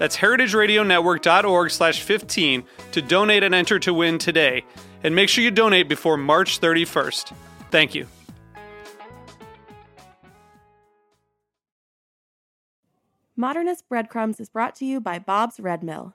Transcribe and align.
That's 0.00 0.16
heritageradionetwork.org 0.16 1.70
slash 1.70 2.00
15 2.00 2.64
to 2.92 3.02
donate 3.02 3.42
and 3.42 3.54
enter 3.54 3.78
to 3.80 3.92
win 3.92 4.16
today. 4.16 4.64
And 5.04 5.14
make 5.14 5.28
sure 5.28 5.44
you 5.44 5.50
donate 5.50 5.90
before 5.90 6.16
March 6.16 6.58
31st. 6.58 7.34
Thank 7.70 7.94
you. 7.94 8.06
Modernist 13.36 13.86
Breadcrumbs 13.90 14.40
is 14.40 14.48
brought 14.48 14.74
to 14.76 14.86
you 14.86 15.02
by 15.02 15.18
Bob's 15.18 15.60
Red 15.60 15.82
Mill. 15.82 16.14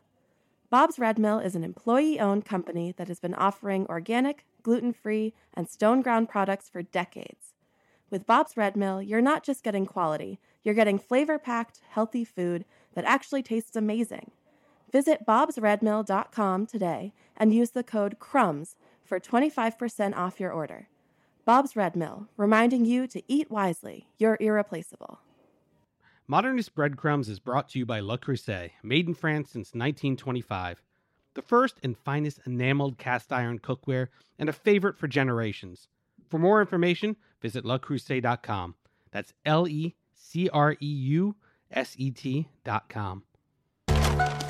Bob's 0.72 0.98
Red 0.98 1.20
Mill 1.20 1.38
is 1.38 1.56
an 1.56 1.64
employee 1.64 2.20
owned 2.20 2.44
company 2.44 2.92
that 2.98 3.08
has 3.08 3.20
been 3.20 3.36
offering 3.36 3.86
organic, 3.86 4.46
gluten 4.64 4.94
free, 4.94 5.36
and 5.54 5.70
stone 5.70 6.02
ground 6.02 6.28
products 6.28 6.68
for 6.68 6.82
decades. 6.82 7.54
With 8.10 8.26
Bob's 8.26 8.58
Red 8.58 8.76
Mill, 8.76 9.00
you're 9.00 9.22
not 9.22 9.44
just 9.44 9.64
getting 9.64 9.86
quality, 9.86 10.40
you're 10.66 10.76
getting 10.76 11.00
flavor 11.00 11.38
packed, 11.38 11.80
healthy 11.90 12.26
food 12.26 12.66
that 12.96 13.06
actually 13.06 13.44
tastes 13.44 13.76
amazing. 13.76 14.32
Visit 14.92 15.26
bobsredmill.com 15.26 16.66
today 16.66 17.14
and 17.38 17.54
use 17.54 17.70
the 17.70 17.84
code 17.84 18.18
CRUMBS 18.20 18.76
for 19.04 19.20
25% 19.20 20.18
off 20.18 20.40
your 20.40 20.52
order. 20.52 20.90
Bob's 21.46 21.76
Red 21.76 21.96
Mill, 21.96 22.28
reminding 22.36 22.86
you 22.86 23.06
to 23.08 23.22
eat 23.28 23.52
wisely. 23.52 24.08
You're 24.18 24.38
irreplaceable. 24.40 25.20
Modernist 26.28 26.74
Breadcrumbs 26.74 27.30
is 27.30 27.40
brought 27.40 27.70
to 27.70 27.80
you 27.80 27.86
by 27.86 28.00
Le 28.00 28.18
Creuset, 28.18 28.72
made 28.82 29.08
in 29.08 29.14
France 29.14 29.52
since 29.52 29.68
1925. 29.76 30.82
The 31.36 31.42
first 31.44 31.78
and 31.84 31.96
finest 31.96 32.40
enameled 32.48 32.98
cast 32.98 33.32
iron 33.32 33.60
cookware 33.60 34.08
and 34.40 34.50
a 34.50 34.54
favorite 34.54 34.98
for 34.98 35.08
generations. 35.08 35.88
For 36.28 36.40
more 36.40 36.62
information, 36.62 37.18
visit 37.42 37.64
lecreuset.com. 37.64 38.74
That's 39.12 39.34
L 39.46 39.68
E 39.68 39.94
C 40.28 40.50
R 40.50 40.76
E 40.82 40.88
U 40.88 41.36
S 41.72 41.96
E 41.98 42.12
T.com. 42.12 43.24
Hey, 43.88 44.45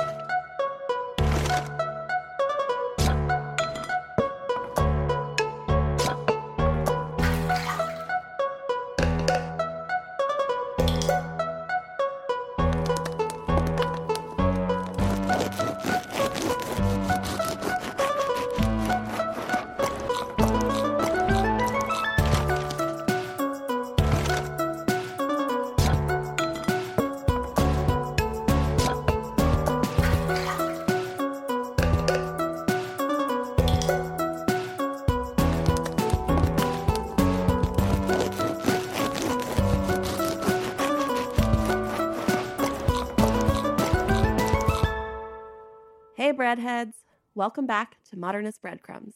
Welcome 47.38 47.68
back 47.68 47.98
to 48.10 48.18
Modernist 48.18 48.62
Breadcrumbs. 48.62 49.16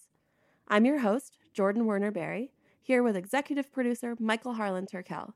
I'm 0.68 0.84
your 0.84 1.00
host, 1.00 1.38
Jordan 1.54 1.86
Werner 1.86 2.12
Berry, 2.12 2.52
here 2.82 3.02
with 3.02 3.16
executive 3.16 3.72
producer 3.72 4.18
Michael 4.20 4.56
Harlan 4.56 4.88
Turkel. 4.88 5.32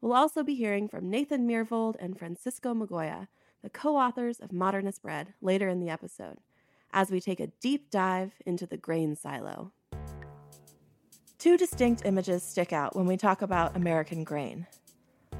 We'll 0.00 0.14
also 0.14 0.42
be 0.42 0.54
hearing 0.54 0.88
from 0.88 1.10
Nathan 1.10 1.46
Myhrvold 1.46 1.96
and 2.00 2.18
Francisco 2.18 2.72
Migoya, 2.72 3.28
the 3.62 3.68
co 3.68 3.98
authors 3.98 4.40
of 4.40 4.54
Modernist 4.54 5.02
Bread, 5.02 5.34
later 5.42 5.68
in 5.68 5.80
the 5.80 5.90
episode, 5.90 6.38
as 6.94 7.10
we 7.10 7.20
take 7.20 7.40
a 7.40 7.52
deep 7.60 7.90
dive 7.90 8.32
into 8.46 8.64
the 8.66 8.78
grain 8.78 9.16
silo. 9.16 9.72
Two 11.38 11.58
distinct 11.58 12.06
images 12.06 12.42
stick 12.42 12.72
out 12.72 12.96
when 12.96 13.04
we 13.04 13.18
talk 13.18 13.42
about 13.42 13.76
American 13.76 14.24
grain. 14.24 14.66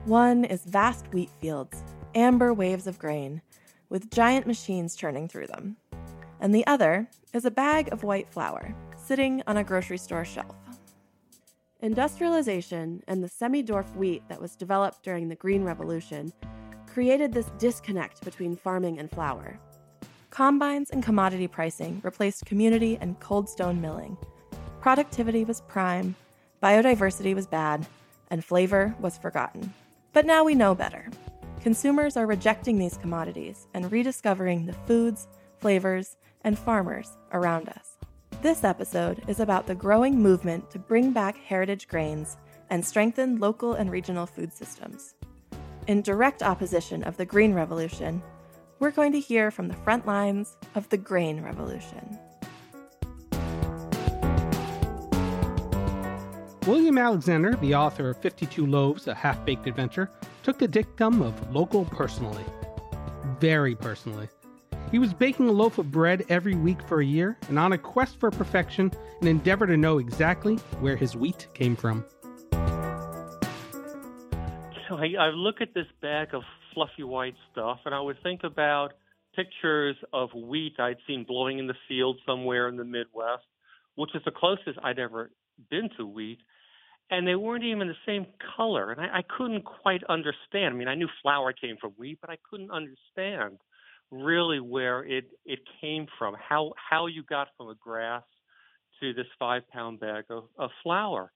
One 0.04 0.44
is 0.44 0.66
vast 0.66 1.10
wheat 1.14 1.30
fields, 1.40 1.82
amber 2.14 2.52
waves 2.52 2.86
of 2.86 2.98
grain, 2.98 3.40
with 3.88 4.10
giant 4.10 4.46
machines 4.46 4.96
churning 4.96 5.28
through 5.28 5.46
them. 5.46 5.78
And 6.44 6.54
the 6.54 6.66
other 6.66 7.08
is 7.32 7.46
a 7.46 7.50
bag 7.50 7.90
of 7.90 8.02
white 8.02 8.28
flour 8.28 8.74
sitting 9.02 9.42
on 9.46 9.56
a 9.56 9.64
grocery 9.64 9.96
store 9.96 10.26
shelf. 10.26 10.54
Industrialization 11.80 13.02
and 13.08 13.24
the 13.24 13.28
semi 13.28 13.62
dwarf 13.62 13.96
wheat 13.96 14.22
that 14.28 14.42
was 14.42 14.54
developed 14.54 15.02
during 15.02 15.30
the 15.30 15.36
Green 15.36 15.64
Revolution 15.64 16.34
created 16.86 17.32
this 17.32 17.50
disconnect 17.56 18.22
between 18.26 18.56
farming 18.56 18.98
and 18.98 19.10
flour. 19.10 19.58
Combines 20.28 20.90
and 20.90 21.02
commodity 21.02 21.48
pricing 21.48 22.02
replaced 22.04 22.44
community 22.44 22.98
and 23.00 23.18
cold 23.20 23.48
stone 23.48 23.80
milling. 23.80 24.14
Productivity 24.82 25.46
was 25.46 25.62
prime, 25.62 26.14
biodiversity 26.62 27.34
was 27.34 27.46
bad, 27.46 27.86
and 28.28 28.44
flavor 28.44 28.94
was 29.00 29.16
forgotten. 29.16 29.72
But 30.12 30.26
now 30.26 30.44
we 30.44 30.54
know 30.54 30.74
better. 30.74 31.08
Consumers 31.62 32.18
are 32.18 32.26
rejecting 32.26 32.76
these 32.76 32.98
commodities 32.98 33.66
and 33.72 33.90
rediscovering 33.90 34.66
the 34.66 34.74
foods, 34.74 35.26
flavors, 35.58 36.18
and 36.44 36.58
farmers 36.58 37.16
around 37.32 37.68
us. 37.68 37.96
This 38.42 38.62
episode 38.62 39.22
is 39.26 39.40
about 39.40 39.66
the 39.66 39.74
growing 39.74 40.20
movement 40.20 40.70
to 40.70 40.78
bring 40.78 41.12
back 41.12 41.36
heritage 41.36 41.88
grains 41.88 42.36
and 42.70 42.84
strengthen 42.84 43.38
local 43.38 43.72
and 43.72 43.90
regional 43.90 44.26
food 44.26 44.52
systems. 44.52 45.14
In 45.86 46.02
direct 46.02 46.42
opposition 46.42 47.02
of 47.04 47.16
the 47.16 47.26
Green 47.26 47.54
Revolution, 47.54 48.22
we're 48.78 48.90
going 48.90 49.12
to 49.12 49.20
hear 49.20 49.50
from 49.50 49.68
the 49.68 49.74
front 49.74 50.06
lines 50.06 50.56
of 50.74 50.88
the 50.90 50.96
Grain 50.96 51.42
Revolution. 51.42 52.18
William 56.66 56.96
Alexander, 56.96 57.56
the 57.56 57.74
author 57.74 58.10
of 58.10 58.16
52 58.18 58.64
Loaves, 58.64 59.06
A 59.06 59.14
Half 59.14 59.44
Baked 59.44 59.66
Adventure, 59.66 60.10
took 60.42 60.58
the 60.58 60.68
dictum 60.68 61.20
of 61.20 61.54
local 61.54 61.84
personally. 61.84 62.44
Very 63.38 63.74
personally. 63.74 64.28
He 64.94 65.00
was 65.00 65.12
baking 65.12 65.48
a 65.48 65.50
loaf 65.50 65.78
of 65.78 65.90
bread 65.90 66.24
every 66.28 66.54
week 66.54 66.78
for 66.86 67.00
a 67.00 67.04
year 67.04 67.36
and 67.48 67.58
on 67.58 67.72
a 67.72 67.78
quest 67.78 68.20
for 68.20 68.30
perfection, 68.30 68.92
an 69.22 69.26
endeavor 69.26 69.66
to 69.66 69.76
know 69.76 69.98
exactly 69.98 70.54
where 70.78 70.94
his 70.94 71.16
wheat 71.16 71.48
came 71.52 71.74
from. 71.74 72.04
So 74.88 74.96
I, 74.96 75.14
I 75.18 75.30
look 75.30 75.60
at 75.60 75.74
this 75.74 75.88
bag 76.00 76.32
of 76.32 76.42
fluffy 76.72 77.02
white 77.02 77.34
stuff 77.50 77.80
and 77.84 77.92
I 77.92 78.00
would 78.00 78.22
think 78.22 78.44
about 78.44 78.92
pictures 79.34 79.96
of 80.12 80.32
wheat 80.32 80.74
I'd 80.78 80.98
seen 81.08 81.24
blowing 81.24 81.58
in 81.58 81.66
the 81.66 81.74
field 81.88 82.20
somewhere 82.24 82.68
in 82.68 82.76
the 82.76 82.84
Midwest, 82.84 83.42
which 83.96 84.14
is 84.14 84.22
the 84.24 84.30
closest 84.30 84.78
I'd 84.80 85.00
ever 85.00 85.32
been 85.70 85.90
to 85.96 86.06
wheat 86.06 86.38
and 87.10 87.26
they 87.26 87.34
weren't 87.34 87.64
even 87.64 87.88
the 87.88 87.94
same 88.06 88.26
color. 88.56 88.92
And 88.92 89.00
I, 89.00 89.06
I 89.06 89.22
couldn't 89.22 89.64
quite 89.64 90.04
understand. 90.08 90.72
I 90.72 90.76
mean, 90.76 90.86
I 90.86 90.94
knew 90.94 91.08
flour 91.20 91.52
came 91.52 91.78
from 91.80 91.94
wheat, 91.96 92.18
but 92.20 92.30
I 92.30 92.36
couldn't 92.48 92.70
understand 92.70 93.58
really 94.10 94.60
where 94.60 95.04
it 95.04 95.26
it 95.44 95.60
came 95.80 96.06
from. 96.18 96.34
How 96.38 96.72
how 96.76 97.06
you 97.06 97.22
got 97.22 97.48
from 97.56 97.68
a 97.68 97.74
grass 97.74 98.22
to 99.00 99.12
this 99.12 99.26
five 99.38 99.68
pound 99.70 100.00
bag 100.00 100.24
of, 100.30 100.44
of 100.58 100.70
flour. 100.82 101.32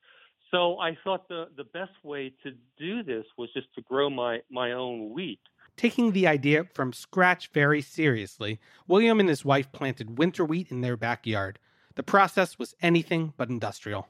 So 0.51 0.79
I 0.79 0.97
thought 1.03 1.29
the 1.29 1.49
the 1.57 1.65
best 1.65 1.93
way 2.03 2.33
to 2.43 2.53
do 2.79 3.03
this 3.03 3.27
was 3.37 3.51
just 3.53 3.67
to 3.75 3.83
grow 3.83 4.09
my 4.09 4.41
my 4.51 4.73
own 4.73 5.11
wheat. 5.13 5.41
Taking 5.77 6.13
the 6.13 6.27
idea 6.27 6.65
from 6.75 6.93
scratch 6.93 7.51
very 7.53 7.83
seriously, 7.83 8.59
William 8.87 9.21
and 9.21 9.29
his 9.29 9.45
wife 9.45 9.71
planted 9.73 10.19
winter 10.19 10.45
wheat 10.45 10.71
in 10.71 10.81
their 10.81 10.97
backyard. 10.97 11.59
the 11.99 12.03
process 12.05 12.59
was 12.59 12.75
anything 12.81 13.35
but 13.37 13.49
industrial. 13.49 14.07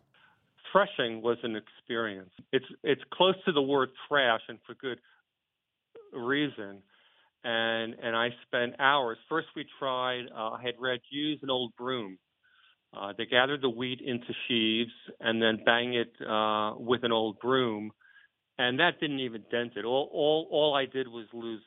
Threshing 0.70 1.22
was 1.22 1.38
an 1.43 1.56
experience. 1.56 2.31
It's 2.52 2.66
it's 2.84 3.02
close 3.11 3.34
to 3.46 3.52
the 3.52 3.62
word 3.62 3.88
thrash, 4.06 4.43
and 4.49 4.58
for 4.66 4.75
good 4.75 5.00
reason. 6.12 6.82
And 7.44 7.94
and 8.02 8.17
I 8.17 8.31
spent 8.46 8.75
hours. 8.81 9.19
First, 9.29 9.49
we 9.55 9.64
tried. 9.79 10.25
Uh, 10.35 10.50
I 10.50 10.62
had 10.62 10.75
read 10.79 11.00
use 11.11 11.38
an 11.43 11.50
old 11.50 11.73
broom. 11.76 12.19
Uh, 12.96 13.12
they 13.17 13.26
gathered 13.26 13.62
the 13.62 13.69
wheat 13.70 14.00
into 14.00 14.26
sheaves 14.46 14.90
and 15.20 15.40
then 15.43 15.62
bang 15.64 15.94
it 15.94 16.12
uh, 16.26 16.75
with 16.79 17.05
an 17.05 17.12
old 17.12 17.38
broom, 17.38 17.93
and 18.58 18.81
that 18.81 18.99
didn't 19.00 19.20
even 19.20 19.44
dent 19.50 19.73
it. 19.76 19.85
All 19.85 20.11
all 20.12 20.49
all 20.50 20.75
I 20.75 20.87
did 20.87 21.06
was 21.06 21.26
lose 21.32 21.62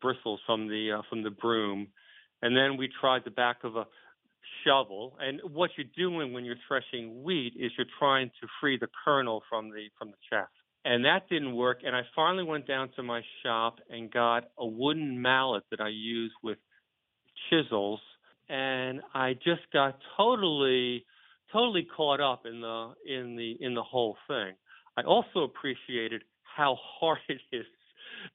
bristles 0.00 0.40
from 0.46 0.68
the 0.68 0.98
uh, 0.98 1.02
from 1.08 1.22
the 1.22 1.30
broom, 1.30 1.88
and 2.42 2.56
then 2.56 2.76
we 2.76 2.88
tried 3.00 3.22
the 3.24 3.30
back 3.30 3.58
of 3.64 3.76
a 3.76 3.86
shovel. 4.64 5.16
And 5.20 5.40
what 5.52 5.70
you're 5.76 5.86
doing 5.96 6.32
when 6.32 6.44
you're 6.44 6.56
threshing 6.66 7.22
wheat 7.22 7.54
is 7.58 7.72
you're 7.76 7.86
trying 7.98 8.30
to 8.40 8.48
free 8.60 8.78
the 8.78 8.88
kernel 9.04 9.42
from 9.48 9.70
the 9.70 9.88
from 9.98 10.10
the 10.10 10.16
chaff. 10.30 10.48
And 10.84 11.04
that 11.04 11.28
didn't 11.30 11.54
work. 11.54 11.80
And 11.84 11.96
I 11.96 12.02
finally 12.14 12.44
went 12.44 12.66
down 12.66 12.90
to 12.96 13.02
my 13.02 13.22
shop 13.42 13.78
and 13.88 14.10
got 14.10 14.44
a 14.58 14.66
wooden 14.66 15.20
mallet 15.20 15.64
that 15.70 15.80
I 15.80 15.88
use 15.88 16.32
with 16.42 16.58
chisels. 17.48 18.00
And 18.48 19.00
I 19.14 19.34
just 19.34 19.62
got 19.72 19.98
totally, 20.16 21.06
totally 21.52 21.86
caught 21.96 22.20
up 22.20 22.44
in 22.44 22.60
the 22.60 22.92
in 23.06 23.36
the 23.36 23.56
in 23.60 23.74
the 23.74 23.82
whole 23.82 24.16
thing. 24.28 24.52
I 24.96 25.02
also 25.02 25.40
appreciated 25.44 26.22
how 26.42 26.76
hard 27.00 27.18
it 27.28 27.40
is 27.52 27.64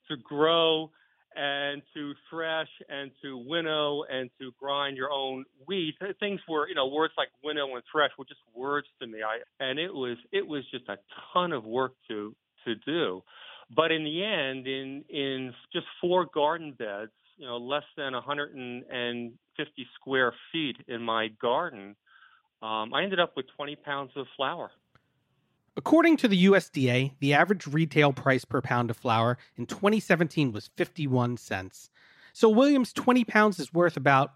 to 0.09 0.17
grow 0.17 0.91
and 1.39 1.81
to 1.93 2.13
thresh 2.29 2.67
and 2.89 3.11
to 3.23 3.37
winnow 3.37 4.03
and 4.11 4.29
to 4.39 4.51
grind 4.59 4.97
your 4.97 5.09
own 5.09 5.45
wheat. 5.65 5.95
Things 6.19 6.41
were, 6.49 6.67
you 6.67 6.75
know, 6.75 6.87
words 6.87 7.13
like 7.17 7.29
winnow 7.41 7.75
and 7.75 7.83
thresh 7.89 8.11
were 8.17 8.25
just 8.25 8.41
words 8.53 8.87
to 9.01 9.07
me. 9.07 9.19
I 9.23 9.39
and 9.63 9.79
it 9.79 9.93
was 9.93 10.17
it 10.33 10.45
was 10.45 10.63
just 10.69 10.89
a 10.89 10.97
ton 11.31 11.53
of 11.53 11.63
work 11.63 11.93
to 12.09 12.35
to 12.65 12.75
do. 12.85 13.23
But 13.73 13.93
in 13.93 14.03
the 14.03 14.23
end, 14.23 14.67
in 14.67 15.05
in 15.09 15.53
just 15.71 15.85
four 16.01 16.25
garden 16.25 16.73
beds, 16.77 17.11
you 17.37 17.45
know, 17.45 17.57
less 17.57 17.83
than 17.95 18.11
150 18.11 19.87
square 19.95 20.33
feet 20.51 20.75
in 20.89 21.01
my 21.01 21.29
garden, 21.41 21.95
um, 22.61 22.93
I 22.93 23.03
ended 23.03 23.21
up 23.21 23.37
with 23.37 23.45
20 23.55 23.77
pounds 23.77 24.11
of 24.17 24.25
flour. 24.35 24.71
According 25.79 26.17
to 26.17 26.27
the 26.27 26.43
USDA, 26.43 27.13
the 27.21 27.33
average 27.33 27.65
retail 27.65 28.11
price 28.11 28.43
per 28.43 28.59
pound 28.59 28.89
of 28.89 28.97
flour 28.97 29.37
in 29.55 29.65
2017 29.65 30.51
was 30.51 30.71
51 30.75 31.37
cents. 31.37 31.89
So 32.33 32.49
Williams 32.49 32.91
20 32.91 33.23
pounds 33.23 33.59
is 33.61 33.73
worth 33.73 33.95
about 33.95 34.33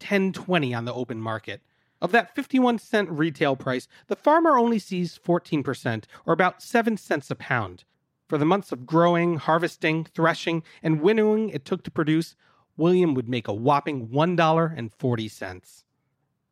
10.20 0.00 0.76
on 0.76 0.84
the 0.84 0.92
open 0.92 1.18
market. 1.18 1.62
Of 2.02 2.12
that 2.12 2.34
51 2.34 2.78
cent 2.78 3.08
retail 3.08 3.56
price, 3.56 3.88
the 4.08 4.16
farmer 4.16 4.58
only 4.58 4.78
sees 4.78 5.18
14% 5.18 6.04
or 6.26 6.34
about 6.34 6.62
7 6.62 6.98
cents 6.98 7.30
a 7.30 7.36
pound. 7.36 7.84
For 8.28 8.36
the 8.36 8.44
months 8.44 8.70
of 8.70 8.84
growing, 8.84 9.38
harvesting, 9.38 10.04
threshing, 10.14 10.62
and 10.82 11.00
winnowing 11.00 11.48
it 11.48 11.64
took 11.64 11.84
to 11.84 11.90
produce, 11.90 12.36
William 12.76 13.14
would 13.14 13.30
make 13.30 13.48
a 13.48 13.54
whopping 13.54 14.08
$1.40 14.08 15.82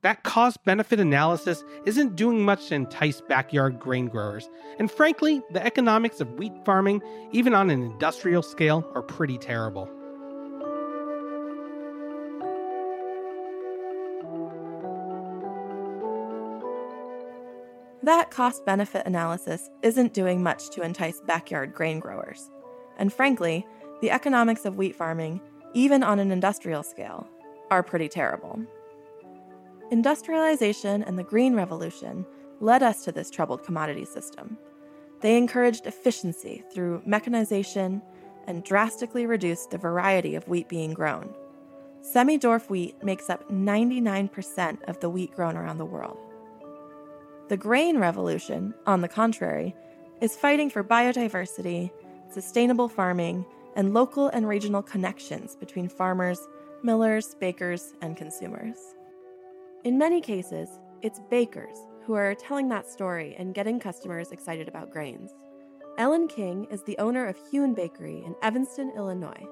that 0.02 0.22
cost 0.22 0.64
benefit 0.64 0.98
analysis 0.98 1.62
isn't 1.84 2.16
doing 2.16 2.42
much 2.42 2.68
to 2.68 2.74
entice 2.74 3.20
backyard 3.20 3.78
grain 3.78 4.06
growers. 4.06 4.48
And 4.78 4.90
frankly, 4.90 5.42
the 5.52 5.64
economics 5.64 6.20
of 6.20 6.32
wheat 6.38 6.54
farming, 6.64 7.02
even 7.32 7.54
on 7.54 7.68
an 7.68 7.82
industrial 7.82 8.42
scale, 8.42 8.90
are 8.94 9.02
pretty 9.02 9.36
terrible. 9.36 9.90
That 18.02 18.30
cost 18.30 18.64
benefit 18.64 19.06
analysis 19.06 19.68
isn't 19.82 20.14
doing 20.14 20.42
much 20.42 20.70
to 20.70 20.80
entice 20.80 21.20
backyard 21.20 21.74
grain 21.74 22.00
growers. 22.00 22.50
And 22.96 23.12
frankly, 23.12 23.66
the 24.00 24.10
economics 24.10 24.64
of 24.64 24.76
wheat 24.76 24.96
farming, 24.96 25.42
even 25.74 26.02
on 26.02 26.18
an 26.18 26.32
industrial 26.32 26.82
scale, 26.82 27.28
are 27.70 27.82
pretty 27.82 28.08
terrible. 28.08 28.58
Industrialization 29.90 31.02
and 31.02 31.18
the 31.18 31.24
Green 31.24 31.54
Revolution 31.54 32.24
led 32.60 32.82
us 32.82 33.04
to 33.04 33.10
this 33.10 33.28
troubled 33.28 33.64
commodity 33.64 34.04
system. 34.04 34.56
They 35.20 35.36
encouraged 35.36 35.86
efficiency 35.86 36.62
through 36.72 37.02
mechanization 37.04 38.00
and 38.46 38.62
drastically 38.62 39.26
reduced 39.26 39.70
the 39.70 39.78
variety 39.78 40.36
of 40.36 40.46
wheat 40.46 40.68
being 40.68 40.94
grown. 40.94 41.34
Semi 42.02 42.38
dwarf 42.38 42.70
wheat 42.70 43.02
makes 43.02 43.28
up 43.28 43.50
99% 43.50 44.88
of 44.88 45.00
the 45.00 45.10
wheat 45.10 45.32
grown 45.32 45.56
around 45.56 45.78
the 45.78 45.84
world. 45.84 46.18
The 47.48 47.56
Grain 47.56 47.98
Revolution, 47.98 48.72
on 48.86 49.00
the 49.00 49.08
contrary, 49.08 49.74
is 50.20 50.36
fighting 50.36 50.70
for 50.70 50.84
biodiversity, 50.84 51.90
sustainable 52.32 52.88
farming, 52.88 53.44
and 53.74 53.92
local 53.92 54.28
and 54.28 54.46
regional 54.46 54.82
connections 54.82 55.56
between 55.56 55.88
farmers, 55.88 56.46
millers, 56.84 57.34
bakers, 57.34 57.94
and 58.00 58.16
consumers. 58.16 58.76
In 59.82 59.96
many 59.96 60.20
cases, 60.20 60.68
it's 61.00 61.22
bakers 61.30 61.78
who 62.04 62.12
are 62.12 62.34
telling 62.34 62.68
that 62.68 62.86
story 62.86 63.34
and 63.38 63.54
getting 63.54 63.80
customers 63.80 64.30
excited 64.30 64.68
about 64.68 64.90
grains. 64.90 65.30
Ellen 65.96 66.28
King 66.28 66.66
is 66.70 66.82
the 66.82 66.98
owner 66.98 67.26
of 67.26 67.38
Hewn 67.50 67.72
Bakery 67.72 68.22
in 68.26 68.34
Evanston, 68.42 68.92
Illinois. 68.94 69.42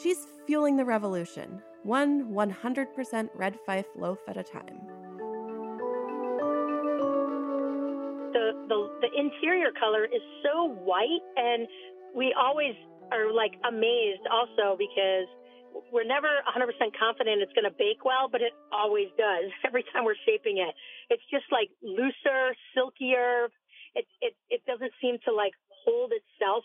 She's 0.00 0.28
fueling 0.46 0.76
the 0.76 0.84
revolution, 0.84 1.60
one 1.82 2.32
100% 2.32 3.30
red 3.34 3.58
fife 3.66 3.86
loaf 3.96 4.18
at 4.28 4.36
a 4.36 4.44
time. 4.44 4.78
The, 8.32 8.52
the, 8.68 8.88
the 9.00 9.18
interior 9.18 9.72
color 9.72 10.04
is 10.04 10.22
so 10.44 10.68
white, 10.84 11.24
and 11.36 11.66
we 12.14 12.32
always 12.38 12.74
are 13.10 13.32
like 13.32 13.54
amazed 13.66 14.22
also 14.30 14.76
because 14.78 15.26
we're 15.92 16.06
never 16.06 16.28
100% 16.46 16.68
confident 16.98 17.42
it's 17.42 17.52
going 17.52 17.68
to 17.68 17.76
bake 17.76 18.04
well, 18.04 18.28
but 18.30 18.40
it 18.40 18.52
always 18.72 19.08
does 19.16 19.50
every 19.66 19.84
time 19.92 20.04
we're 20.04 20.18
shaping 20.26 20.58
it. 20.58 20.74
It's 21.10 21.24
just 21.30 21.46
like 21.50 21.70
looser, 21.82 22.54
silkier. 22.74 23.48
It 23.94 24.06
it 24.20 24.34
it 24.50 24.62
doesn't 24.66 24.92
seem 25.00 25.16
to 25.24 25.32
like 25.32 25.52
hold 25.84 26.12
itself 26.12 26.64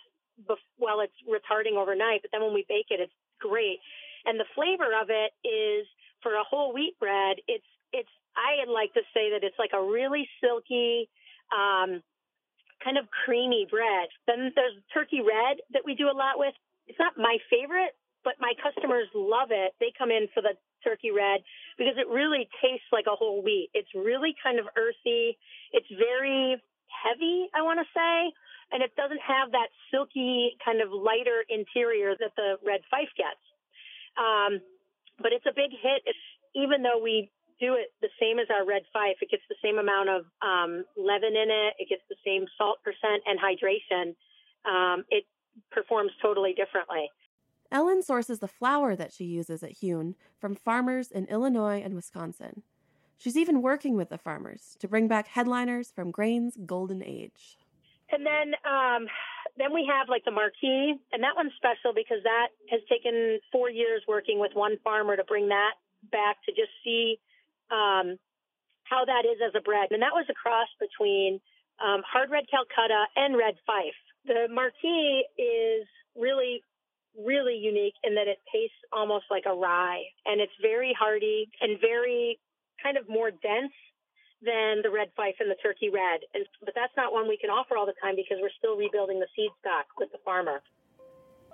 while 0.78 1.00
it's 1.00 1.16
retarding 1.24 1.80
overnight, 1.80 2.22
but 2.22 2.32
then 2.32 2.42
when 2.42 2.54
we 2.54 2.66
bake 2.68 2.90
it, 2.90 3.00
it's 3.00 3.16
great. 3.40 3.80
And 4.26 4.40
the 4.40 4.50
flavor 4.56 4.92
of 4.92 5.10
it 5.10 5.32
is 5.48 5.88
for 6.22 6.36
a 6.36 6.44
whole 6.44 6.74
wheat 6.74 7.00
bread. 7.00 7.38
It's 7.48 7.68
it's 7.94 8.12
I 8.36 8.70
like 8.70 8.94
to 8.94 9.06
say 9.14 9.32
that 9.32 9.44
it's 9.44 9.58
like 9.58 9.72
a 9.74 9.82
really 9.82 10.28
silky. 10.42 11.10
Um, 11.54 12.02
kind 12.84 12.98
of 12.98 13.08
creamy 13.24 13.66
bread. 13.70 14.12
Then 14.28 14.52
there's 14.56 14.76
turkey 14.94 15.22
red 15.24 15.64
that 15.72 15.84
we 15.86 15.96
do 15.96 16.12
a 16.12 16.18
lot 16.18 16.36
with. 16.36 16.54
It's 16.88 17.00
not 17.00 17.14
my 17.16 17.38
favorite, 17.50 17.96
but 18.24 18.34
my 18.40 18.54
customers 18.62 19.08
love 19.14 19.50
it. 19.52 19.74
They 19.80 19.92
come 19.98 20.12
in 20.12 20.28
for 20.34 20.42
the 20.42 20.56
turkey 20.84 21.12
red 21.12 21.42
because 21.78 21.96
it 21.98 22.08
really 22.08 22.48
tastes 22.62 22.88
like 22.92 23.06
a 23.08 23.16
whole 23.16 23.44
wheat. 23.44 23.70
It's 23.74 23.90
really 23.96 24.36
kind 24.44 24.60
of 24.60 24.66
earthy. 24.76 25.38
It's 25.72 25.88
very 25.92 26.62
heavy, 26.88 27.50
I 27.56 27.62
want 27.62 27.80
to 27.80 27.88
say, 27.92 28.32
and 28.72 28.84
it 28.84 28.96
doesn't 28.96 29.22
have 29.22 29.52
that 29.52 29.68
silky 29.92 30.56
kind 30.64 30.82
of 30.82 30.92
lighter 30.92 31.44
interior 31.50 32.16
that 32.20 32.32
the 32.36 32.56
red 32.66 32.82
fife 32.92 33.12
gets. 33.18 33.42
Um, 34.16 34.62
but 35.20 35.32
it's 35.34 35.46
a 35.46 35.56
big 35.56 35.72
hit. 35.72 36.04
It's, 36.06 36.26
even 36.56 36.84
though 36.84 37.02
we 37.02 37.32
do 37.60 37.76
it 37.76 37.94
the 38.02 38.10
same 38.20 38.40
as 38.40 38.48
our 38.50 38.66
red 38.66 38.84
fife, 38.92 39.18
it 39.22 39.30
gets 39.30 39.44
the 39.50 39.60
same 39.64 39.78
amount 39.78 40.10
of 40.10 40.26
um, 40.42 40.86
leaven 40.98 41.34
in 41.36 41.50
it. 41.50 41.74
It 41.80 41.90
gets 41.90 42.04
the 42.10 42.20
same 42.26 42.46
salt 42.58 42.80
percent 42.84 43.24
and 43.26 43.40
hydration. 43.40 44.16
Um, 44.66 45.06
it 45.10 45.26
performs 45.72 46.12
totally 46.22 46.54
differently. 46.54 47.10
Ellen 47.74 48.04
sources 48.04 48.38
the 48.38 48.48
flour 48.48 48.96
that 48.96 49.12
she 49.12 49.26
uses 49.26 49.64
at 49.64 49.72
Hewn 49.72 50.14
from 50.40 50.54
farmers 50.54 51.10
in 51.10 51.26
Illinois 51.26 51.82
and 51.84 51.96
Wisconsin. 51.96 52.62
She's 53.18 53.36
even 53.36 53.64
working 53.64 53.98
with 53.98 54.10
the 54.10 54.18
farmers 54.20 54.78
to 54.80 54.88
bring 54.88 55.08
back 55.08 55.28
headliners 55.28 55.92
from 55.92 56.12
grain's 56.12 56.56
golden 56.68 57.04
age. 57.04 57.58
And 58.12 58.24
then, 58.24 58.54
um, 58.64 59.08
then 59.58 59.74
we 59.74 59.90
have 59.90 60.08
like 60.08 60.24
the 60.24 60.32
Marquis, 60.32 60.94
and 61.12 61.24
that 61.24 61.36
one's 61.36 61.54
special 61.58 61.94
because 61.96 62.22
that 62.24 62.50
has 62.70 62.82
taken 62.88 63.40
four 63.52 63.72
years 63.72 64.04
working 64.08 64.40
with 64.40 64.52
one 64.54 64.78
farmer 64.84 65.16
to 65.16 65.24
bring 65.24 65.48
that 65.50 65.74
back 66.12 66.38
to 66.46 66.52
just 66.52 66.70
see 66.84 67.18
um, 67.72 68.20
how 68.84 69.04
that 69.06 69.26
is 69.26 69.42
as 69.44 69.54
a 69.58 69.62
bread. 69.62 69.90
And 69.90 70.02
that 70.04 70.14
was 70.14 70.26
a 70.30 70.34
cross 70.36 70.70
between 70.80 71.40
um, 71.84 72.04
hard 72.06 72.30
red 72.30 72.46
Calcutta 72.52 73.06
and 73.16 73.36
red 73.36 73.56
fife. 73.66 73.98
The 74.26 74.46
Marquis 74.54 75.26
is 75.42 75.88
really 76.16 76.62
really 77.18 77.56
unique 77.56 77.94
in 78.04 78.16
that 78.16 78.28
it 78.28 78.40
tastes 78.52 78.78
almost 78.92 79.26
like 79.30 79.44
a 79.46 79.54
rye 79.54 80.04
and 80.26 80.42
it's 80.42 80.54
very 80.62 80.96
hearty 80.98 81.50
and 81.62 81.80
very 81.80 82.40
kind 82.82 82.98
of 82.98 83.08
more 83.08 83.32
dense 83.32 83.74
than 84.42 84.82
the 84.84 84.90
red 84.90 85.10
fife 85.16 85.36
and 85.40 85.50
the 85.50 85.56
turkey 85.62 85.90
red. 85.90 86.20
And, 86.34 86.46
but 86.64 86.74
that's 86.76 86.94
not 86.98 87.14
one 87.14 87.28
we 87.28 87.38
can 87.38 87.50
offer 87.50 87.78
all 87.78 87.86
the 87.86 87.94
time 88.02 88.16
because 88.16 88.38
we're 88.42 88.54
still 88.58 88.76
rebuilding 88.76 89.20
the 89.20 89.28
seed 89.36 89.52
stock 89.60 89.86
with 89.98 90.12
the 90.12 90.18
farmer. 90.26 90.62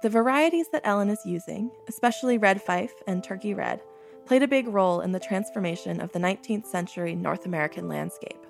The 0.01 0.09
varieties 0.09 0.67
that 0.71 0.81
Ellen 0.85 1.09
is 1.09 1.25
using, 1.25 1.69
especially 1.87 2.37
red 2.37 2.61
fife 2.61 2.93
and 3.05 3.23
turkey 3.23 3.53
red, 3.53 3.81
played 4.25 4.43
a 4.43 4.47
big 4.47 4.67
role 4.67 5.01
in 5.01 5.11
the 5.11 5.19
transformation 5.19 5.99
of 5.99 6.11
the 6.13 6.19
19th 6.19 6.65
century 6.65 7.15
North 7.15 7.45
American 7.45 7.87
landscape. 7.87 8.45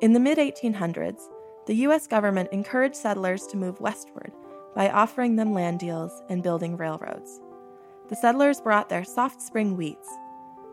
In 0.00 0.12
the 0.12 0.20
mid 0.20 0.38
1800s, 0.38 1.20
the 1.66 1.74
U.S. 1.74 2.06
government 2.06 2.48
encouraged 2.52 2.96
settlers 2.96 3.46
to 3.48 3.56
move 3.56 3.80
westward 3.80 4.32
by 4.74 4.90
offering 4.90 5.36
them 5.36 5.52
land 5.52 5.78
deals 5.78 6.22
and 6.28 6.42
building 6.42 6.76
railroads. 6.76 7.40
The 8.08 8.16
settlers 8.16 8.60
brought 8.60 8.88
their 8.88 9.04
soft 9.04 9.40
spring 9.40 9.76
wheats, 9.76 10.08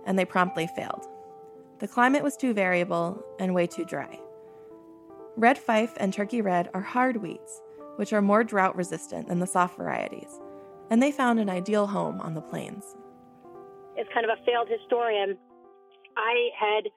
and 0.05 0.17
they 0.17 0.25
promptly 0.25 0.67
failed. 0.67 1.05
The 1.79 1.87
climate 1.87 2.23
was 2.23 2.35
too 2.35 2.53
variable 2.53 3.23
and 3.39 3.53
way 3.53 3.67
too 3.67 3.85
dry. 3.85 4.19
Red 5.35 5.57
Fife 5.57 5.93
and 5.97 6.11
Turkey 6.11 6.41
Red 6.41 6.69
are 6.73 6.81
hard 6.81 7.17
wheats, 7.17 7.61
which 7.97 8.13
are 8.13 8.21
more 8.21 8.43
drought 8.43 8.75
resistant 8.75 9.27
than 9.27 9.39
the 9.39 9.45
soft 9.45 9.77
varieties, 9.77 10.39
and 10.89 11.01
they 11.01 11.11
found 11.11 11.39
an 11.39 11.49
ideal 11.49 11.85
home 11.85 12.19
on 12.21 12.33
the 12.33 12.41
plains. 12.41 12.95
As 13.99 14.07
kind 14.13 14.25
of 14.25 14.35
a 14.35 14.43
failed 14.45 14.67
historian, 14.69 15.37
I 16.15 16.49
had 16.57 16.89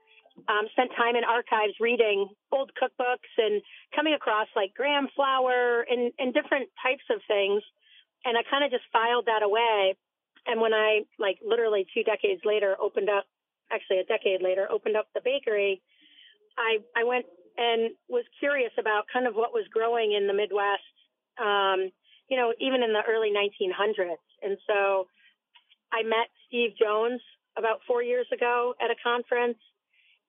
um, 0.48 0.66
spent 0.72 0.90
time 0.96 1.16
in 1.16 1.24
archives 1.24 1.74
reading 1.80 2.28
old 2.52 2.70
cookbooks 2.80 3.30
and 3.38 3.62
coming 3.94 4.14
across 4.14 4.48
like 4.54 4.74
graham 4.74 5.08
flour 5.14 5.84
and, 5.88 6.12
and 6.18 6.34
different 6.34 6.68
types 6.82 7.04
of 7.10 7.20
things. 7.26 7.62
And 8.24 8.36
I 8.36 8.42
kind 8.48 8.64
of 8.64 8.70
just 8.70 8.84
filed 8.92 9.26
that 9.26 9.42
away. 9.42 9.96
And 10.46 10.60
when 10.60 10.72
I, 10.72 11.04
like, 11.18 11.38
literally 11.44 11.86
two 11.92 12.02
decades 12.02 12.42
later, 12.44 12.76
opened 12.80 13.08
up, 13.08 13.24
actually 13.72 13.98
a 13.98 14.04
decade 14.04 14.42
later, 14.42 14.66
opened 14.70 14.96
up 14.96 15.08
the 15.14 15.20
bakery, 15.24 15.82
I, 16.58 16.78
I 16.96 17.04
went 17.04 17.26
and 17.56 17.92
was 18.08 18.24
curious 18.38 18.72
about 18.78 19.04
kind 19.12 19.26
of 19.26 19.34
what 19.34 19.52
was 19.52 19.64
growing 19.72 20.12
in 20.12 20.26
the 20.26 20.34
Midwest, 20.34 20.96
um, 21.38 21.90
you 22.28 22.36
know, 22.36 22.52
even 22.60 22.82
in 22.82 22.92
the 22.92 23.02
early 23.08 23.30
1900s. 23.30 24.24
And 24.42 24.56
so 24.66 25.06
I 25.92 26.02
met 26.02 26.28
Steve 26.48 26.70
Jones 26.80 27.20
about 27.58 27.80
four 27.86 28.02
years 28.02 28.26
ago 28.32 28.74
at 28.80 28.90
a 28.90 28.96
conference 29.02 29.58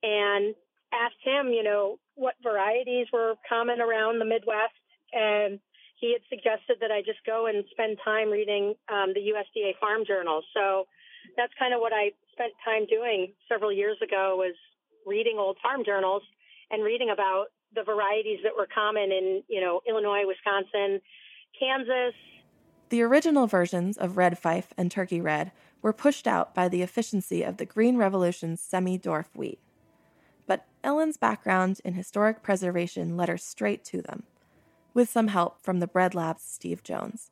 and 0.03 0.55
asked 0.93 1.22
him, 1.24 1.48
you 1.48 1.63
know, 1.63 2.00
what 2.15 2.36
varieties 2.43 3.08
were 3.12 3.36
common 3.48 3.79
around 3.81 4.20
the 4.20 4.25
Midwest. 4.25 4.75
And 5.13 5.60
he 6.00 6.13
had 6.13 6.22
suggested 6.29 6.77
that 6.81 6.91
I 6.91 7.01
just 7.01 7.20
go 7.25 7.48
and 7.48 7.63
spend 7.72 7.98
time 8.03 8.29
reading 8.29 8.75
um, 8.89 9.13
the 9.13 9.31
USDA 9.31 9.77
farm 9.79 10.03
journals. 10.05 10.43
So 10.53 10.86
that's 11.38 11.53
kind 11.58 11.74
of 11.74 11.79
what 11.79 11.93
I 11.93 12.12
spent 12.34 12.53
time 12.65 12.86
doing 12.89 13.34
several 13.48 13.72
years 13.72 13.98
ago 14.01 14.36
was 14.38 14.55
reading 15.05 15.38
old 15.38 15.58
farm 15.62 15.84
journals 15.86 16.24
and 16.72 16.84
reading 16.84 17.10
about 17.12 17.48
the 17.75 17.84
varieties 17.84 18.39
that 18.43 18.53
were 18.58 18.67
common 18.74 19.12
in, 19.12 19.43
you 19.48 19.62
know, 19.62 19.81
Illinois, 19.88 20.24
Wisconsin, 20.25 21.00
Kansas. 21.58 22.15
The 22.89 23.01
original 23.01 23.48
versions 23.48 23.98
of 23.98 24.17
Red 24.17 24.38
Fife 24.38 24.74
and 24.77 24.91
Turkey 24.91 25.22
Red 25.22 25.51
were 25.81 25.93
pushed 25.93 26.27
out 26.27 26.53
by 26.53 26.67
the 26.67 26.81
efficiency 26.81 27.43
of 27.43 27.58
the 27.58 27.65
Green 27.65 27.98
Revolution's 27.98 28.60
semi 28.60 28.98
dwarf 28.98 29.27
wheat. 29.34 29.60
Ellen's 30.83 31.17
background 31.17 31.79
in 31.83 31.93
historic 31.93 32.43
preservation 32.43 33.17
led 33.17 33.29
her 33.29 33.38
straight 33.38 33.83
to 33.85 34.01
them, 34.01 34.23
with 34.93 35.09
some 35.09 35.29
help 35.29 35.61
from 35.61 35.79
the 35.79 35.88
Bread 35.88 36.15
Lab's 36.15 36.43
Steve 36.43 36.83
Jones. 36.83 37.31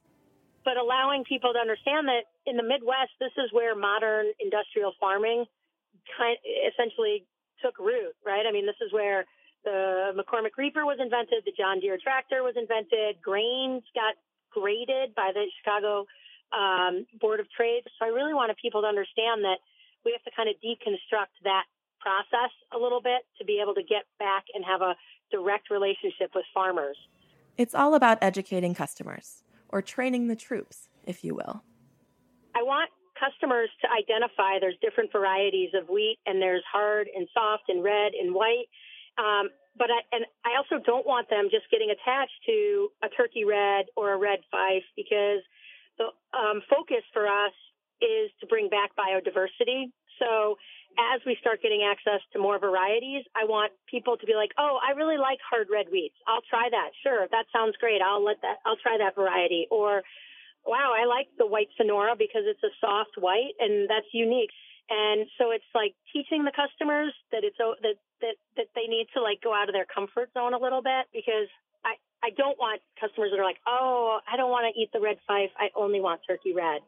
But 0.65 0.77
allowing 0.77 1.23
people 1.23 1.53
to 1.53 1.59
understand 1.59 2.07
that 2.07 2.29
in 2.45 2.57
the 2.57 2.63
Midwest, 2.63 3.11
this 3.19 3.31
is 3.37 3.51
where 3.51 3.75
modern 3.75 4.27
industrial 4.39 4.93
farming 4.99 5.45
kind 6.17 6.37
essentially 6.67 7.25
took 7.63 7.77
root, 7.79 8.15
right? 8.25 8.45
I 8.47 8.51
mean, 8.51 8.65
this 8.65 8.79
is 8.81 8.93
where 8.93 9.25
the 9.63 10.13
McCormick 10.15 10.55
Reaper 10.57 10.85
was 10.85 10.97
invented, 11.01 11.43
the 11.45 11.51
John 11.57 11.79
Deere 11.79 11.97
tractor 12.01 12.43
was 12.43 12.55
invented, 12.55 13.21
grains 13.21 13.83
got 13.93 14.15
graded 14.51 15.13
by 15.15 15.31
the 15.33 15.45
Chicago 15.59 16.05
um, 16.55 17.05
Board 17.19 17.39
of 17.39 17.47
Trade. 17.51 17.83
So 17.99 18.05
I 18.05 18.09
really 18.09 18.33
wanted 18.33 18.57
people 18.61 18.81
to 18.81 18.87
understand 18.87 19.43
that 19.43 19.59
we 20.05 20.15
have 20.15 20.23
to 20.23 20.31
kind 20.35 20.49
of 20.49 20.55
deconstruct 20.63 21.35
that 21.43 21.67
process 21.99 22.51
a 22.73 22.77
little 22.77 23.01
bit 23.01 23.21
to 23.37 23.45
be 23.45 23.59
able 23.61 23.73
to 23.75 23.83
get 23.83 24.03
back 24.17 24.45
and 24.53 24.63
have 24.65 24.81
a 24.81 24.95
direct 25.31 25.69
relationship 25.69 26.31
with 26.33 26.45
farmers. 26.53 26.97
It's 27.57 27.75
all 27.75 27.93
about 27.95 28.17
educating 28.21 28.73
customers, 28.73 29.43
or 29.69 29.81
training 29.81 30.27
the 30.27 30.35
troops, 30.35 30.89
if 31.05 31.23
you 31.23 31.35
will. 31.35 31.63
I 32.55 32.63
want 32.63 32.89
customers 33.19 33.69
to 33.81 33.87
identify 33.91 34.59
there's 34.59 34.79
different 34.81 35.11
varieties 35.11 35.71
of 35.75 35.89
wheat, 35.89 36.17
and 36.25 36.41
there's 36.41 36.63
hard 36.71 37.07
and 37.13 37.27
soft 37.33 37.63
and 37.67 37.83
red 37.83 38.13
and 38.19 38.33
white. 38.33 38.71
Um, 39.17 39.49
but 39.77 39.91
I 39.91 39.99
and 40.15 40.25
I 40.45 40.55
also 40.57 40.83
don't 40.83 41.05
want 41.05 41.29
them 41.29 41.49
just 41.51 41.69
getting 41.71 41.91
attached 41.91 42.39
to 42.47 42.89
a 43.03 43.09
turkey 43.09 43.43
red 43.43 43.85
or 43.95 44.13
a 44.13 44.17
red 44.17 44.39
fife 44.51 44.87
because 44.95 45.43
the 45.97 46.11
um, 46.35 46.61
focus 46.69 47.03
for 47.13 47.27
us 47.27 47.55
is 48.01 48.31
to 48.39 48.47
bring 48.47 48.69
back 48.69 48.91
biodiversity. 48.95 49.91
So 50.19 50.55
as 50.99 51.21
we 51.25 51.37
start 51.39 51.61
getting 51.61 51.87
access 51.87 52.19
to 52.33 52.39
more 52.39 52.59
varieties, 52.59 53.23
I 53.35 53.45
want 53.45 53.71
people 53.87 54.17
to 54.17 54.25
be 54.25 54.35
like, 54.35 54.51
"Oh, 54.57 54.79
I 54.83 54.91
really 54.91 55.17
like 55.17 55.39
hard 55.41 55.69
red 55.69 55.87
wheats. 55.87 56.17
I'll 56.27 56.43
try 56.49 56.69
that. 56.69 56.91
Sure, 57.03 57.27
that 57.31 57.45
sounds 57.51 57.77
great. 57.77 58.01
I'll 58.01 58.23
let 58.23 58.41
that. 58.41 58.59
I'll 58.65 58.77
try 58.77 58.97
that 58.97 59.15
variety." 59.15 59.67
Or, 59.71 60.03
"Wow, 60.65 60.93
I 60.93 61.05
like 61.05 61.29
the 61.37 61.45
white 61.45 61.69
Sonora 61.77 62.15
because 62.15 62.45
it's 62.45 62.63
a 62.63 62.73
soft 62.81 63.17
white 63.17 63.55
and 63.59 63.89
that's 63.89 64.13
unique." 64.13 64.51
And 64.89 65.29
so 65.37 65.51
it's 65.51 65.69
like 65.73 65.95
teaching 66.11 66.43
the 66.43 66.51
customers 66.51 67.13
that 67.31 67.43
it's 67.43 67.57
that 67.57 67.95
that 68.21 68.35
that 68.57 68.67
they 68.75 68.87
need 68.87 69.07
to 69.13 69.21
like 69.21 69.41
go 69.41 69.53
out 69.53 69.69
of 69.69 69.73
their 69.73 69.85
comfort 69.85 70.33
zone 70.33 70.53
a 70.53 70.59
little 70.59 70.81
bit 70.81 71.07
because 71.13 71.47
I 71.85 71.95
I 72.23 72.31
don't 72.31 72.57
want 72.57 72.81
customers 72.99 73.31
that 73.31 73.39
are 73.39 73.45
like, 73.45 73.61
"Oh, 73.67 74.19
I 74.27 74.35
don't 74.35 74.51
want 74.51 74.73
to 74.73 74.79
eat 74.79 74.91
the 74.91 74.99
red 74.99 75.19
fife. 75.27 75.51
I 75.57 75.69
only 75.75 76.01
want 76.01 76.21
turkey 76.27 76.53
red." 76.53 76.81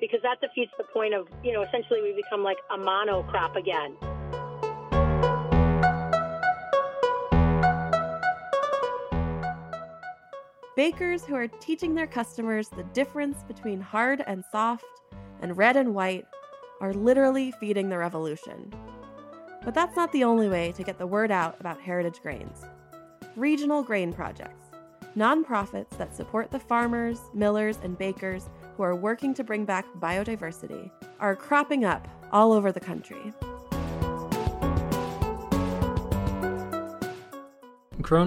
Because 0.00 0.20
that 0.22 0.40
defeats 0.40 0.72
the 0.78 0.84
point 0.84 1.14
of, 1.14 1.28
you 1.42 1.52
know, 1.52 1.62
essentially 1.62 2.02
we 2.02 2.12
become 2.14 2.42
like 2.42 2.58
a 2.70 2.78
monocrop 2.78 3.56
again. 3.56 3.96
Bakers 10.76 11.24
who 11.24 11.34
are 11.34 11.48
teaching 11.48 11.94
their 11.94 12.06
customers 12.06 12.68
the 12.68 12.84
difference 12.94 13.42
between 13.42 13.80
hard 13.80 14.22
and 14.28 14.44
soft 14.52 14.84
and 15.40 15.56
red 15.56 15.76
and 15.76 15.92
white 15.92 16.24
are 16.80 16.94
literally 16.94 17.50
feeding 17.58 17.88
the 17.88 17.98
revolution. 17.98 18.72
But 19.64 19.74
that's 19.74 19.96
not 19.96 20.12
the 20.12 20.22
only 20.22 20.48
way 20.48 20.72
to 20.76 20.84
get 20.84 20.96
the 20.96 21.06
word 21.06 21.32
out 21.32 21.56
about 21.58 21.80
heritage 21.80 22.22
grains. 22.22 22.64
Regional 23.34 23.82
grain 23.82 24.12
projects, 24.12 24.66
nonprofits 25.16 25.98
that 25.98 26.14
support 26.14 26.52
the 26.52 26.60
farmers, 26.60 27.18
millers, 27.34 27.78
and 27.82 27.98
bakers 27.98 28.48
who 28.78 28.84
are 28.84 28.94
working 28.94 29.34
to 29.34 29.42
bring 29.42 29.64
back 29.64 29.84
biodiversity 29.98 30.88
are 31.18 31.34
cropping 31.34 31.84
up 31.84 32.06
all 32.30 32.52
over 32.52 32.70
the 32.70 32.78
country. 32.78 33.32
Grow 38.00 38.24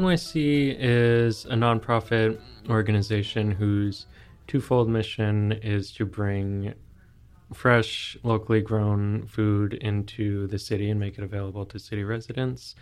is 0.77 1.46
a 1.46 1.55
nonprofit 1.55 2.38
organization 2.70 3.50
whose 3.50 4.08
twofold 4.48 4.89
mission 4.89 5.53
is 5.53 5.93
to 5.93 6.05
bring 6.05 6.74
fresh, 7.53 8.17
locally 8.24 8.60
grown 8.60 9.25
food 9.27 9.75
into 9.75 10.48
the 10.48 10.60
city 10.60 10.89
and 10.89 11.00
make 11.00 11.17
it 11.17 11.24
available 11.24 11.65
to 11.65 11.79
city 11.79 12.03
residents, 12.03 12.75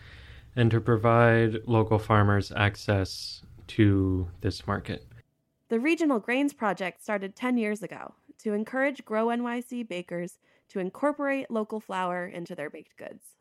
and 0.56 0.72
to 0.72 0.82
provide 0.82 1.60
local 1.68 2.00
farmers 2.00 2.52
access 2.56 3.44
to 3.68 4.28
this 4.42 4.66
market. 4.66 5.06
The 5.70 5.80
Regional 5.80 6.20
Grains 6.20 6.52
Project 6.52 7.04
started 7.04 7.36
10 7.36 7.60
years 7.60 7.84
ago 7.84 8.16
to 8.40 8.54
encourage 8.54 9.06
Grow 9.06 9.28
NYC 9.28 9.88
bakers 9.88 10.40
to 10.70 10.80
incorporate 10.80 11.52
local 11.52 11.80
flour 11.80 12.26
into 12.26 12.56
their 12.56 12.72
baked 12.72 12.98
goods. 12.98 13.36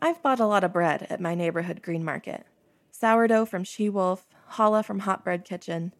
I've 0.00 0.22
bought 0.22 0.40
a 0.40 0.46
lot 0.46 0.64
of 0.64 0.72
bread 0.72 1.06
at 1.10 1.20
my 1.20 1.34
neighborhood 1.34 1.82
green 1.82 2.02
market 2.02 2.46
sourdough 2.92 3.44
from 3.44 3.64
She 3.64 3.90
Wolf, 3.90 4.26
challah 4.52 4.82
from 4.82 5.00
Hot 5.00 5.22
Bread 5.22 5.44
Kitchen, 5.44 5.92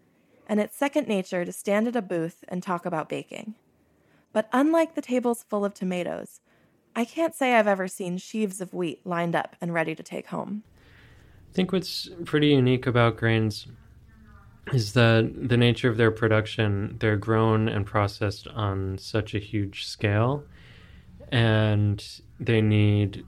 and 0.49 0.61
it's 0.61 0.77
second 0.77 1.07
nature 1.07 1.45
to 1.45 1.53
stand 1.53 1.87
at 1.87 1.97
a 1.97 2.03
booth 2.03 2.43
and 2.49 2.63
talk 2.63 2.87
about 2.87 3.11
baking. 3.11 3.55
But 4.33 4.49
unlike 4.55 4.95
the 4.95 5.03
tables 5.03 5.43
full 5.43 5.67
of 5.67 5.75
tomatoes, 5.75 6.41
I 6.97 7.05
can't 7.05 7.35
say 7.35 7.55
I've 7.55 7.67
ever 7.67 7.87
seen 7.87 8.17
sheaves 8.17 8.63
of 8.63 8.73
wheat 8.73 9.07
lined 9.07 9.37
up 9.37 9.57
and 9.61 9.75
ready 9.75 9.95
to 9.95 10.03
take 10.03 10.29
home. 10.29 10.63
I 11.51 11.53
think 11.53 11.71
what's 11.71 12.09
pretty 12.25 12.49
unique 12.49 12.87
about 12.87 13.19
grains 13.19 13.67
is 14.73 14.93
that 14.93 15.49
the 15.49 15.57
nature 15.57 15.89
of 15.89 15.97
their 15.97 16.11
production, 16.11 16.97
they're 17.01 17.17
grown 17.17 17.69
and 17.69 17.87
processed 17.87 18.47
on 18.49 18.99
such 18.99 19.35
a 19.35 19.39
huge 19.39 19.87
scale, 19.87 20.45
and 21.33 22.21
they 22.39 22.61
need 22.61 23.25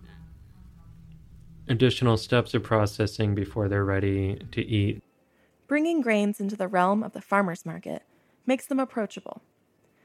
additional 1.69 2.17
steps 2.17 2.55
of 2.55 2.63
processing 2.63 3.35
before 3.35 3.69
they're 3.69 3.85
ready 3.85 4.41
to 4.53 4.63
eat. 4.63 5.03
Bringing 5.67 6.01
grains 6.01 6.41
into 6.41 6.57
the 6.57 6.69
realm 6.69 7.03
of 7.03 7.13
the 7.13 7.21
farmer's 7.21 7.65
market 7.65 8.03
makes 8.47 8.67
them 8.67 8.79
approachable, 8.79 9.43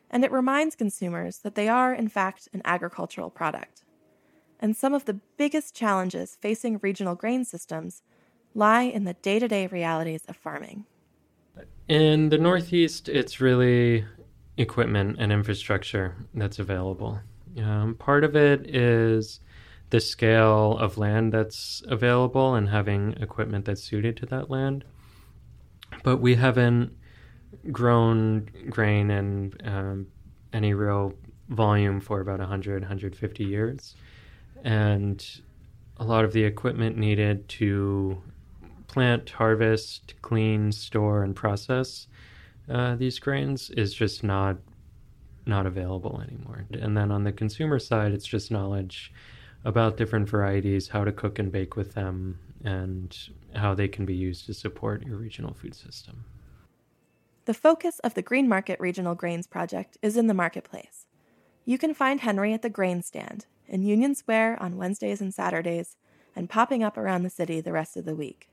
and 0.10 0.24
it 0.24 0.31
reminds 0.31 0.75
consumers 0.75 1.39
that 1.39 1.55
they 1.55 1.67
are, 1.67 1.93
in 1.93 2.07
fact, 2.07 2.48
an 2.53 2.62
agricultural 2.63 3.29
product. 3.29 3.84
And 4.60 4.75
some 4.75 4.93
of 4.93 5.05
the 5.05 5.19
biggest 5.38 5.75
challenges 5.75 6.38
facing 6.41 6.79
regional 6.81 7.15
grain 7.15 7.46
systems 7.46 8.01
lie 8.55 8.84
in 8.84 9.03
the 9.03 9.13
day 9.13 9.38
to 9.39 9.48
day 9.48 9.67
realities 9.67 10.24
of 10.27 10.36
farming. 10.36 10.86
In 11.88 12.29
the 12.29 12.38
Northeast, 12.38 13.08
it's 13.08 13.39
really 13.39 14.06
equipment 14.58 15.17
and 15.20 15.32
infrastructure 15.32 16.15
that's 16.34 16.60
available. 16.60 17.20
Um, 17.58 17.96
part 17.96 18.25
of 18.25 18.36
it 18.36 18.75
is 18.75 19.39
the 19.89 20.01
scale 20.01 20.77
of 20.77 20.98
land 20.98 21.32
that's 21.32 21.82
available 21.88 22.56
and 22.56 22.67
having 22.67 23.13
equipment 23.13 23.65
that's 23.65 23.82
suited 23.82 24.17
to 24.17 24.25
that 24.25 24.50
land. 24.50 24.84
But 26.03 26.17
we 26.17 26.36
haven't 26.36 26.91
grown 27.72 28.50
grain 28.70 29.10
in 29.10 29.53
um, 29.63 30.08
any 30.51 30.74
real 30.74 31.13
volume 31.48 32.01
for 32.01 32.20
about 32.20 32.39
100, 32.39 32.82
150 32.82 33.44
years. 33.46 33.96
And 34.62 35.25
a 35.96 36.03
lot 36.03 36.25
of 36.25 36.34
the 36.34 36.44
equipment 36.44 36.98
needed 36.98 37.48
to 37.50 38.22
plant, 38.88 39.29
harvest, 39.29 40.13
clean, 40.22 40.72
store, 40.72 41.24
and 41.24 41.36
process 41.36 42.08
uh, 42.70 42.96
these 42.96 43.20
grains 43.20 43.70
is 43.72 43.94
just 43.94 44.24
not 44.24 44.58
not 45.46 45.65
available 45.65 46.22
anymore. 46.22 46.65
And 46.74 46.98
then 46.98 47.10
on 47.10 47.24
the 47.24 47.32
consumer 47.32 47.79
side, 47.79 48.12
it's 48.12 48.25
just 48.25 48.51
knowledge 48.51 49.13
about 49.63 49.96
different 49.96 50.27
varieties, 50.27 50.89
how 50.89 51.06
to 51.06 51.12
cook 51.13 51.39
and 51.39 51.50
bake 51.50 51.77
with 51.77 51.94
them, 51.94 52.38
and 52.65 53.17
how 53.56 53.74
they 53.74 53.88
can 53.88 54.06
be 54.06 54.13
used 54.13 54.46
to 54.48 54.53
support 54.53 55.06
your 55.06 55.15
regional 55.15 55.53
food 55.53 55.74
system. 55.74 56.25
The 57.46 57.53
focus 57.53 58.00
of 58.00 58.13
the 58.13 58.24
Greenmarket 58.24 58.77
Regional 58.82 59.15
Grains 59.15 59.48
Project 59.48 59.98
is 60.01 60.17
in 60.17 60.27
the 60.27 60.34
marketplace. 60.34 61.06
You 61.63 61.77
can 61.77 61.94
find 61.94 62.20
Henry 62.20 62.51
at 62.51 62.62
the 62.62 62.70
grain 62.70 63.01
stand 63.01 63.46
in 63.67 63.84
Union 63.84 64.15
Square 64.15 64.62
on 64.62 64.75
Wednesdays 64.75 65.22
and 65.22 65.34
Saturdays, 65.34 65.96
and 66.36 66.50
popping 66.50 66.84
up 66.84 66.98
around 66.98 67.24
the 67.24 67.29
city 67.29 67.62
the 67.62 67.72
rest 67.72 67.96
of 67.96 68.03
the 68.03 68.15
week. 68.15 68.50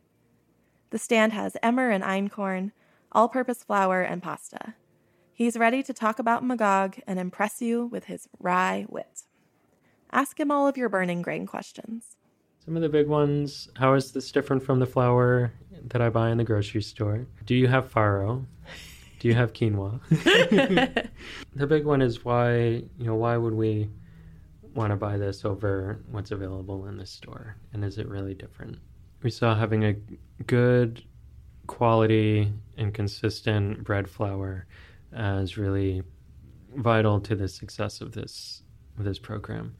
The 0.94 1.00
stand 1.00 1.32
has 1.32 1.56
emmer 1.60 1.90
and 1.90 2.04
einkorn, 2.04 2.70
all 3.10 3.28
purpose 3.28 3.64
flour, 3.64 4.02
and 4.02 4.22
pasta. 4.22 4.74
He's 5.32 5.56
ready 5.56 5.82
to 5.82 5.92
talk 5.92 6.20
about 6.20 6.44
Magog 6.44 7.00
and 7.04 7.18
impress 7.18 7.60
you 7.60 7.86
with 7.86 8.04
his 8.04 8.28
wry 8.38 8.86
wit. 8.88 9.24
Ask 10.12 10.38
him 10.38 10.52
all 10.52 10.68
of 10.68 10.76
your 10.76 10.88
burning 10.88 11.20
grain 11.20 11.46
questions. 11.46 12.16
Some 12.64 12.76
of 12.76 12.82
the 12.82 12.88
big 12.88 13.08
ones 13.08 13.68
how 13.74 13.94
is 13.94 14.12
this 14.12 14.30
different 14.30 14.62
from 14.62 14.78
the 14.78 14.86
flour 14.86 15.52
that 15.88 16.00
I 16.00 16.10
buy 16.10 16.30
in 16.30 16.38
the 16.38 16.44
grocery 16.44 16.82
store? 16.82 17.26
Do 17.44 17.56
you 17.56 17.66
have 17.66 17.92
farro? 17.92 18.46
Do 19.18 19.26
you 19.26 19.34
have 19.34 19.52
quinoa? 19.52 19.98
the 21.56 21.66
big 21.66 21.86
one 21.86 22.02
is 22.02 22.24
why, 22.24 22.54
you 22.56 22.84
know, 22.98 23.16
why 23.16 23.36
would 23.36 23.54
we 23.54 23.90
want 24.76 24.92
to 24.92 24.96
buy 24.96 25.16
this 25.16 25.44
over 25.44 25.98
what's 26.12 26.30
available 26.30 26.86
in 26.86 26.98
the 26.98 27.06
store? 27.06 27.56
And 27.72 27.84
is 27.84 27.98
it 27.98 28.08
really 28.08 28.34
different? 28.34 28.78
We 29.24 29.30
saw 29.30 29.56
having 29.56 29.84
a 29.84 29.94
good 30.46 31.02
quality 31.66 32.52
and 32.76 32.92
consistent 32.92 33.82
bread 33.82 34.08
flour 34.08 34.66
as 35.14 35.56
really 35.56 36.02
vital 36.76 37.18
to 37.20 37.34
the 37.34 37.48
success 37.48 38.02
of 38.02 38.12
this 38.12 38.62
of 38.98 39.04
this 39.06 39.18
program. 39.18 39.74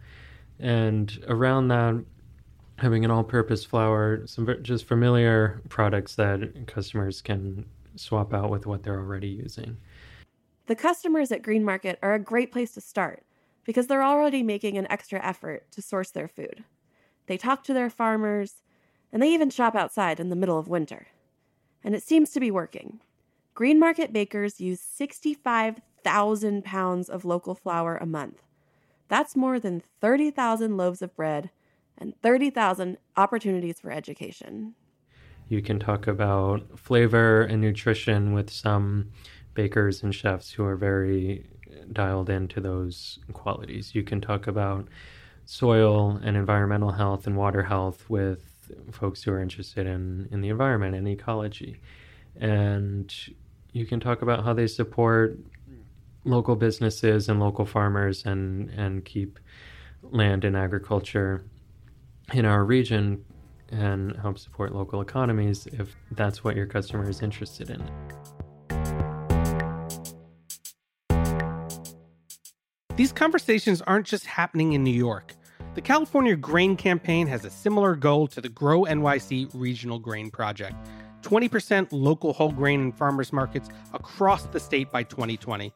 And 0.59 1.23
around 1.29 1.69
that, 1.69 2.03
having 2.79 3.05
an 3.05 3.11
all-purpose 3.11 3.67
flour, 3.67 4.27
some 4.27 4.49
just 4.63 4.87
familiar 4.87 5.61
products 5.69 6.15
that 6.15 6.67
customers 6.67 7.21
can 7.21 7.67
swap 7.97 8.33
out 8.33 8.49
with 8.49 8.65
what 8.65 8.83
they're 8.83 8.99
already 8.99 9.29
using. 9.29 9.77
The 10.67 10.75
customers 10.75 11.31
at 11.31 11.43
Greenmarket 11.43 11.97
are 12.03 12.15
a 12.15 12.19
great 12.19 12.51
place 12.51 12.73
to 12.73 12.81
start 12.81 13.25
because 13.65 13.89
they're 13.89 14.03
already 14.03 14.43
making 14.43 14.79
an 14.79 14.91
extra 14.91 15.25
effort 15.25 15.71
to 15.73 15.83
source 15.83 16.11
their 16.11 16.29
food. 16.29 16.65
They 17.27 17.37
talk 17.37 17.63
to 17.65 17.75
their 17.75 17.91
farmers, 17.91 18.64
and 19.15 19.23
they 19.23 19.33
even 19.33 19.49
shop 19.49 19.77
outside 19.77 20.19
in 20.19 20.29
the 20.29 20.37
middle 20.37 20.59
of 20.59 20.67
winter. 20.67 21.07
And 21.85 21.95
it 21.95 22.03
seems 22.03 22.33
to 22.33 22.41
be 22.41 22.51
working. 22.51 23.01
Greenmarket 23.55 24.13
bakers 24.13 24.61
use 24.61 24.81
65,000 24.81 26.65
pounds 26.65 27.09
of 27.09 27.25
local 27.25 27.55
flour 27.55 27.97
a 27.97 28.07
month. 28.07 28.43
That's 29.07 29.37
more 29.37 29.61
than 29.61 29.85
30,000 30.01 30.77
loaves 30.77 31.01
of 31.01 31.15
bread 31.15 31.51
and 31.97 32.21
30,000 32.23 32.99
opportunities 33.17 33.79
for 33.79 33.93
education. 33.93 34.75
You 35.49 35.63
can 35.63 35.79
talk 35.79 36.09
about 36.09 36.77
flavor 36.77 37.43
and 37.43 37.61
nutrition 37.61 38.33
with 38.33 38.51
some 38.51 39.13
bakers 39.55 40.03
and 40.03 40.13
chefs 40.13 40.51
who 40.51 40.65
are 40.65 40.75
very 40.75 41.47
dialed 41.93 42.31
into 42.31 42.61
those 42.61 43.21
qualities. 43.33 43.95
You 43.95 44.03
can 44.03 44.21
talk 44.21 44.49
about 44.49 44.89
soil 45.45 46.19
and 46.25 46.37
environmental 46.37 46.91
health 46.91 47.29
and 47.29 47.37
water 47.37 47.63
health 47.63 48.11
with 48.11 48.54
folks 48.93 49.23
who 49.23 49.33
are 49.33 49.41
interested 49.41 49.87
in, 49.87 50.29
in 50.31 50.41
the 50.41 50.49
environment 50.49 50.95
and 50.95 51.09
ecology. 51.09 51.81
And 52.37 53.15
you 53.73 53.87
can 53.87 54.01
talk 54.01 54.23
about 54.23 54.45
how 54.45 54.53
they 54.53 54.67
support 54.67 55.39
local 56.25 56.57
businesses 56.57 57.29
and 57.29 57.41
local 57.41 57.67
farmers 57.67 58.25
and, 58.25 58.71
and 58.71 59.05
keep 59.05 59.39
land 60.03 60.45
and 60.45 60.57
agriculture 60.57 61.45
in 62.33 62.45
our 62.45 62.65
region 62.65 63.25
and 63.71 64.17
help 64.17 64.39
support 64.39 64.75
local 64.75 65.01
economies 65.01 65.67
if 65.73 65.95
that's 66.13 66.45
what 66.45 66.57
your 66.57 66.67
customer 66.67 67.09
is 67.09 67.23
interested 67.23 67.71
in. 67.71 67.83
These 72.97 73.13
conversations 73.13 73.83
aren't 73.83 74.07
just 74.07 74.25
happening 74.25 74.73
in 74.73 74.85
New 74.85 74.95
York. 74.95 75.35
The 75.75 75.83
California 75.83 76.37
Grain 76.37 76.77
Campaign 76.77 77.27
has 77.27 77.45
a 77.45 77.51
similar 77.51 77.97
goal 77.97 78.29
to 78.29 78.41
the 78.41 78.49
Grow 78.49 78.85
NYC 78.85 79.51
Regional 79.55 79.99
Grain 79.99 80.31
Project 80.31 80.77
20% 81.23 81.89
local 81.91 82.33
whole 82.33 82.53
grain 82.53 82.81
in 82.81 82.93
farmers 82.93 83.33
markets 83.33 83.71
across 83.93 84.45
the 84.45 84.61
state 84.61 84.93
by 84.93 85.03
2020. 85.03 85.73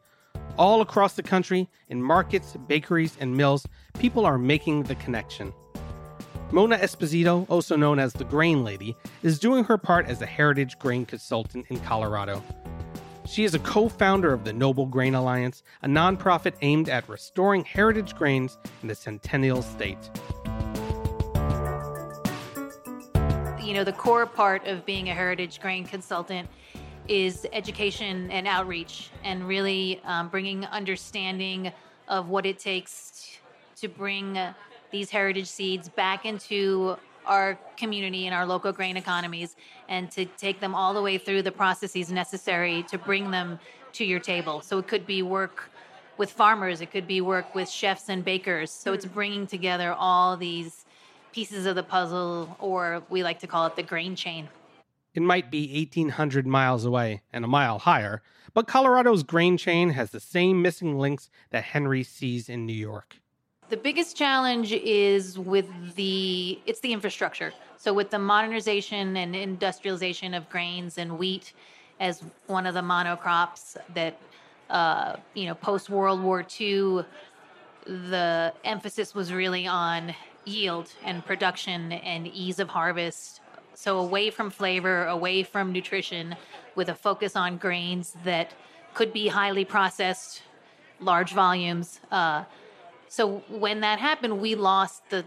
All 0.57 0.79
across 0.79 1.15
the 1.15 1.23
country, 1.23 1.67
in 1.89 2.01
markets, 2.01 2.55
bakeries, 2.67 3.17
and 3.19 3.35
mills, 3.35 3.67
people 3.97 4.25
are 4.25 4.37
making 4.37 4.83
the 4.83 4.95
connection. 4.95 5.51
Mona 6.51 6.77
Esposito, 6.77 7.45
also 7.49 7.75
known 7.75 7.99
as 7.99 8.13
the 8.13 8.23
Grain 8.23 8.63
Lady, 8.63 8.95
is 9.21 9.37
doing 9.37 9.65
her 9.65 9.77
part 9.77 10.05
as 10.05 10.21
a 10.21 10.25
heritage 10.25 10.79
grain 10.79 11.05
consultant 11.05 11.65
in 11.69 11.79
Colorado. 11.81 12.41
She 13.29 13.43
is 13.43 13.53
a 13.53 13.59
co 13.59 13.87
founder 13.87 14.33
of 14.33 14.43
the 14.43 14.51
Noble 14.51 14.87
Grain 14.87 15.13
Alliance, 15.13 15.61
a 15.83 15.87
nonprofit 15.87 16.55
aimed 16.63 16.89
at 16.89 17.07
restoring 17.07 17.63
heritage 17.63 18.15
grains 18.15 18.57
in 18.81 18.87
the 18.87 18.95
Centennial 18.95 19.61
State. 19.61 20.09
You 23.61 23.75
know, 23.75 23.83
the 23.83 23.93
core 23.95 24.25
part 24.25 24.65
of 24.65 24.83
being 24.83 25.09
a 25.09 25.13
heritage 25.13 25.61
grain 25.61 25.85
consultant 25.85 26.49
is 27.07 27.45
education 27.53 28.31
and 28.31 28.47
outreach, 28.47 29.11
and 29.23 29.47
really 29.47 30.01
um, 30.05 30.29
bringing 30.29 30.65
understanding 30.65 31.71
of 32.07 32.29
what 32.29 32.47
it 32.47 32.57
takes 32.57 33.37
to 33.75 33.87
bring 33.87 34.39
these 34.89 35.11
heritage 35.11 35.47
seeds 35.47 35.87
back 35.87 36.25
into 36.25 36.97
our 37.29 37.57
community 37.77 38.25
and 38.25 38.35
our 38.35 38.45
local 38.45 38.73
grain 38.73 38.97
economies 38.97 39.55
and 39.87 40.11
to 40.11 40.25
take 40.25 40.59
them 40.59 40.75
all 40.75 40.93
the 40.93 41.01
way 41.01 41.17
through 41.17 41.43
the 41.43 41.51
processes 41.51 42.11
necessary 42.11 42.83
to 42.83 42.97
bring 42.97 43.31
them 43.31 43.59
to 43.93 44.03
your 44.03 44.19
table. 44.19 44.61
So 44.61 44.79
it 44.79 44.87
could 44.87 45.05
be 45.05 45.21
work 45.21 45.69
with 46.17 46.31
farmers, 46.31 46.81
it 46.81 46.91
could 46.91 47.07
be 47.07 47.21
work 47.21 47.55
with 47.55 47.69
chefs 47.69 48.09
and 48.09 48.25
bakers. 48.25 48.71
So 48.71 48.91
it's 48.91 49.05
hmm. 49.05 49.13
bringing 49.13 49.47
together 49.47 49.93
all 49.93 50.35
these 50.35 50.85
pieces 51.31 51.65
of 51.65 51.75
the 51.75 51.83
puzzle, 51.83 52.57
or 52.59 53.03
we 53.09 53.23
like 53.23 53.39
to 53.39 53.47
call 53.47 53.67
it 53.67 53.75
the 53.75 53.83
grain 53.83 54.15
chain. 54.15 54.49
It 55.13 55.21
might 55.21 55.49
be 55.51 55.87
1,800 55.93 56.45
miles 56.45 56.85
away 56.85 57.21
and 57.31 57.45
a 57.45 57.47
mile 57.47 57.79
higher, 57.79 58.21
but 58.53 58.67
Colorado's 58.67 59.23
grain 59.23 59.57
chain 59.57 59.91
has 59.91 60.09
the 60.09 60.19
same 60.19 60.61
missing 60.61 60.97
links 60.97 61.29
that 61.51 61.63
Henry 61.63 62.03
sees 62.03 62.49
in 62.49 62.65
New 62.65 62.73
York. 62.73 63.17
The 63.69 63.77
biggest 63.77 64.17
challenge 64.17 64.73
is 64.73 65.37
with 65.37 65.67
the 65.95 66.59
it's 66.65 66.79
the 66.79 66.91
infrastructure. 66.91 67.53
So 67.77 67.93
with 67.93 68.09
the 68.09 68.17
modernization 68.17 69.15
and 69.15 69.35
industrialization 69.35 70.33
of 70.33 70.49
grains 70.49 70.97
and 70.97 71.19
wheat 71.19 71.53
as 71.99 72.23
one 72.47 72.65
of 72.65 72.73
the 72.73 72.81
monocrops 72.81 73.77
that 73.93 74.19
uh, 74.71 75.17
you 75.35 75.45
know 75.45 75.53
post 75.53 75.87
World 75.87 76.23
War 76.23 76.43
II, 76.59 77.05
the 77.85 78.53
emphasis 78.63 79.13
was 79.13 79.31
really 79.31 79.67
on 79.67 80.15
yield 80.45 80.91
and 81.03 81.23
production 81.23 81.91
and 81.91 82.25
ease 82.27 82.57
of 82.57 82.69
harvest. 82.69 83.41
So 83.75 83.99
away 83.99 84.31
from 84.31 84.49
flavor, 84.49 85.05
away 85.05 85.43
from 85.43 85.71
nutrition, 85.71 86.35
with 86.73 86.89
a 86.89 86.95
focus 86.95 87.35
on 87.35 87.57
grains 87.57 88.15
that 88.25 88.51
could 88.95 89.13
be 89.13 89.27
highly 89.27 89.63
processed, 89.63 90.41
large 90.99 91.33
volumes. 91.33 91.99
Uh, 92.11 92.45
so 93.09 93.39
when 93.49 93.81
that 93.81 93.99
happened, 93.99 94.39
we 94.39 94.55
lost 94.55 95.09
the 95.09 95.25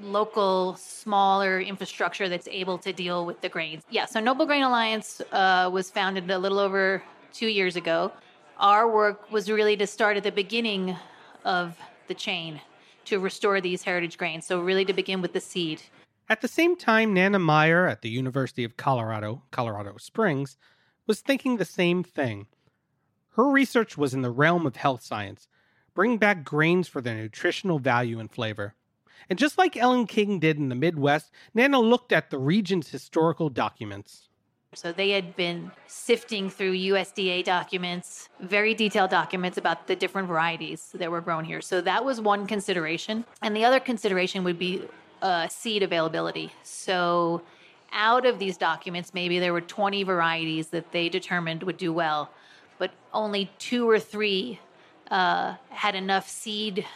local 0.00 0.76
smaller 0.76 1.60
infrastructure 1.60 2.28
that's 2.28 2.48
able 2.48 2.78
to 2.78 2.92
deal 2.92 3.26
with 3.26 3.40
the 3.40 3.48
grains. 3.48 3.82
Yeah, 3.90 4.06
so 4.06 4.20
Noble 4.20 4.46
Grain 4.46 4.62
Alliance 4.62 5.20
uh, 5.32 5.70
was 5.72 5.90
founded 5.90 6.30
a 6.30 6.38
little 6.38 6.58
over 6.58 7.02
two 7.32 7.48
years 7.48 7.76
ago. 7.76 8.12
Our 8.58 8.90
work 8.90 9.30
was 9.30 9.50
really 9.50 9.76
to 9.76 9.86
start 9.86 10.16
at 10.16 10.22
the 10.22 10.32
beginning 10.32 10.96
of 11.44 11.76
the 12.08 12.14
chain 12.14 12.60
to 13.06 13.18
restore 13.18 13.60
these 13.60 13.82
heritage 13.82 14.18
grains. 14.18 14.46
So 14.46 14.60
really 14.60 14.84
to 14.84 14.92
begin 14.92 15.20
with 15.22 15.32
the 15.32 15.40
seed. 15.40 15.82
At 16.28 16.40
the 16.40 16.48
same 16.48 16.76
time, 16.76 17.14
Nanna 17.14 17.38
Meyer 17.38 17.86
at 17.86 18.02
the 18.02 18.10
University 18.10 18.64
of 18.64 18.76
Colorado, 18.76 19.42
Colorado 19.50 19.96
Springs, 19.98 20.56
was 21.06 21.20
thinking 21.20 21.56
the 21.56 21.64
same 21.64 22.02
thing. 22.02 22.46
Her 23.36 23.48
research 23.48 23.96
was 23.96 24.12
in 24.12 24.22
the 24.22 24.30
realm 24.30 24.66
of 24.66 24.76
health 24.76 25.02
science, 25.02 25.46
bring 25.96 26.18
back 26.18 26.44
grains 26.44 26.86
for 26.86 27.00
their 27.00 27.16
nutritional 27.16 27.80
value 27.80 28.20
and 28.20 28.30
flavor. 28.30 28.74
And 29.28 29.38
just 29.38 29.58
like 29.58 29.76
Ellen 29.76 30.06
King 30.06 30.38
did 30.38 30.58
in 30.58 30.68
the 30.68 30.74
Midwest, 30.76 31.32
Nanna 31.54 31.80
looked 31.80 32.12
at 32.12 32.30
the 32.30 32.38
region's 32.38 32.90
historical 32.90 33.48
documents. 33.48 34.28
So 34.74 34.92
they 34.92 35.10
had 35.10 35.34
been 35.36 35.72
sifting 35.86 36.50
through 36.50 36.74
USDA 36.74 37.44
documents, 37.44 38.28
very 38.40 38.74
detailed 38.74 39.10
documents 39.10 39.56
about 39.56 39.86
the 39.86 39.96
different 39.96 40.28
varieties 40.28 40.90
that 40.94 41.10
were 41.10 41.22
grown 41.22 41.44
here. 41.44 41.62
So 41.62 41.80
that 41.80 42.04
was 42.04 42.20
one 42.20 42.46
consideration. 42.46 43.24
And 43.40 43.56
the 43.56 43.64
other 43.64 43.80
consideration 43.80 44.44
would 44.44 44.58
be 44.58 44.82
uh, 45.22 45.48
seed 45.48 45.82
availability. 45.82 46.52
So 46.62 47.40
out 47.90 48.26
of 48.26 48.38
these 48.38 48.58
documents, 48.58 49.14
maybe 49.14 49.38
there 49.38 49.54
were 49.54 49.62
20 49.62 50.02
varieties 50.02 50.68
that 50.68 50.92
they 50.92 51.08
determined 51.08 51.62
would 51.62 51.78
do 51.78 51.90
well, 51.90 52.30
but 52.78 52.90
only 53.14 53.50
two 53.58 53.88
or 53.88 53.98
three 53.98 54.60
uh, 55.10 55.54
had 55.70 55.94
enough 55.94 56.28
seed 56.28 56.86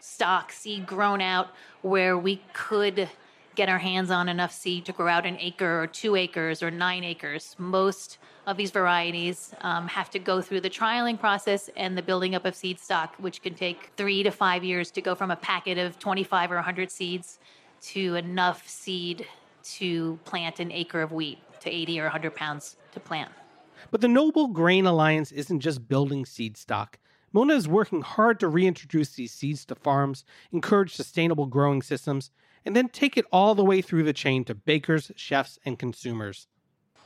stock, 0.00 0.52
seed 0.52 0.86
grown 0.86 1.20
out, 1.20 1.48
where 1.82 2.18
we 2.18 2.42
could 2.52 3.08
get 3.54 3.68
our 3.68 3.78
hands 3.78 4.10
on 4.10 4.28
enough 4.28 4.52
seed 4.52 4.84
to 4.86 4.92
grow 4.92 5.08
out 5.08 5.26
an 5.26 5.36
acre 5.38 5.82
or 5.82 5.86
two 5.86 6.16
acres 6.16 6.62
or 6.62 6.70
nine 6.70 7.04
acres. 7.04 7.54
Most 7.58 8.18
of 8.46 8.56
these 8.56 8.70
varieties 8.70 9.54
um, 9.60 9.86
have 9.88 10.10
to 10.10 10.18
go 10.18 10.40
through 10.40 10.60
the 10.62 10.70
trialing 10.70 11.18
process 11.18 11.68
and 11.76 11.96
the 11.96 12.02
building 12.02 12.34
up 12.34 12.44
of 12.44 12.54
seed 12.54 12.80
stock, 12.80 13.14
which 13.18 13.42
can 13.42 13.54
take 13.54 13.92
three 13.96 14.22
to 14.22 14.30
five 14.30 14.64
years 14.64 14.90
to 14.92 15.02
go 15.02 15.14
from 15.14 15.30
a 15.30 15.36
packet 15.36 15.78
of 15.78 15.98
25 15.98 16.50
or 16.50 16.56
100 16.56 16.90
seeds 16.90 17.38
to 17.82 18.14
enough 18.14 18.66
seed 18.68 19.26
to 19.62 20.18
plant 20.24 20.60
an 20.60 20.72
acre 20.72 21.02
of 21.02 21.12
wheat 21.12 21.38
to 21.60 21.70
80 21.70 22.00
or 22.00 22.04
100 22.04 22.34
pounds 22.34 22.76
to 22.92 23.00
plant. 23.00 23.30
But 23.90 24.00
the 24.00 24.08
Noble 24.08 24.48
Grain 24.48 24.86
Alliance 24.86 25.32
isn't 25.32 25.60
just 25.60 25.88
building 25.88 26.24
seed 26.24 26.56
stock. 26.56 26.98
Mona 27.32 27.54
is 27.54 27.66
working 27.66 28.02
hard 28.02 28.38
to 28.40 28.48
reintroduce 28.48 29.10
these 29.10 29.32
seeds 29.32 29.64
to 29.66 29.74
farms, 29.74 30.24
encourage 30.52 30.94
sustainable 30.94 31.46
growing 31.46 31.82
systems, 31.82 32.30
and 32.64 32.76
then 32.76 32.88
take 32.88 33.16
it 33.16 33.24
all 33.32 33.54
the 33.54 33.64
way 33.64 33.80
through 33.80 34.04
the 34.04 34.12
chain 34.12 34.44
to 34.44 34.54
bakers, 34.54 35.10
chefs, 35.16 35.58
and 35.64 35.78
consumers. 35.78 36.46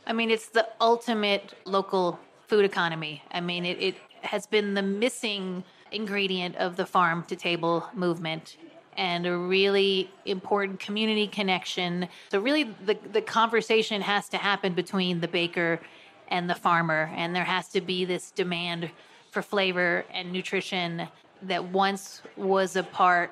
I 0.07 0.13
mean, 0.13 0.31
it's 0.31 0.49
the 0.49 0.69
ultimate 0.81 1.55
local 1.65 2.19
food 2.47 2.65
economy. 2.65 3.23
I 3.33 3.41
mean, 3.41 3.65
it, 3.65 3.81
it 3.81 3.97
has 4.23 4.47
been 4.47 4.75
the 4.75 4.83
missing 4.83 5.65
ingredient 5.93 6.57
of 6.57 6.77
the 6.77 6.87
farm 6.87 7.25
to 7.25 7.37
table 7.37 7.89
movement 7.95 8.57
and 8.97 9.27
a 9.27 9.37
really 9.37 10.11
important 10.25 10.81
community 10.81 11.27
connection. 11.27 12.09
So, 12.31 12.41
really, 12.41 12.65
the, 12.85 12.97
the 13.13 13.21
conversation 13.21 14.01
has 14.03 14.29
to 14.31 14.39
happen 14.39 14.75
between 14.75 15.21
the 15.21 15.29
baker 15.29 15.81
and 16.29 16.49
the 16.49 16.55
farmer, 16.55 17.11
and 17.15 17.37
there 17.37 17.45
has 17.45 17.69
to 17.69 17.81
be 17.81 18.05
this 18.05 18.31
demand 18.31 18.91
for 19.37 19.43
flavor 19.43 20.03
and 20.15 20.33
nutrition 20.33 21.07
that 21.43 21.63
once 21.63 22.23
was 22.39 22.75
a 22.75 22.83
part, 22.83 23.31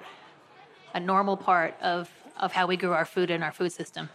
a 0.92 1.00
normal 1.00 1.34
part 1.34 1.74
of, 1.80 2.10
of 2.38 2.52
how 2.52 2.66
we 2.66 2.76
grew 2.76 2.92
our 2.92 3.06
food 3.06 3.30
in 3.30 3.42
our 3.42 3.52
food 3.52 3.72
system. 3.72 4.10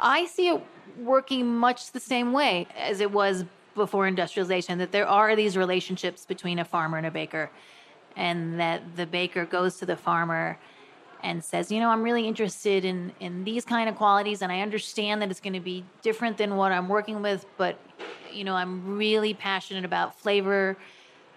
I 0.00 0.24
see 0.24 0.48
it 0.48 0.62
working 0.96 1.54
much 1.54 1.92
the 1.92 2.00
same 2.00 2.32
way 2.32 2.66
as 2.74 3.00
it 3.00 3.12
was 3.12 3.44
before 3.74 4.06
industrialization, 4.06 4.78
that 4.78 4.90
there 4.90 5.06
are 5.06 5.36
these 5.36 5.54
relationships 5.54 6.24
between 6.24 6.58
a 6.58 6.64
farmer 6.64 6.96
and 6.96 7.06
a 7.06 7.10
baker, 7.10 7.50
and 8.16 8.58
that 8.58 8.96
the 8.96 9.04
baker 9.04 9.44
goes 9.44 9.76
to 9.80 9.84
the 9.84 9.96
farmer 9.96 10.58
and 11.22 11.44
says, 11.44 11.70
you 11.70 11.78
know, 11.78 11.90
I'm 11.90 12.02
really 12.02 12.26
interested 12.26 12.86
in 12.86 13.12
in 13.20 13.44
these 13.44 13.66
kind 13.66 13.90
of 13.90 13.96
qualities, 13.96 14.40
and 14.40 14.50
I 14.50 14.62
understand 14.62 15.20
that 15.20 15.30
it's 15.30 15.40
going 15.40 15.52
to 15.52 15.60
be 15.60 15.84
different 16.00 16.38
than 16.38 16.56
what 16.56 16.72
I'm 16.72 16.88
working 16.88 17.20
with, 17.20 17.44
but 17.58 17.76
you 18.32 18.44
know, 18.44 18.54
I'm 18.54 18.96
really 18.96 19.34
passionate 19.34 19.84
about 19.84 20.18
flavor 20.18 20.78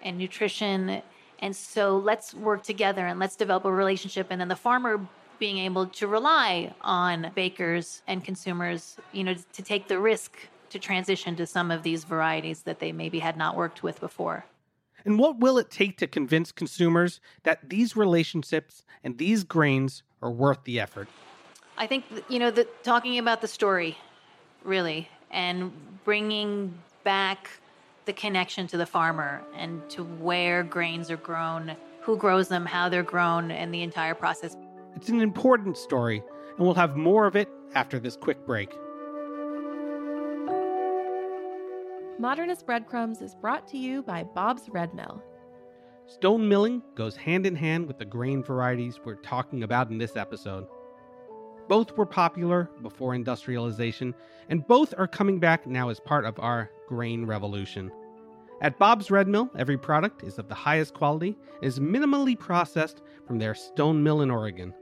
and 0.06 0.18
nutrition, 0.18 1.02
and 1.40 1.54
so 1.54 1.98
let's 1.98 2.34
work 2.34 2.64
together 2.64 3.06
and 3.06 3.20
let's 3.20 3.36
develop 3.36 3.66
a 3.66 3.72
relationship. 3.72 4.28
And 4.30 4.40
then 4.40 4.48
the 4.48 4.56
farmer 4.56 5.06
being 5.38 5.58
able 5.58 5.88
to 5.88 6.08
rely 6.08 6.74
on 6.82 7.32
bakers 7.36 8.02
and 8.08 8.24
consumers, 8.24 8.96
you 9.12 9.24
know, 9.24 9.36
to 9.52 9.62
take 9.62 9.90
the 9.90 10.00
risk 10.00 10.38
to 10.70 10.80
transition 10.80 11.36
to 11.36 11.46
some 11.46 11.72
of 11.72 11.84
these 11.84 12.04
varieties 12.06 12.62
that 12.62 12.80
they 12.80 12.92
maybe 12.92 13.20
had 13.20 13.36
not 13.36 13.58
worked 13.58 13.84
with 13.84 14.00
before. 14.00 14.46
And 15.04 15.20
what 15.20 15.40
will 15.40 15.58
it 15.58 15.70
take 15.70 15.98
to 15.98 16.08
convince 16.08 16.52
consumers 16.52 17.20
that 17.44 17.70
these 17.70 17.96
relationships 17.96 18.84
and 19.04 19.18
these 19.18 19.44
grains 19.44 20.04
are 20.22 20.32
worth 20.32 20.64
the 20.64 20.80
effort? 20.80 21.08
I 21.78 21.86
think, 21.86 22.06
you 22.30 22.40
know, 22.40 22.50
the, 22.50 22.68
talking 22.84 23.20
about 23.20 23.42
the 23.42 23.48
story, 23.48 23.98
really, 24.64 25.10
and 25.30 25.72
bringing 26.06 26.74
back 27.04 27.50
the 28.06 28.14
connection 28.14 28.68
to 28.68 28.78
the 28.78 28.86
farmer 28.86 29.44
and 29.56 29.88
to 29.90 30.04
where 30.04 30.64
grains 30.64 31.10
are 31.10 31.18
grown, 31.18 31.76
who 32.02 32.18
grows 32.18 32.48
them, 32.48 32.66
how 32.66 32.88
they're 32.90 33.04
grown, 33.04 33.52
and 33.52 33.74
the 33.74 33.82
entire 33.82 34.14
process. 34.14 34.56
It's 34.96 35.10
an 35.10 35.22
important 35.22 35.78
story, 35.78 36.24
and 36.56 36.66
we'll 36.66 36.76
have 36.76 36.96
more 36.96 37.26
of 37.26 37.36
it 37.36 37.50
after 37.74 38.00
this 38.00 38.16
quick 38.16 38.46
break. 38.46 38.70
Modernist 42.18 42.66
Breadcrumbs 42.66 43.22
is 43.22 43.36
brought 43.36 43.68
to 43.68 43.78
you 43.78 44.02
by 44.02 44.24
Bob's 44.24 44.70
Red 44.70 44.94
Mill. 44.94 45.22
Stone 46.08 46.48
milling 46.48 46.82
goes 46.94 47.18
hand 47.18 47.46
in 47.46 47.56
hand 47.56 47.88
with 47.88 47.98
the 47.98 48.06
grain 48.06 48.44
varieties 48.44 49.00
we're 49.04 49.16
talking 49.16 49.64
about 49.64 49.90
in 49.90 49.98
this 49.98 50.16
episode. 50.16 50.68
Both 51.68 51.98
were 51.98 52.06
popular 52.06 52.70
before 52.84 53.16
industrialization, 53.16 54.14
and 54.50 54.66
both 54.68 54.94
are 54.98 55.08
coming 55.08 55.40
back 55.40 55.66
now 55.66 55.90
as 55.90 56.00
part 56.00 56.26
of 56.26 56.40
our 56.40 56.70
grain 56.88 57.26
revolution. 57.26 57.92
At 58.62 58.80
Bob's 58.80 59.12
Red 59.12 59.28
Mill, 59.28 59.50
every 59.58 59.78
product 59.78 60.24
is 60.24 60.38
of 60.40 60.48
the 60.48 60.56
highest 60.56 60.94
quality 60.94 61.38
and 61.56 61.66
is 61.66 61.80
minimally 61.80 62.40
processed 62.40 63.02
from 63.28 63.38
their 63.38 63.54
stone 63.54 64.02
mill 64.02 64.22
in 64.22 64.32
Oregon. 64.32 64.74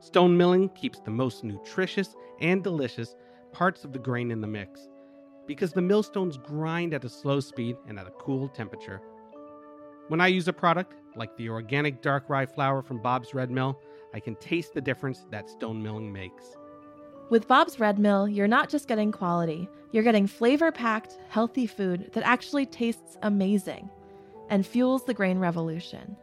Stone 0.00 0.36
milling 0.36 0.70
keeps 0.70 1.00
the 1.00 1.10
most 1.10 1.44
nutritious 1.44 2.16
and 2.40 2.64
delicious 2.64 3.16
parts 3.52 3.84
of 3.84 3.92
the 3.92 3.98
grain 3.98 4.30
in 4.30 4.40
the 4.40 4.46
mix 4.46 4.88
because 5.46 5.72
the 5.72 5.82
millstones 5.82 6.38
grind 6.38 6.94
at 6.94 7.04
a 7.04 7.08
slow 7.08 7.40
speed 7.40 7.76
and 7.88 7.98
at 7.98 8.06
a 8.06 8.12
cool 8.12 8.48
temperature. 8.48 9.02
When 10.08 10.20
I 10.20 10.28
use 10.28 10.48
a 10.48 10.52
product 10.52 10.94
like 11.16 11.36
the 11.36 11.48
organic 11.48 12.02
dark 12.02 12.28
rye 12.28 12.46
flour 12.46 12.82
from 12.82 13.02
Bob's 13.02 13.34
Red 13.34 13.50
Mill, 13.50 13.78
I 14.14 14.20
can 14.20 14.36
taste 14.36 14.74
the 14.74 14.80
difference 14.80 15.26
that 15.30 15.50
stone 15.50 15.82
milling 15.82 16.12
makes. 16.12 16.56
With 17.30 17.46
Bob's 17.46 17.78
Red 17.78 18.00
Mill, 18.00 18.26
you're 18.26 18.48
not 18.48 18.68
just 18.68 18.88
getting 18.88 19.12
quality, 19.12 19.68
you're 19.92 20.02
getting 20.02 20.26
flavor 20.26 20.72
packed, 20.72 21.16
healthy 21.28 21.64
food 21.64 22.10
that 22.12 22.26
actually 22.26 22.66
tastes 22.66 23.16
amazing 23.22 23.88
and 24.48 24.66
fuels 24.66 25.04
the 25.04 25.14
grain 25.14 25.38
revolution. 25.38 26.16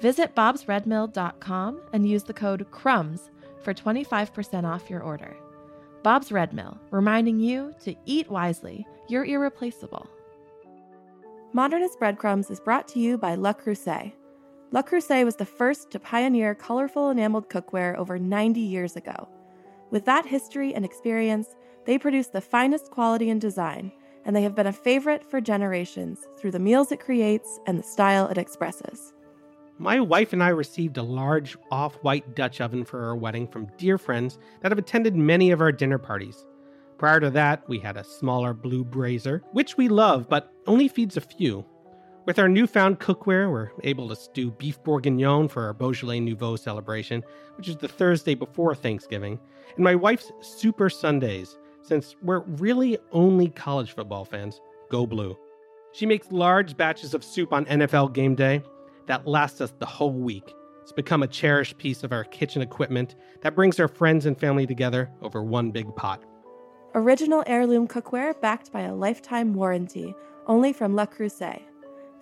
Visit 0.00 0.34
bobsredmill.com 0.34 1.82
and 1.92 2.08
use 2.08 2.22
the 2.22 2.32
code 2.32 2.66
CRUMBS 2.70 3.28
for 3.60 3.74
25% 3.74 4.64
off 4.64 4.88
your 4.88 5.02
order. 5.02 5.36
Bob's 6.02 6.32
Red 6.32 6.54
Mill, 6.54 6.78
reminding 6.90 7.38
you 7.38 7.74
to 7.84 7.94
eat 8.06 8.30
wisely. 8.30 8.86
You're 9.08 9.26
irreplaceable. 9.26 10.08
Modernist 11.52 11.98
Breadcrumbs 11.98 12.50
is 12.50 12.60
brought 12.60 12.88
to 12.88 12.98
you 12.98 13.18
by 13.18 13.34
Le 13.34 13.52
Creuset. 13.52 14.12
Le 14.70 14.82
Creuset 14.82 15.26
was 15.26 15.36
the 15.36 15.44
first 15.44 15.90
to 15.90 15.98
pioneer 15.98 16.54
colorful 16.54 17.10
enameled 17.10 17.50
cookware 17.50 17.94
over 17.96 18.18
90 18.18 18.58
years 18.60 18.96
ago. 18.96 19.28
With 19.90 20.04
that 20.04 20.26
history 20.26 20.72
and 20.74 20.84
experience, 20.84 21.56
they 21.84 21.98
produce 21.98 22.28
the 22.28 22.40
finest 22.40 22.90
quality 22.90 23.30
and 23.30 23.40
design, 23.40 23.90
and 24.24 24.36
they 24.36 24.42
have 24.42 24.54
been 24.54 24.68
a 24.68 24.72
favorite 24.72 25.28
for 25.28 25.40
generations 25.40 26.20
through 26.38 26.52
the 26.52 26.58
meals 26.58 26.92
it 26.92 27.00
creates 27.00 27.58
and 27.66 27.78
the 27.78 27.82
style 27.82 28.28
it 28.28 28.38
expresses. 28.38 29.12
My 29.78 29.98
wife 29.98 30.32
and 30.32 30.42
I 30.42 30.48
received 30.50 30.98
a 30.98 31.02
large 31.02 31.56
off 31.72 31.94
white 32.02 32.36
Dutch 32.36 32.60
oven 32.60 32.84
for 32.84 33.02
our 33.02 33.16
wedding 33.16 33.48
from 33.48 33.70
dear 33.78 33.96
friends 33.96 34.38
that 34.60 34.70
have 34.70 34.78
attended 34.78 35.16
many 35.16 35.50
of 35.50 35.60
our 35.60 35.72
dinner 35.72 35.98
parties. 35.98 36.44
Prior 36.98 37.18
to 37.18 37.30
that, 37.30 37.66
we 37.66 37.78
had 37.78 37.96
a 37.96 38.04
smaller 38.04 38.52
blue 38.52 38.84
brazier, 38.84 39.42
which 39.52 39.78
we 39.78 39.88
love 39.88 40.28
but 40.28 40.52
only 40.66 40.86
feeds 40.86 41.16
a 41.16 41.22
few. 41.22 41.64
With 42.26 42.38
our 42.38 42.48
newfound 42.48 43.00
cookware, 43.00 43.50
we're 43.50 43.70
able 43.82 44.08
to 44.08 44.16
stew 44.16 44.50
beef 44.50 44.82
bourguignon 44.84 45.48
for 45.48 45.64
our 45.64 45.72
Beaujolais 45.72 46.20
Nouveau 46.20 46.54
celebration, 46.54 47.24
which 47.56 47.66
is 47.66 47.76
the 47.78 47.88
Thursday 47.88 48.34
before 48.34 48.74
Thanksgiving, 48.74 49.40
and 49.74 49.84
my 49.84 49.94
wife's 49.94 50.30
Super 50.40 50.90
Sundays, 50.90 51.58
since 51.80 52.16
we're 52.22 52.40
really 52.40 52.98
only 53.12 53.48
college 53.48 53.94
football 53.94 54.26
fans. 54.26 54.60
Go 54.90 55.06
blue. 55.06 55.36
She 55.92 56.04
makes 56.04 56.30
large 56.30 56.76
batches 56.76 57.14
of 57.14 57.24
soup 57.24 57.54
on 57.54 57.64
NFL 57.64 58.12
game 58.12 58.34
day, 58.34 58.62
that 59.06 59.26
lasts 59.26 59.62
us 59.62 59.72
the 59.78 59.86
whole 59.86 60.12
week. 60.12 60.54
It's 60.82 60.92
become 60.92 61.22
a 61.22 61.26
cherished 61.26 61.78
piece 61.78 62.04
of 62.04 62.12
our 62.12 62.24
kitchen 62.24 62.60
equipment 62.60 63.16
that 63.40 63.54
brings 63.54 63.80
our 63.80 63.88
friends 63.88 64.26
and 64.26 64.38
family 64.38 64.66
together 64.66 65.10
over 65.22 65.42
one 65.42 65.70
big 65.70 65.96
pot. 65.96 66.22
Original 66.94 67.42
heirloom 67.46 67.88
cookware 67.88 68.38
backed 68.42 68.70
by 68.72 68.82
a 68.82 68.94
lifetime 68.94 69.54
warranty, 69.54 70.14
only 70.46 70.72
from 70.72 70.94
La 70.94 71.06
Creuset. 71.06 71.62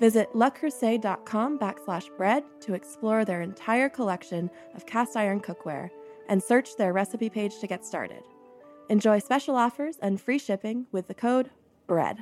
Visit 0.01 0.33
lecreuset.com 0.33 1.59
backslash 1.59 2.17
bread 2.17 2.45
to 2.61 2.75
explore 2.75 3.25
their 3.25 3.43
entire 3.43 3.89
collection 3.89 4.49
of 4.77 4.87
cast 4.87 5.17
iron 5.17 5.41
cookware 5.41 5.91
and 6.29 6.41
search 6.41 6.77
their 6.77 6.93
recipe 6.93 7.29
page 7.29 7.59
to 7.59 7.67
get 7.67 7.85
started. 7.85 8.23
Enjoy 8.91 9.19
special 9.19 9.57
offers 9.57 9.97
and 10.01 10.21
free 10.21 10.39
shipping 10.39 10.87
with 10.93 11.09
the 11.09 11.15
code 11.15 11.51
BREAD. 11.89 12.19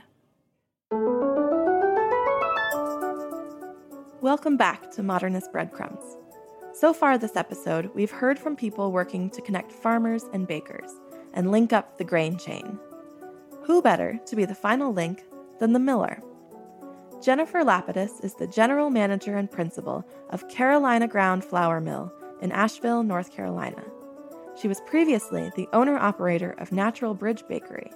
Welcome 4.22 4.56
back 4.56 4.90
to 4.92 5.02
Modernist 5.02 5.52
Breadcrumbs. 5.52 6.16
So 6.72 6.94
far 6.94 7.18
this 7.18 7.36
episode, 7.36 7.90
we've 7.94 8.10
heard 8.10 8.38
from 8.38 8.56
people 8.56 8.90
working 8.90 9.28
to 9.30 9.42
connect 9.42 9.70
farmers 9.70 10.24
and 10.32 10.48
bakers 10.48 10.90
and 11.34 11.50
link 11.50 11.74
up 11.74 11.98
the 11.98 12.04
grain 12.04 12.38
chain. 12.38 12.78
Who 13.64 13.82
better 13.82 14.18
to 14.24 14.36
be 14.36 14.46
the 14.46 14.54
final 14.54 14.94
link 14.94 15.24
than 15.60 15.74
the 15.74 15.78
miller? 15.78 16.22
Jennifer 17.22 17.64
Lapidus 17.64 18.22
is 18.22 18.34
the 18.34 18.46
general 18.46 18.90
manager 18.90 19.36
and 19.36 19.50
principal 19.50 20.04
of 20.30 20.48
Carolina 20.48 21.08
Ground 21.08 21.44
Flour 21.44 21.80
Mill 21.80 22.12
in 22.42 22.52
Asheville, 22.52 23.02
North 23.02 23.32
Carolina. 23.32 23.82
She 24.60 24.68
was 24.68 24.80
previously 24.82 25.50
the 25.56 25.68
owner 25.72 25.96
operator 25.96 26.54
of 26.58 26.72
Natural 26.72 27.14
Bridge 27.14 27.42
Bakery. 27.48 27.90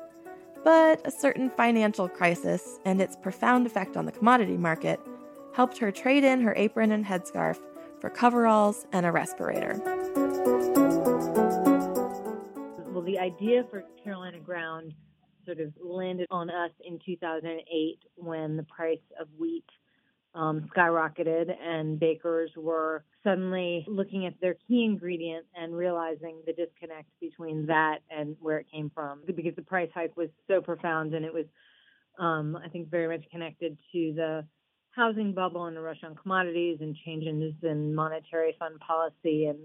But 0.64 1.06
a 1.06 1.10
certain 1.10 1.50
financial 1.50 2.08
crisis 2.08 2.80
and 2.84 3.00
its 3.00 3.16
profound 3.16 3.66
effect 3.66 3.96
on 3.96 4.06
the 4.06 4.12
commodity 4.12 4.56
market 4.56 5.00
helped 5.54 5.78
her 5.78 5.92
trade 5.92 6.24
in 6.24 6.40
her 6.40 6.54
apron 6.56 6.90
and 6.90 7.04
headscarf 7.04 7.58
for 8.00 8.10
coveralls 8.10 8.86
and 8.92 9.04
a 9.04 9.12
respirator. 9.12 9.80
Well, 12.90 13.02
the 13.02 13.18
idea 13.18 13.64
for 13.64 13.84
Carolina 14.02 14.40
Ground 14.40 14.94
sort 15.44 15.60
of 15.60 15.72
landed 15.82 16.26
on 16.30 16.50
us 16.50 16.70
in 16.84 16.98
2008 17.04 17.98
when 18.16 18.56
the 18.56 18.62
price 18.64 18.98
of 19.20 19.28
wheat 19.38 19.64
um, 20.34 20.68
skyrocketed 20.76 21.50
and 21.60 21.98
bakers 21.98 22.50
were 22.56 23.04
suddenly 23.24 23.84
looking 23.88 24.26
at 24.26 24.34
their 24.40 24.54
key 24.68 24.84
ingredient 24.84 25.44
and 25.56 25.74
realizing 25.74 26.40
the 26.46 26.52
disconnect 26.52 27.08
between 27.20 27.66
that 27.66 27.98
and 28.10 28.36
where 28.40 28.58
it 28.58 28.66
came 28.72 28.90
from. 28.94 29.22
Because 29.26 29.56
the 29.56 29.62
price 29.62 29.90
hike 29.92 30.16
was 30.16 30.28
so 30.46 30.60
profound 30.60 31.14
and 31.14 31.24
it 31.24 31.34
was 31.34 31.46
um, 32.18 32.56
I 32.56 32.68
think 32.68 32.90
very 32.90 33.08
much 33.08 33.24
connected 33.30 33.76
to 33.92 34.12
the 34.14 34.44
housing 34.90 35.32
bubble 35.32 35.66
and 35.66 35.76
the 35.76 35.80
rush 35.80 36.02
on 36.04 36.14
commodities 36.16 36.78
and 36.80 36.96
changes 37.04 37.54
in 37.62 37.94
monetary 37.94 38.54
fund 38.58 38.78
policy 38.80 39.46
and 39.46 39.58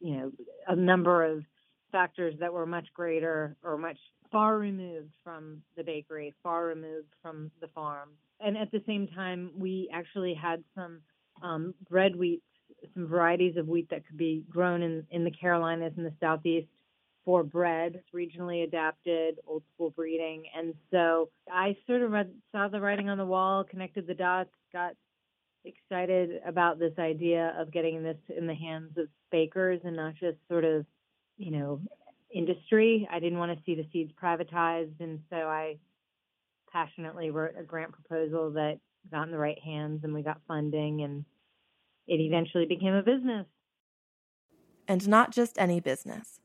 you 0.00 0.16
know 0.16 0.32
a 0.68 0.76
number 0.76 1.24
of 1.24 1.42
factors 1.90 2.34
that 2.40 2.52
were 2.52 2.66
much 2.66 2.86
greater 2.94 3.56
or 3.62 3.78
much 3.78 3.98
far 4.32 4.58
removed 4.58 5.12
from 5.22 5.62
the 5.76 5.84
bakery, 5.84 6.34
far 6.42 6.66
removed 6.66 7.14
from 7.20 7.50
the 7.60 7.68
farm. 7.68 8.08
And 8.40 8.56
at 8.56 8.72
the 8.72 8.82
same 8.86 9.06
time, 9.06 9.50
we 9.56 9.88
actually 9.92 10.34
had 10.34 10.64
some 10.74 11.00
um, 11.42 11.74
bread 11.88 12.16
wheat, 12.16 12.42
some 12.94 13.06
varieties 13.06 13.56
of 13.56 13.68
wheat 13.68 13.88
that 13.90 14.06
could 14.06 14.16
be 14.16 14.44
grown 14.50 14.82
in, 14.82 15.06
in 15.10 15.22
the 15.22 15.30
Carolinas 15.30 15.92
and 15.96 16.06
the 16.06 16.14
Southeast 16.18 16.66
for 17.24 17.44
bread, 17.44 18.02
regionally 18.12 18.64
adapted, 18.64 19.38
old 19.46 19.62
school 19.72 19.90
breeding. 19.90 20.44
And 20.56 20.74
so 20.90 21.28
I 21.48 21.76
sort 21.86 22.02
of 22.02 22.10
read, 22.10 22.32
saw 22.50 22.66
the 22.66 22.80
writing 22.80 23.08
on 23.08 23.18
the 23.18 23.24
wall, 23.24 23.62
connected 23.62 24.08
the 24.08 24.14
dots, 24.14 24.50
got 24.72 24.94
excited 25.64 26.40
about 26.44 26.80
this 26.80 26.94
idea 26.98 27.54
of 27.56 27.70
getting 27.70 28.02
this 28.02 28.16
in 28.36 28.48
the 28.48 28.54
hands 28.54 28.96
of 28.96 29.06
bakers 29.30 29.80
and 29.84 29.94
not 29.94 30.14
just 30.14 30.38
sort 30.48 30.64
of, 30.64 30.84
you 31.36 31.52
know, 31.52 31.80
industry. 32.34 33.08
I 33.10 33.18
didn't 33.20 33.38
want 33.38 33.56
to 33.56 33.64
see 33.64 33.74
the 33.74 33.86
seeds 33.92 34.12
privatized, 34.20 35.00
and 35.00 35.20
so 35.30 35.36
I 35.36 35.78
passionately 36.72 37.30
wrote 37.30 37.54
a 37.58 37.62
grant 37.62 37.92
proposal 37.92 38.50
that 38.52 38.78
got 39.10 39.24
in 39.24 39.30
the 39.30 39.38
right 39.38 39.58
hands, 39.62 40.00
and 40.04 40.14
we 40.14 40.22
got 40.22 40.40
funding, 40.48 41.02
and 41.02 41.24
it 42.06 42.20
eventually 42.20 42.66
became 42.66 42.94
a 42.94 43.02
business. 43.02 43.46
And 44.88 45.06
not 45.08 45.30
just 45.30 45.58
any 45.58 45.80
business. 45.80 46.40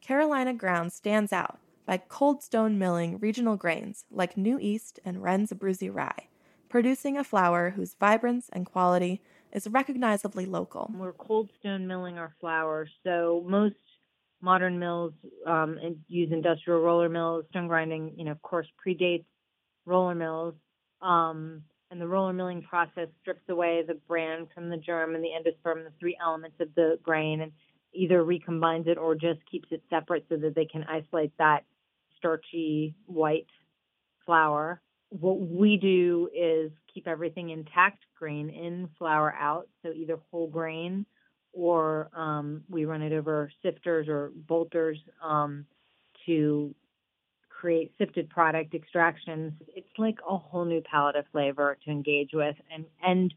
Carolina 0.00 0.54
Ground 0.54 0.92
stands 0.92 1.32
out 1.32 1.58
by 1.84 1.98
cold 1.98 2.42
stone 2.42 2.78
milling 2.78 3.18
regional 3.18 3.56
grains 3.56 4.04
like 4.10 4.36
NuEast 4.36 4.98
and 5.04 5.22
Wrens 5.22 5.52
Abruzzi 5.52 5.92
Rye, 5.92 6.28
producing 6.68 7.16
a 7.16 7.24
flour 7.24 7.70
whose 7.70 7.94
vibrance 7.94 8.48
and 8.52 8.66
quality 8.66 9.20
is 9.52 9.66
recognizably 9.68 10.46
local. 10.46 10.90
We're 10.94 11.12
cold 11.12 11.50
stone 11.58 11.86
milling 11.86 12.18
our 12.18 12.34
flour, 12.40 12.88
so 13.04 13.44
most 13.46 13.76
modern 14.40 14.78
mills 14.78 15.12
um, 15.46 15.78
and 15.82 15.96
use 16.08 16.30
industrial 16.32 16.80
roller 16.80 17.08
mills. 17.08 17.44
Stone 17.50 17.68
grinding, 17.68 18.12
you 18.16 18.24
know, 18.24 18.32
of 18.32 18.42
course, 18.42 18.66
predates 18.86 19.24
roller 19.84 20.14
mills. 20.14 20.54
Um, 21.02 21.62
and 21.90 22.00
the 22.00 22.06
roller 22.06 22.32
milling 22.32 22.62
process 22.62 23.08
strips 23.20 23.48
away 23.48 23.82
the 23.86 23.94
bran 24.06 24.46
from 24.54 24.68
the 24.68 24.76
germ 24.76 25.14
and 25.14 25.24
the 25.24 25.28
endosperm, 25.28 25.84
the 25.84 25.92
three 25.98 26.16
elements 26.22 26.56
of 26.60 26.68
the 26.74 26.98
grain, 27.02 27.40
and 27.40 27.52
either 27.94 28.22
recombines 28.22 28.86
it 28.86 28.98
or 28.98 29.14
just 29.14 29.40
keeps 29.50 29.68
it 29.70 29.82
separate 29.88 30.26
so 30.28 30.36
that 30.36 30.54
they 30.54 30.66
can 30.66 30.84
isolate 30.84 31.32
that 31.38 31.64
starchy 32.18 32.94
white 33.06 33.46
flour. 34.26 34.82
What 35.08 35.40
we 35.40 35.78
do 35.78 36.28
is 36.36 36.70
keep 36.92 37.08
everything 37.08 37.50
intact, 37.50 38.04
grain 38.18 38.50
in, 38.50 38.90
flour 38.98 39.32
out, 39.32 39.68
so 39.82 39.90
either 39.92 40.18
whole 40.30 40.48
grain 40.48 41.06
or 41.52 42.08
um, 42.14 42.62
we 42.68 42.84
run 42.84 43.02
it 43.02 43.12
over 43.12 43.50
sifters 43.62 44.08
or 44.08 44.32
bolters 44.46 44.98
um, 45.22 45.66
to 46.26 46.74
create 47.48 47.92
sifted 47.98 48.28
product 48.30 48.74
extractions. 48.74 49.52
It's 49.74 49.88
like 49.98 50.18
a 50.28 50.36
whole 50.36 50.64
new 50.64 50.80
palette 50.80 51.16
of 51.16 51.24
flavor 51.32 51.76
to 51.84 51.90
engage 51.90 52.30
with 52.32 52.56
and 52.72 52.84
end 53.04 53.34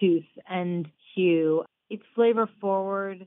tooth 0.00 0.24
and 0.48 0.88
hue. 1.14 1.64
It's 1.90 2.02
flavor 2.14 2.48
forward. 2.60 3.26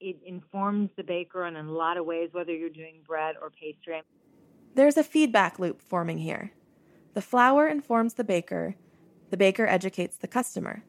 It 0.00 0.16
informs 0.24 0.90
the 0.96 1.02
baker 1.02 1.46
in 1.46 1.56
a 1.56 1.62
lot 1.62 1.96
of 1.96 2.06
ways, 2.06 2.30
whether 2.32 2.52
you're 2.52 2.70
doing 2.70 3.00
bread 3.06 3.36
or 3.40 3.50
pastry. 3.50 4.02
There's 4.74 4.96
a 4.96 5.04
feedback 5.04 5.58
loop 5.58 5.80
forming 5.80 6.18
here. 6.18 6.52
The 7.14 7.22
flour 7.22 7.68
informs 7.68 8.14
the 8.14 8.24
baker, 8.24 8.74
the 9.30 9.36
baker 9.36 9.66
educates 9.66 10.16
the 10.16 10.26
customer. 10.26 10.82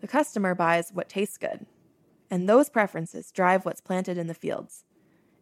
The 0.00 0.06
customer 0.06 0.54
buys 0.54 0.90
what 0.92 1.08
tastes 1.08 1.38
good 1.38 1.66
and 2.30 2.48
those 2.48 2.68
preferences 2.68 3.30
drive 3.30 3.64
what's 3.64 3.80
planted 3.80 4.18
in 4.18 4.26
the 4.26 4.34
fields. 4.34 4.84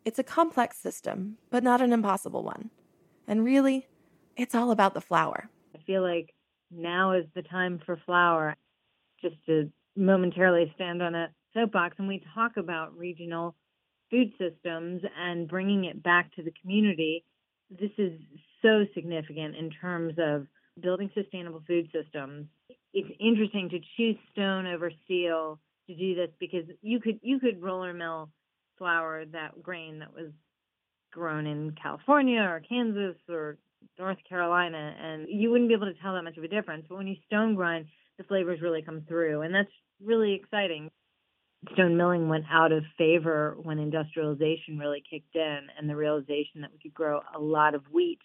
It's 0.05 0.18
a 0.18 0.25
complex 0.25 0.77
system, 0.79 1.38
but 1.51 1.62
not 1.62 1.81
an 1.81 1.92
impossible 1.92 2.42
one. 2.42 2.70
And 3.27 3.44
really, 3.44 3.87
it's 4.37 4.55
all 4.55 4.70
about 4.70 4.94
the 4.94 5.01
flour. 5.01 5.49
I 5.75 5.79
feel 5.87 6.03
like 6.03 6.35
now 6.70 7.12
is 7.12 7.25
the 7.35 7.42
time 7.42 7.81
for 7.85 7.99
flour. 8.05 8.57
Just 9.23 9.37
to 9.47 9.70
momentarily 9.97 10.70
stand 10.75 11.03
on 11.03 11.14
a 11.14 11.31
soapbox 11.55 11.97
and 11.99 12.09
we 12.09 12.23
talk 12.35 12.57
about 12.57 12.97
regional 12.99 13.55
food 14.11 14.33
systems 14.38 15.03
and 15.18 15.49
bringing 15.49 15.85
it 15.85 16.03
back 16.03 16.35
to 16.35 16.42
the 16.42 16.53
community. 16.61 17.25
This 17.70 17.90
is 17.97 18.12
so 18.61 18.85
significant 18.94 19.57
in 19.57 19.70
terms 19.70 20.14
of 20.18 20.47
building 20.83 21.11
sustainable 21.14 21.62
food 21.66 21.88
systems. 21.92 22.47
It's 22.92 23.09
interesting 23.18 23.70
to 23.70 23.81
choose 23.97 24.16
stone 24.33 24.66
over 24.66 24.90
steel 25.05 25.59
to 25.87 25.94
do 25.94 26.14
this 26.14 26.31
because 26.38 26.64
you 26.83 27.01
could 27.01 27.18
you 27.23 27.38
could 27.38 27.62
roller 27.62 27.92
mill 27.92 28.31
flour 28.79 29.25
that 29.27 29.62
grain 29.62 30.01
that 30.01 30.12
was 30.12 30.31
grown 31.12 31.47
in 31.47 31.75
California 31.81 32.40
or 32.40 32.61
Kansas 32.68 33.16
or 33.29 33.59
North 33.99 34.18
Carolina 34.29 34.94
and 35.01 35.27
you 35.29 35.51
wouldn't 35.51 35.68
be 35.68 35.75
able 35.75 35.87
to 35.87 36.01
tell 36.03 36.14
that 36.14 36.25
much 36.25 36.37
of 36.37 36.44
a 36.44 36.49
difference. 36.49 36.87
But 36.88 36.99
when 36.99 37.07
you 37.07 37.16
stone 37.27 37.55
grind, 37.55 37.87
the 38.18 38.25
flavors 38.25 38.61
really 38.61 38.83
come 38.83 39.05
through 39.07 39.42
and 39.42 39.55
that's 39.55 39.70
really 40.03 40.35
exciting. 40.35 40.90
Stone 41.73 41.97
milling 41.97 42.29
went 42.29 42.44
out 42.51 42.73
of 42.73 42.83
favor 42.99 43.57
when 43.62 43.79
industrialization 43.79 44.79
really 44.79 45.03
kicked 45.09 45.35
in 45.35 45.61
and 45.79 45.88
the 45.88 45.97
realization 45.97 46.61
that 46.61 46.73
we 46.73 46.79
could 46.79 46.94
grow 46.94 47.20
a 47.35 47.38
lot 47.38 47.75
of 47.75 47.83
wheat 47.92 48.18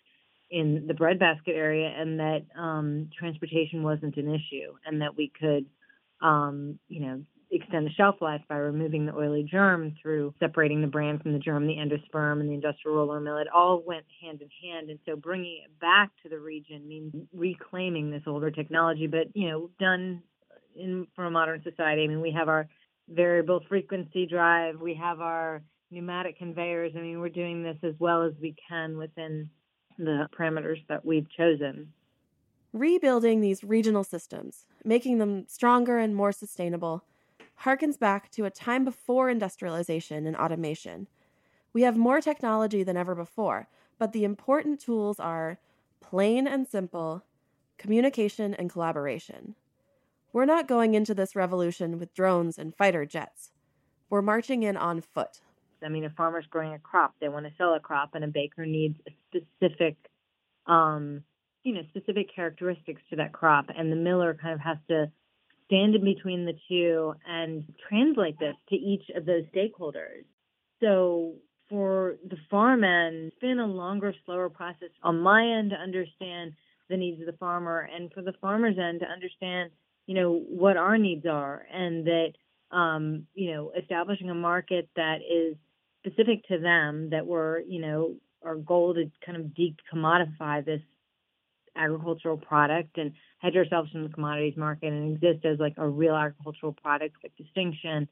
in 0.51 0.85
the 0.87 0.93
breadbasket 0.95 1.55
area 1.55 1.93
and 1.95 2.19
that 2.19 2.41
um, 2.57 3.09
transportation 3.17 3.83
wasn't 3.83 4.17
an 4.17 4.27
issue 4.27 4.73
and 4.85 5.01
that 5.01 5.15
we 5.15 5.31
could 5.39 5.65
um, 6.21 6.79
you 6.87 7.01
know, 7.01 7.21
extend 7.61 7.85
the 7.85 7.91
shelf 7.91 8.15
life 8.21 8.41
by 8.49 8.57
removing 8.57 9.05
the 9.05 9.13
oily 9.15 9.43
germ 9.43 9.95
through 10.01 10.33
separating 10.39 10.81
the 10.81 10.87
bran 10.87 11.19
from 11.19 11.33
the 11.33 11.39
germ, 11.39 11.67
the 11.67 11.75
endosperm, 11.75 12.39
and 12.39 12.49
the 12.49 12.53
industrial 12.53 12.97
roller 12.97 13.19
mill. 13.19 13.37
It 13.37 13.47
all 13.53 13.83
went 13.85 14.05
hand 14.21 14.41
in 14.41 14.49
hand. 14.63 14.89
And 14.89 14.99
so 15.05 15.15
bringing 15.15 15.61
it 15.65 15.79
back 15.79 16.11
to 16.23 16.29
the 16.29 16.39
region 16.39 16.87
means 16.87 17.13
reclaiming 17.33 18.11
this 18.11 18.23
older 18.27 18.51
technology, 18.51 19.07
but, 19.07 19.27
you 19.33 19.49
know, 19.49 19.69
done 19.79 20.21
uh, 20.51 20.81
in 20.81 21.07
for 21.15 21.25
a 21.25 21.31
modern 21.31 21.61
society. 21.63 22.03
I 22.03 22.07
mean, 22.07 22.21
we 22.21 22.31
have 22.31 22.49
our 22.49 22.67
variable 23.07 23.61
frequency 23.67 24.25
drive, 24.25 24.79
we 24.79 24.93
have 24.93 25.19
our 25.19 25.61
pneumatic 25.91 26.37
conveyors. 26.37 26.93
I 26.95 27.01
mean, 27.01 27.19
we're 27.19 27.29
doing 27.29 27.63
this 27.63 27.77
as 27.83 27.95
well 27.99 28.23
as 28.23 28.33
we 28.41 28.55
can 28.67 28.97
within 28.97 29.49
the 29.97 30.27
parameters 30.37 30.85
that 30.87 31.03
we've 31.03 31.29
chosen. 31.35 31.91
Rebuilding 32.71 33.41
these 33.41 33.63
regional 33.63 34.03
systems, 34.03 34.65
making 34.85 35.17
them 35.17 35.45
stronger 35.47 35.97
and 35.97 36.15
more 36.15 36.31
sustainable, 36.31 37.03
harkens 37.63 37.99
back 37.99 38.31
to 38.31 38.45
a 38.45 38.49
time 38.49 38.85
before 38.85 39.29
industrialization 39.29 40.25
and 40.25 40.35
automation. 40.35 41.07
We 41.73 41.81
have 41.83 41.97
more 41.97 42.21
technology 42.21 42.83
than 42.83 42.97
ever 42.97 43.15
before, 43.15 43.67
but 43.97 44.13
the 44.13 44.23
important 44.23 44.79
tools 44.79 45.19
are 45.19 45.59
plain 46.01 46.47
and 46.47 46.67
simple 46.67 47.23
communication 47.77 48.53
and 48.53 48.69
collaboration. 48.69 49.55
We're 50.31 50.45
not 50.45 50.67
going 50.67 50.93
into 50.93 51.13
this 51.13 51.35
revolution 51.35 51.99
with 51.99 52.13
drones 52.13 52.57
and 52.57 52.75
fighter 52.75 53.05
jets. 53.05 53.51
We're 54.09 54.21
marching 54.21 54.63
in 54.63 54.77
on 54.77 55.01
foot. 55.01 55.39
I 55.83 55.89
mean, 55.89 56.05
a 56.05 56.09
farmer's 56.09 56.45
growing 56.49 56.73
a 56.73 56.79
crop, 56.79 57.15
they 57.19 57.29
want 57.29 57.45
to 57.45 57.53
sell 57.57 57.73
a 57.73 57.79
crop, 57.79 58.15
and 58.15 58.23
a 58.23 58.27
baker 58.27 58.65
needs 58.65 58.99
a 59.07 59.11
specific, 59.27 59.95
um, 60.67 61.23
you 61.63 61.73
know, 61.73 61.81
specific 61.89 62.33
characteristics 62.33 63.01
to 63.09 63.15
that 63.17 63.31
crop, 63.31 63.67
and 63.75 63.91
the 63.91 63.95
miller 63.95 64.37
kind 64.39 64.53
of 64.53 64.59
has 64.59 64.77
to 64.89 65.11
stand 65.69 65.95
in 65.95 66.03
between 66.03 66.45
the 66.45 66.57
two 66.67 67.13
and 67.27 67.63
translate 67.87 68.39
this 68.39 68.55
to 68.69 68.75
each 68.75 69.03
of 69.15 69.25
those 69.25 69.43
stakeholders. 69.55 70.25
So 70.81 71.35
for 71.69 72.15
the 72.27 72.37
farm 72.49 72.83
end, 72.83 73.27
it's 73.27 73.39
been 73.39 73.59
a 73.59 73.67
longer, 73.67 74.13
slower 74.25 74.49
process 74.49 74.89
on 75.03 75.19
my 75.19 75.57
end 75.57 75.69
to 75.69 75.75
understand 75.75 76.53
the 76.89 76.97
needs 76.97 77.19
of 77.19 77.27
the 77.27 77.37
farmer 77.37 77.87
and 77.95 78.11
for 78.11 78.23
the 78.23 78.33
farmer's 78.41 78.77
end 78.79 79.01
to 79.01 79.05
understand, 79.05 79.69
you 80.07 80.15
know, 80.15 80.43
what 80.49 80.75
our 80.75 80.97
needs 80.97 81.27
are 81.27 81.63
and 81.71 82.07
that, 82.07 82.33
um, 82.75 83.27
you 83.35 83.53
know, 83.53 83.71
establishing 83.79 84.31
a 84.31 84.35
market 84.35 84.89
that 84.95 85.17
is 85.17 85.55
specific 86.03 86.47
to 86.47 86.57
them 86.57 87.11
that 87.11 87.27
we're, 87.27 87.59
you 87.59 87.79
know, 87.79 88.15
our 88.43 88.55
goal 88.55 88.95
to 88.95 89.11
kind 89.23 89.37
of 89.37 89.51
decommodify 89.51 90.65
this 90.65 90.81
agricultural 91.79 92.37
product 92.37 92.97
and 92.97 93.13
hedge 93.39 93.55
ourselves 93.55 93.91
from 93.91 94.03
the 94.03 94.09
commodities 94.09 94.57
market 94.57 94.91
and 94.91 95.15
exist 95.15 95.45
as 95.45 95.59
like 95.59 95.73
a 95.77 95.87
real 95.87 96.15
agricultural 96.15 96.73
product 96.73 97.15
with 97.23 97.35
distinction. 97.37 98.07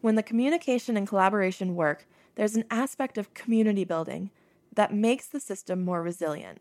When 0.00 0.14
the 0.14 0.22
communication 0.22 0.96
and 0.96 1.08
collaboration 1.08 1.74
work, 1.74 2.06
there's 2.34 2.56
an 2.56 2.64
aspect 2.70 3.18
of 3.18 3.34
community 3.34 3.84
building 3.84 4.30
that 4.74 4.94
makes 4.94 5.26
the 5.26 5.40
system 5.40 5.84
more 5.84 6.02
resilient. 6.02 6.60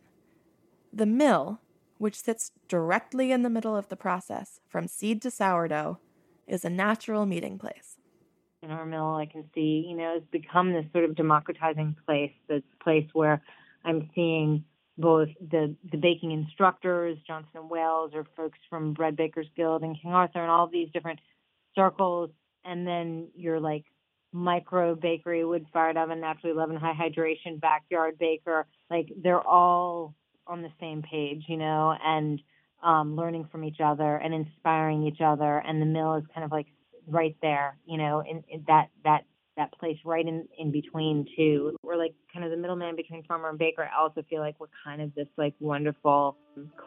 The 0.94 1.06
mill, 1.06 1.60
which 1.98 2.22
sits 2.22 2.52
directly 2.68 3.32
in 3.32 3.44
the 3.44 3.50
middle 3.50 3.76
of 3.76 3.90
the 3.90 3.96
process 3.96 4.60
from 4.68 4.88
seed 4.88 5.22
to 5.22 5.32
sourdough, 5.32 6.00
is 6.48 6.66
a 6.66 6.70
natural 6.70 7.26
meeting 7.26 7.58
place. 7.58 7.98
In 8.64 8.72
our 8.72 8.86
mill, 8.86 9.16
I 9.16 9.26
can 9.26 9.46
see, 9.56 9.86
you 9.88 9.96
know, 9.96 10.18
it's 10.18 10.28
become 10.32 10.74
this 10.74 10.86
sort 10.92 11.06
of 11.06 11.16
democratizing 11.16 11.96
place, 12.06 12.34
this 12.48 12.64
place 12.84 13.08
where 13.14 13.42
I'm 13.84 14.10
seeing 14.14 14.66
both 14.98 15.30
the, 15.40 15.76
the 15.92 15.98
baking 15.98 16.32
instructors, 16.32 17.18
Johnson 17.26 17.52
and 17.56 17.70
Wales, 17.70 18.12
or 18.14 18.26
folks 18.36 18.60
from 18.70 18.94
Bread 18.94 19.16
Bakers 19.16 19.48
Guild 19.56 19.84
and 19.84 20.00
King 20.02 20.12
Arthur, 20.12 20.42
and 20.42 20.52
all 20.52 20.68
these 20.68 20.90
different 20.92 21.20
circles, 21.76 22.30
and 22.66 22.86
then 22.86 23.30
your 23.36 23.60
like 23.60 23.86
micro 24.34 24.96
bakery, 24.96 25.44
wood 25.44 25.66
fired 25.74 25.98
oven, 25.98 26.22
naturally 26.22 26.56
leavened, 26.56 26.80
high 26.80 26.94
hydration, 26.94 27.60
backyard 27.60 28.18
baker, 28.18 28.66
like 28.90 29.10
they're 29.22 29.42
all 29.46 30.16
on 30.48 30.62
the 30.62 30.72
same 30.80 31.02
page, 31.02 31.44
you 31.48 31.58
know, 31.58 31.96
and 32.04 32.42
um, 32.84 33.16
learning 33.16 33.48
from 33.52 33.64
each 33.64 33.80
other 33.84 34.16
and 34.16 34.34
inspiring 34.34 35.04
each 35.04 35.22
other. 35.22 35.58
And 35.58 35.82
the 35.82 35.86
mill 35.86 36.16
is 36.16 36.24
kind 36.34 36.44
of 36.46 36.52
like 36.52 36.68
right 37.08 37.36
there, 37.42 37.78
you 37.86 37.98
know, 37.98 38.22
in, 38.22 38.44
in 38.50 38.64
that 38.68 38.90
that 39.04 39.26
that 39.58 39.72
place 39.74 39.98
right 40.06 40.26
in 40.26 40.48
in 40.58 40.72
between 40.72 41.26
too. 41.36 41.76
We're 41.84 41.98
like 41.98 42.14
kind 42.34 42.46
of 42.46 42.52
the 42.52 42.58
middleman 42.58 42.96
between 42.96 43.24
farmer 43.24 43.50
and 43.50 43.60
baker. 43.60 43.84
I 43.84 44.02
also 44.02 44.24
feel 44.30 44.40
like 44.40 44.56
we're 44.60 44.68
kind 44.84 45.02
of 45.02 45.14
this 45.16 45.28
like 45.38 45.54
wonderful 45.60 46.38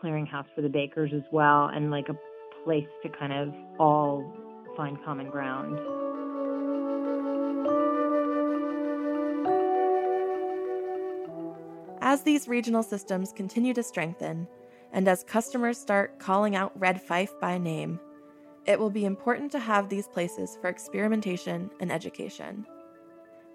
clearinghouse 0.03 0.47
for 0.55 0.63
the 0.63 0.69
bakers 0.69 1.11
as 1.15 1.23
well, 1.33 1.67
and 1.67 1.91
like 1.91 2.09
a 2.09 2.17
place 2.65 2.87
to 3.03 3.09
kind 3.11 3.33
of 3.33 3.55
all 3.79 4.25
find 4.77 4.99
common 5.05 5.31
ground. 5.31 5.79
As 12.01 12.23
these 12.23 12.49
regional 12.49 12.83
systems 12.83 13.33
continue 13.33 13.73
to 13.75 13.83
strengthen, 13.83 14.47
and 14.93 15.09
as 15.09 15.25
customers 15.25 15.79
start 15.79 16.19
calling 16.19 16.55
out 16.55 16.79
Red 16.79 17.01
Fife 17.01 17.33
by 17.41 17.59
name, 17.59 17.99
it 18.67 18.79
will 18.79 18.91
be 18.91 19.05
important 19.05 19.53
to 19.53 19.59
have 19.59 19.89
these 19.89 20.09
places 20.09 20.57
for 20.61 20.69
experimentation 20.69 21.71
and 21.81 21.93
education. 21.93 22.67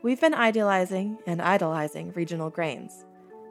We've 0.01 0.21
been 0.21 0.33
idealizing 0.33 1.17
and 1.25 1.41
idolizing 1.41 2.13
regional 2.13 2.49
grains, 2.49 3.05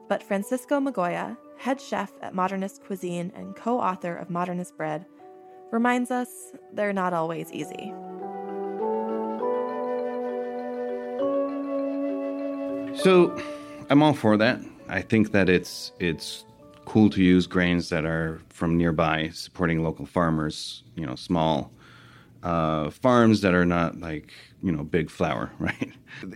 but 0.09 0.23
Francisco 0.23 0.81
Migoya, 0.81 1.37
head 1.59 1.81
chef 1.81 2.12
at 2.23 2.35
Modernist 2.35 2.83
Cuisine 2.85 3.33
and 3.35 3.57
co 3.57 3.79
author 3.79 4.14
of 4.14 4.31
Modernist 4.31 4.77
Bread, 4.77 5.05
reminds 5.71 6.11
us 6.11 6.29
they're 6.73 6.92
not 6.92 7.12
always 7.12 7.53
easy. 7.53 7.92
So, 13.03 13.37
I'm 13.90 14.03
all 14.03 14.14
for 14.14 14.37
that. 14.37 14.61
I 14.88 15.03
think 15.03 15.33
that 15.33 15.49
it's 15.49 15.92
it's 16.01 16.44
cool 16.88 17.11
to 17.11 17.22
use 17.22 17.46
grains 17.46 17.90
that 17.90 18.07
are 18.07 18.40
from 18.48 18.79
nearby, 18.79 19.29
supporting 19.35 19.85
local 19.85 20.07
farmers. 20.07 20.83
You 20.96 21.07
know, 21.07 21.14
small 21.14 21.70
uh, 22.42 22.90
farms 22.90 23.42
that 23.42 23.55
are 23.55 23.66
not 23.66 24.01
like 24.01 24.33
you 24.62 24.72
know 24.72 24.83
big 24.83 25.11
flour, 25.11 25.51
right? 25.59 25.92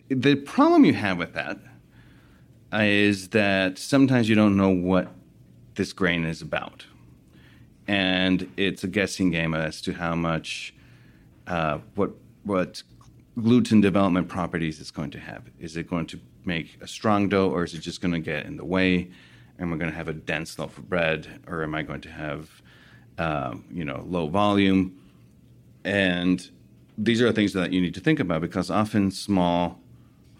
The 0.09 0.37
problem 0.37 0.85
you 0.85 0.93
have 0.93 1.19
with 1.19 1.33
that 1.33 1.59
is 2.73 3.29
that 3.29 3.79
sometimes 3.79 4.29
you 4.29 4.35
don't 4.35 4.57
know 4.57 4.69
what 4.69 5.09
this 5.75 5.93
grain 5.93 6.25
is 6.25 6.43
about, 6.43 6.85
and 7.89 8.53
it's 8.59 8.85
a 8.85 8.89
guessing 8.89 9.31
game 9.31 9.55
as 9.55 9.81
to 9.81 9.95
how 9.95 10.15
much 10.15 10.75
uh, 11.47 11.79
what 11.95 12.11
what 12.45 12.83
gluten 13.41 13.81
development 13.81 14.29
properties 14.29 14.81
it's 14.81 14.91
going 14.91 15.11
to 15.11 15.19
have. 15.19 15.45
Is 15.59 15.79
it 15.79 15.89
going 15.89 16.07
to 16.09 16.21
make 16.45 16.77
a 16.83 16.87
strong 16.87 17.31
dough, 17.31 17.49
or 17.51 17.65
is 17.65 17.73
it 17.73 17.79
just 17.81 18.03
going 18.03 18.13
to 18.13 18.21
get 18.21 18.45
in 18.45 18.59
the 18.59 18.67
way? 18.67 19.09
Am 19.59 19.73
I 19.73 19.77
going 19.77 19.91
to 19.91 19.97
have 19.97 20.09
a 20.09 20.13
dense 20.13 20.59
loaf 20.59 20.79
of 20.79 20.89
bread, 20.89 21.41
or 21.47 21.63
am 21.63 21.75
I 21.75 21.83
going 21.83 22.01
to 22.03 22.11
have, 22.11 22.63
um, 23.19 23.65
you 23.71 23.85
know, 23.85 24.03
low 24.07 24.29
volume? 24.29 24.99
And 25.85 26.51
these 26.99 27.23
are 27.23 27.33
things 27.33 27.53
that 27.53 27.73
you 27.73 27.81
need 27.81 27.95
to 27.95 28.01
think 28.01 28.21
about 28.21 28.41
because 28.41 28.71
often 28.71 29.11
small 29.11 29.79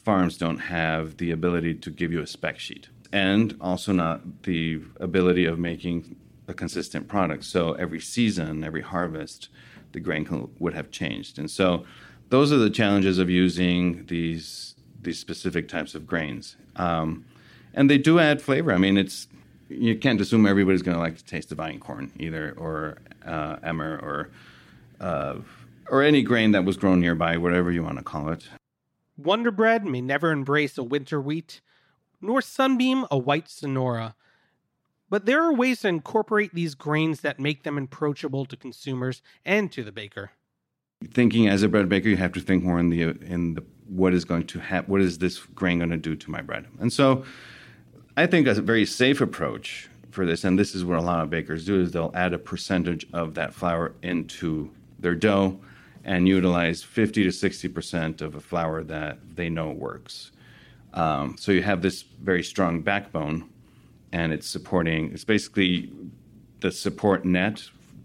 farms 0.05 0.37
don't 0.37 0.59
have 0.59 1.17
the 1.19 1.31
ability 1.31 1.75
to 1.75 1.91
give 1.91 2.13
you 2.13 2.21
a 2.21 2.27
spec 2.27 2.59
sheet, 2.59 2.89
and 3.13 3.57
also 3.61 3.93
not 3.93 4.43
the 4.43 4.81
ability 4.99 5.45
of 5.45 5.59
making 5.59 6.17
a 6.49 6.55
consistent 6.55 7.07
product. 7.07 7.45
So 7.45 7.73
every 7.75 8.01
season, 8.01 8.65
every 8.65 8.83
harvest, 8.83 9.49
the 9.93 10.01
grain 10.01 10.51
would 10.59 10.75
have 10.75 10.91
changed, 10.91 11.39
and 11.39 11.51
so 11.51 11.85
those 12.31 12.51
are 12.51 12.57
the 12.57 12.71
challenges 12.71 13.19
of 13.19 13.29
using 13.29 14.07
these 14.07 14.75
these 15.01 15.19
specific 15.19 15.69
types 15.69 15.95
of 15.95 16.07
grains. 16.07 16.57
Um, 16.77 17.25
and 17.75 17.89
they 17.89 17.99
do 17.99 18.19
add 18.19 18.43
flavor. 18.43 18.73
I 18.73 18.79
mean, 18.79 18.97
it's 18.97 19.29
you 19.69 19.97
can't 19.97 20.21
assume 20.21 20.47
everybody's 20.47 20.83
going 20.83 20.97
to 20.97 21.03
like 21.03 21.17
to 21.17 21.25
taste 21.25 21.49
the 21.49 21.57
einkorn 21.57 22.11
either, 22.19 22.55
or 22.57 22.99
uh, 23.25 23.57
emmer, 23.63 23.99
or 24.03 24.31
uh, 25.01 25.37
or 25.89 26.03
any 26.03 26.23
grain 26.23 26.53
that 26.53 26.65
was 26.65 26.77
grown 26.77 27.01
nearby, 27.01 27.37
whatever 27.37 27.71
you 27.71 27.83
want 27.83 27.99
to 27.99 28.05
call 28.05 28.29
it. 28.29 28.49
Wonder 29.17 29.51
Bread 29.51 29.85
may 29.85 30.01
never 30.01 30.33
embrace 30.33 30.79
a 30.79 30.83
winter 30.83 31.21
wheat, 31.21 31.61
nor 32.21 32.41
Sunbeam 32.41 33.07
a 33.11 33.19
white 33.19 33.49
Sonora. 33.49 34.15
But 35.11 35.27
there 35.27 35.43
are 35.43 35.53
ways 35.53 35.81
to 35.81 35.89
incorporate 35.89 36.55
these 36.55 36.75
grains 36.75 37.21
that 37.21 37.39
make 37.39 37.65
them 37.65 37.77
approachable 37.77 38.47
to 38.47 38.57
consumers 38.57 39.21
and 39.45 39.71
to 39.73 39.85
the 39.85 39.93
baker. 39.93 40.31
Thinking 41.13 41.49
as 41.49 41.63
a 41.63 41.69
bread 41.69 41.89
baker, 41.89 42.09
you 42.09 42.17
have 42.17 42.33
to 42.33 42.41
think 42.41 42.65
more 42.65 42.81
in 42.81 42.89
the 42.89 43.03
in 43.03 43.55
the 43.55 43.65
what 43.89 44.15
is 44.15 44.25
going 44.25 44.47
to 44.47 44.59
happen. 44.59 44.91
What 44.91 45.03
is 45.03 45.19
this 45.19 45.39
grain 45.39 45.79
going 45.79 45.91
to 45.91 45.97
do 45.99 46.17
to 46.17 46.31
my 46.31 46.41
bread? 46.41 46.67
And 46.81 46.91
so, 46.91 47.25
I 48.17 48.27
think 48.27 48.47
a 48.47 48.55
very 48.55 48.85
safe 48.85 49.23
approach 49.23 49.89
for 50.11 50.27
this, 50.27 50.45
and 50.45 50.59
this 50.59 50.75
is 50.75 50.85
what 50.85 50.99
a 50.99 51.03
lot 51.03 51.21
of 51.21 51.31
bakers 51.31 51.65
do, 51.65 51.81
is 51.81 51.93
they'll 51.93 52.13
add 52.15 52.35
a 52.35 52.39
percentage 52.39 53.07
of 53.15 53.35
that 53.35 53.55
flour 53.55 53.95
into 54.03 54.71
their 54.99 55.15
dough 55.15 55.59
and 56.05 56.29
utilize 56.29 56.83
50 56.83 57.25
to 57.25 57.33
60 57.33 57.69
percent 57.69 58.21
of 58.21 58.35
a 58.35 58.41
flour 58.41 58.83
that 58.83 59.19
they 59.35 59.49
know 59.49 59.71
works. 59.71 60.31
Um, 60.93 61.37
so 61.39 61.53
you 61.53 61.63
have 61.63 61.81
this 61.81 62.03
very 62.03 62.43
strong 62.43 62.83
backbone, 62.83 63.49
and 64.13 64.31
it's 64.31 64.47
supporting. 64.47 65.11
It's 65.13 65.25
basically 65.25 65.91
the 66.61 66.71
support 66.71 67.25
net, 67.25 67.63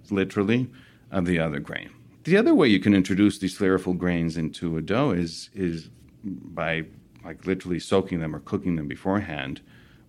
literally, 0.10 0.70
of 1.12 1.26
the 1.26 1.40
other 1.40 1.60
grain. 1.60 1.90
The 2.24 2.38
other 2.38 2.56
way 2.56 2.70
you 2.70 2.80
can 2.80 2.94
introduce 2.94 3.40
these 3.40 3.58
flavorful 3.58 3.98
grains 3.98 4.38
into 4.38 4.78
a 4.78 4.82
dough 4.82 5.12
is 5.12 5.50
is 5.54 5.90
by 6.24 6.86
like 7.26 7.46
literally 7.46 7.80
soaking 7.80 8.22
them 8.22 8.34
or 8.34 8.40
cooking 8.40 8.78
them 8.78 8.88
beforehand 8.88 9.60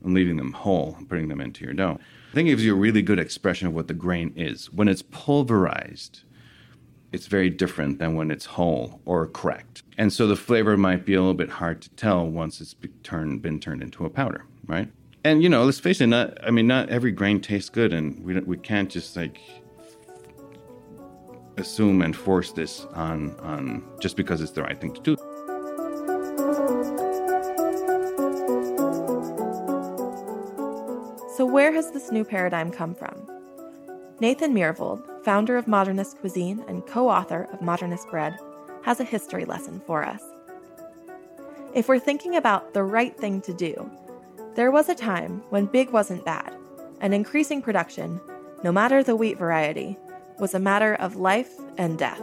and 0.04 0.14
leaving 0.14 0.36
them 0.36 0.52
whole 0.52 0.94
and 0.98 1.08
putting 1.08 1.28
them 1.28 1.40
into 1.40 1.64
your 1.64 1.74
dough. 1.74 1.98
I 2.30 2.34
think 2.34 2.46
it 2.46 2.52
gives 2.52 2.64
you 2.64 2.74
a 2.74 2.78
really 2.78 3.02
good 3.02 3.18
expression 3.18 3.66
of 3.66 3.74
what 3.74 3.88
the 3.88 3.94
grain 3.94 4.32
is. 4.36 4.72
When 4.72 4.88
it's 4.88 5.02
pulverized, 5.02 6.22
it's 7.12 7.26
very 7.26 7.50
different 7.50 7.98
than 7.98 8.14
when 8.14 8.30
it's 8.30 8.44
whole 8.44 9.00
or 9.06 9.26
cracked. 9.26 9.82
And 9.96 10.12
so 10.12 10.26
the 10.26 10.36
flavor 10.36 10.76
might 10.76 11.04
be 11.04 11.14
a 11.14 11.20
little 11.20 11.34
bit 11.34 11.48
hard 11.48 11.80
to 11.82 11.90
tell 11.90 12.26
once 12.26 12.60
it's 12.60 12.74
be 12.74 12.88
turned, 13.02 13.42
been 13.42 13.60
turned 13.60 13.82
into 13.82 14.04
a 14.04 14.10
powder, 14.10 14.44
right? 14.66 14.88
And 15.24 15.42
you 15.42 15.48
know, 15.48 15.64
let's 15.64 15.80
face 15.80 16.00
it, 16.00 16.06
not 16.06 16.38
I 16.44 16.50
mean 16.50 16.66
not 16.66 16.88
every 16.90 17.10
grain 17.10 17.40
tastes 17.40 17.70
good 17.70 17.92
and 17.92 18.22
we 18.24 18.38
we 18.40 18.56
can't 18.56 18.90
just 18.90 19.16
like 19.16 19.40
assume 21.56 22.02
and 22.02 22.14
force 22.14 22.52
this 22.52 22.86
on 22.94 23.34
on 23.40 23.82
just 24.00 24.16
because 24.16 24.40
it's 24.40 24.52
the 24.52 24.62
right 24.62 24.80
thing 24.80 24.94
to 24.94 25.00
do. 25.00 25.16
Has 31.88 32.02
this 32.02 32.12
new 32.12 32.22
paradigm 32.22 32.70
come 32.70 32.94
from? 32.94 33.26
Nathan 34.20 34.52
Myhrvold, 34.52 35.24
founder 35.24 35.56
of 35.56 35.66
Modernist 35.66 36.18
Cuisine 36.18 36.62
and 36.68 36.86
co 36.86 37.08
author 37.08 37.48
of 37.50 37.62
Modernist 37.62 38.10
Bread, 38.10 38.38
has 38.82 39.00
a 39.00 39.04
history 39.04 39.46
lesson 39.46 39.80
for 39.86 40.04
us. 40.04 40.22
If 41.72 41.88
we're 41.88 41.98
thinking 41.98 42.36
about 42.36 42.74
the 42.74 42.82
right 42.82 43.16
thing 43.16 43.40
to 43.40 43.54
do, 43.54 43.90
there 44.54 44.70
was 44.70 44.90
a 44.90 44.94
time 44.94 45.42
when 45.48 45.64
big 45.64 45.88
wasn't 45.88 46.26
bad, 46.26 46.54
and 47.00 47.14
increasing 47.14 47.62
production, 47.62 48.20
no 48.62 48.70
matter 48.70 49.02
the 49.02 49.16
wheat 49.16 49.38
variety, 49.38 49.96
was 50.38 50.52
a 50.52 50.60
matter 50.60 50.94
of 50.96 51.16
life 51.16 51.54
and 51.78 51.98
death. 51.98 52.20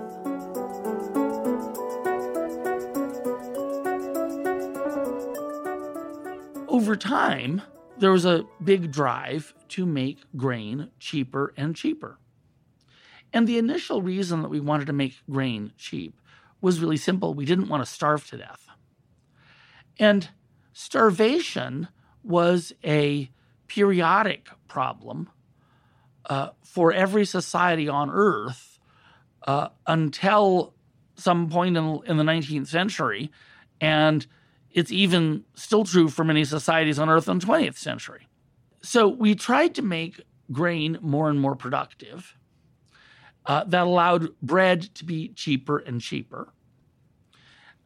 Over 6.67 6.95
time, 6.95 7.63
there 7.97 8.11
was 8.11 8.25
a 8.25 8.45
big 8.63 8.91
drive 8.91 9.54
to 9.69 9.85
make 9.85 10.19
grain 10.35 10.91
cheaper 10.99 11.53
and 11.57 11.75
cheaper. 11.75 12.19
And 13.33 13.47
the 13.47 13.57
initial 13.57 14.01
reason 14.01 14.41
that 14.41 14.49
we 14.49 14.59
wanted 14.59 14.87
to 14.87 14.93
make 14.93 15.15
grain 15.29 15.73
cheap 15.77 16.19
was 16.61 16.79
really 16.79 16.97
simple. 16.97 17.33
We 17.33 17.45
didn't 17.45 17.67
want 17.67 17.85
to 17.85 17.91
starve 17.91 18.25
to 18.29 18.37
death. 18.37 18.67
And 19.99 20.29
starvation 20.73 21.89
was 22.23 22.73
a 22.83 23.29
periodic 23.67 24.47
problem 24.67 25.29
uh, 26.29 26.49
for 26.63 26.91
every 26.91 27.25
society 27.25 27.87
on 27.87 28.09
Earth 28.09 28.79
uh, 29.45 29.69
until 29.85 30.73
some 31.15 31.49
point 31.49 31.77
in, 31.77 31.99
in 32.05 32.17
the 32.17 32.23
19th 32.23 32.67
century. 32.67 33.31
And 33.79 34.25
it's 34.71 34.91
even 34.91 35.45
still 35.55 35.83
true 35.83 36.09
for 36.09 36.23
many 36.23 36.43
societies 36.43 36.99
on 36.99 37.09
Earth 37.09 37.29
in 37.29 37.39
the 37.39 37.45
20th 37.45 37.77
century. 37.77 38.27
So 38.85 39.07
we 39.07 39.33
tried 39.33 39.75
to 39.75 39.81
make 39.81 40.21
grain 40.51 40.99
more 41.01 41.29
and 41.29 41.39
more 41.39 41.55
productive. 41.55 42.37
Uh, 43.45 43.63
that 43.65 43.83
allowed 43.83 44.29
bread 44.41 44.81
to 44.95 45.05
be 45.05 45.29
cheaper 45.29 45.79
and 45.79 45.99
cheaper. 46.01 46.53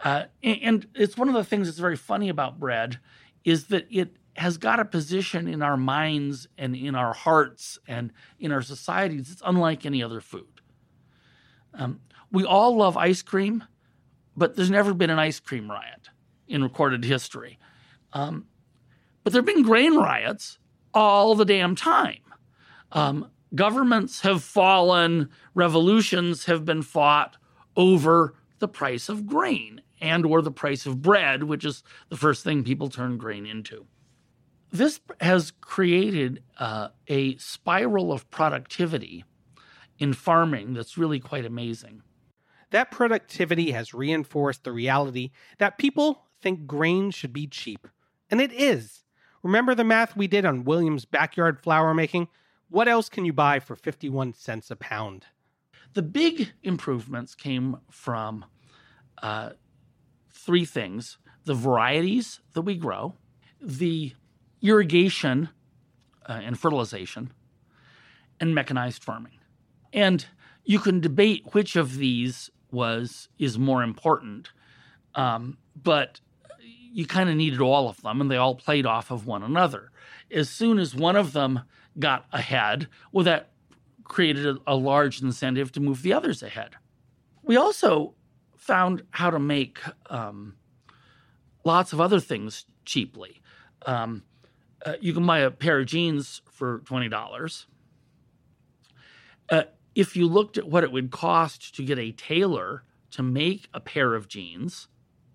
Uh, 0.01 0.25
and 0.43 0.87
it's 0.95 1.17
one 1.17 1.27
of 1.27 1.33
the 1.33 1.43
things 1.43 1.67
that's 1.67 1.79
very 1.79 1.97
funny 1.97 2.29
about 2.29 2.59
bread 2.59 2.99
is 3.43 3.65
that 3.67 3.87
it 3.89 4.15
has 4.35 4.57
got 4.57 4.79
a 4.79 4.85
position 4.85 5.47
in 5.47 5.61
our 5.61 5.75
minds 5.75 6.47
and 6.57 6.75
in 6.75 6.95
our 6.95 7.13
hearts 7.13 7.77
and 7.87 8.11
in 8.39 8.51
our 8.51 8.61
societies. 8.61 9.31
It's 9.31 9.41
unlike 9.45 9.85
any 9.85 10.01
other 10.01 10.21
food. 10.21 10.61
Um, 11.73 11.99
we 12.31 12.45
all 12.45 12.77
love 12.77 12.95
ice 12.95 13.21
cream, 13.21 13.63
but 14.35 14.55
there's 14.55 14.69
never 14.69 14.93
been 14.93 15.09
an 15.09 15.19
ice 15.19 15.39
cream 15.39 15.69
riot 15.69 16.09
in 16.47 16.63
recorded 16.63 17.03
history. 17.03 17.57
Um, 18.13 18.47
but 19.23 19.33
there 19.33 19.41
have 19.41 19.45
been 19.45 19.63
grain 19.63 19.95
riots 19.95 20.59
all 20.99 21.33
the 21.33 21.45
damn 21.45 21.75
time. 21.75 22.19
Um, 22.91 23.29
governments 23.55 24.21
have 24.21 24.43
fallen, 24.43 25.29
revolutions 25.53 26.45
have 26.45 26.65
been 26.65 26.81
fought 26.81 27.37
over 27.75 28.35
the 28.59 28.67
price 28.67 29.07
of 29.07 29.25
grain 29.25 29.81
and 30.01 30.25
or 30.25 30.41
the 30.41 30.51
price 30.51 30.85
of 30.85 31.01
bread, 31.01 31.43
which 31.43 31.63
is 31.63 31.83
the 32.09 32.17
first 32.17 32.43
thing 32.43 32.63
people 32.63 32.89
turn 32.89 33.17
grain 33.17 33.45
into. 33.45 33.85
This 34.71 34.99
has 35.21 35.51
created 35.61 36.43
uh, 36.57 36.89
a 37.07 37.37
spiral 37.37 38.11
of 38.11 38.29
productivity 38.29 39.23
in 39.97 40.13
farming 40.13 40.73
that's 40.73 40.97
really 40.97 41.19
quite 41.19 41.45
amazing. 41.45 42.03
That 42.71 42.91
productivity 42.91 43.71
has 43.71 43.93
reinforced 43.93 44.63
the 44.63 44.71
reality 44.71 45.31
that 45.57 45.77
people 45.77 46.25
think 46.41 46.67
grain 46.67 47.11
should 47.11 47.33
be 47.33 47.47
cheap. 47.47 47.87
And 48.29 48.39
it 48.39 48.53
is. 48.53 49.05
Remember 49.43 49.73
the 49.73 49.83
math 49.83 50.15
we 50.15 50.27
did 50.27 50.45
on 50.45 50.65
Williams' 50.65 51.05
backyard 51.05 51.59
flour 51.61 51.93
making? 51.93 52.27
What 52.69 52.87
else 52.87 53.09
can 53.09 53.25
you 53.25 53.33
buy 53.33 53.59
for 53.59 53.75
51 53.75 54.33
cents 54.33 54.69
a 54.69 54.75
pound? 54.75 55.25
The 55.93 56.01
big 56.01 56.51
improvements 56.61 57.35
came 57.35 57.77
from 57.89 58.45
uh, 59.21 59.51
three 60.29 60.65
things 60.65 61.17
the 61.45 61.55
varieties 61.55 62.41
that 62.53 62.61
we 62.61 62.75
grow, 62.75 63.15
the 63.59 64.13
irrigation 64.61 65.49
uh, 66.27 66.33
and 66.43 66.59
fertilization, 66.59 67.31
and 68.39 68.53
mechanized 68.53 69.03
farming. 69.03 69.39
And 69.91 70.25
you 70.63 70.77
can 70.77 70.99
debate 70.99 71.53
which 71.53 71.75
of 71.75 71.97
these 71.97 72.51
was 72.71 73.29
is 73.39 73.57
more 73.57 73.81
important, 73.81 74.51
um, 75.15 75.57
but 75.75 76.21
you 76.91 77.05
kind 77.05 77.29
of 77.29 77.35
needed 77.35 77.61
all 77.61 77.89
of 77.89 78.01
them, 78.01 78.21
and 78.21 78.29
they 78.29 78.37
all 78.37 78.55
played 78.55 78.85
off 78.85 79.11
of 79.11 79.25
one 79.25 79.43
another. 79.43 79.91
As 80.31 80.49
soon 80.49 80.79
as 80.79 80.95
one 80.95 81.15
of 81.15 81.33
them 81.33 81.61
got 81.97 82.25
ahead, 82.31 82.87
well, 83.11 83.25
that 83.25 83.51
created 84.03 84.45
a, 84.45 84.57
a 84.67 84.75
large 84.75 85.21
incentive 85.21 85.71
to 85.73 85.79
move 85.79 86.01
the 86.01 86.13
others 86.13 86.41
ahead. 86.43 86.75
We 87.43 87.57
also 87.57 88.15
found 88.57 89.03
how 89.11 89.29
to 89.29 89.39
make 89.39 89.79
um, 90.09 90.55
lots 91.63 91.93
of 91.93 92.01
other 92.01 92.19
things 92.19 92.65
cheaply. 92.85 93.41
Um, 93.85 94.23
uh, 94.85 94.93
you 94.99 95.13
can 95.13 95.25
buy 95.25 95.39
a 95.39 95.51
pair 95.51 95.79
of 95.79 95.85
jeans 95.87 96.41
for 96.51 96.79
twenty 96.85 97.09
dollars. 97.09 97.67
Uh, 99.49 99.63
if 99.95 100.15
you 100.15 100.27
looked 100.27 100.57
at 100.57 100.69
what 100.69 100.83
it 100.83 100.91
would 100.91 101.11
cost 101.11 101.75
to 101.75 101.83
get 101.83 101.97
a 101.97 102.11
tailor 102.11 102.83
to 103.11 103.23
make 103.23 103.67
a 103.73 103.79
pair 103.79 104.13
of 104.13 104.27
jeans, 104.27 104.87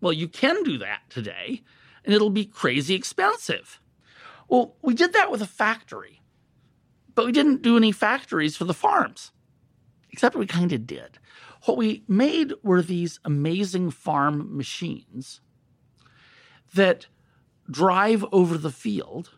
well, 0.05 0.13
you 0.13 0.29
can 0.29 0.63
do 0.63 0.79
that 0.79 1.01
today, 1.11 1.63
and 2.05 2.15
it'll 2.15 2.31
be 2.31 2.45
crazy 2.45 2.95
expensive. 2.95 3.81
Well, 4.49 4.77
we 4.83 4.95
did 4.95 5.13
that 5.15 5.31
with 5.33 5.43
a 5.43 5.47
factory 5.47 6.21
but 7.15 7.27
we 7.27 7.33
didn't 7.33 7.63
do 7.63 7.77
any 7.77 7.93
factories 7.93 8.57
for 8.57 8.65
the 8.65 8.75
farms, 8.75 9.33
except 10.11 10.37
we 10.37 10.47
kind 10.47 10.73
of 10.73 10.87
did. 10.87 11.19
What 11.65 11.77
we 11.77 12.05
made 12.09 12.53
were 12.63 12.83
these 12.83 13.21
amazing 13.25 13.91
farm 13.91 14.57
machines 14.57 15.41
that 16.75 17.07
drive 17.71 18.25
over 18.33 18.59
the 18.59 18.71
field 18.71 19.31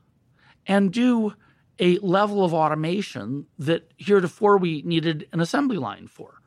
and 0.66 0.92
do 0.92 1.34
a 1.78 1.98
level 1.98 2.44
of 2.44 2.54
automation 2.54 3.46
that 3.58 3.92
heretofore 3.98 4.56
we 4.56 4.82
needed 4.82 5.28
an 5.32 5.40
assembly 5.40 5.76
line 5.76 6.08
for. 6.08 6.40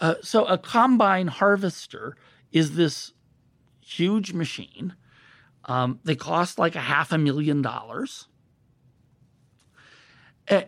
Uh, 0.00 0.14
so, 0.22 0.44
a 0.46 0.56
combine 0.56 1.26
harvester 1.26 2.16
is 2.54 2.76
this 2.76 3.12
huge 3.80 4.32
machine. 4.32 4.94
Um, 5.66 5.98
they 6.04 6.14
cost 6.14 6.58
like 6.58 6.76
a 6.76 6.80
half 6.80 7.12
a 7.12 7.18
million 7.18 7.60
dollars. 7.60 8.28
Uh, 10.48 10.62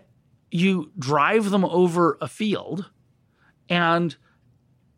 you 0.51 0.91
drive 0.99 1.51
them 1.51 1.65
over 1.65 2.19
a 2.21 2.29
field 2.29 2.91
and 3.69 4.17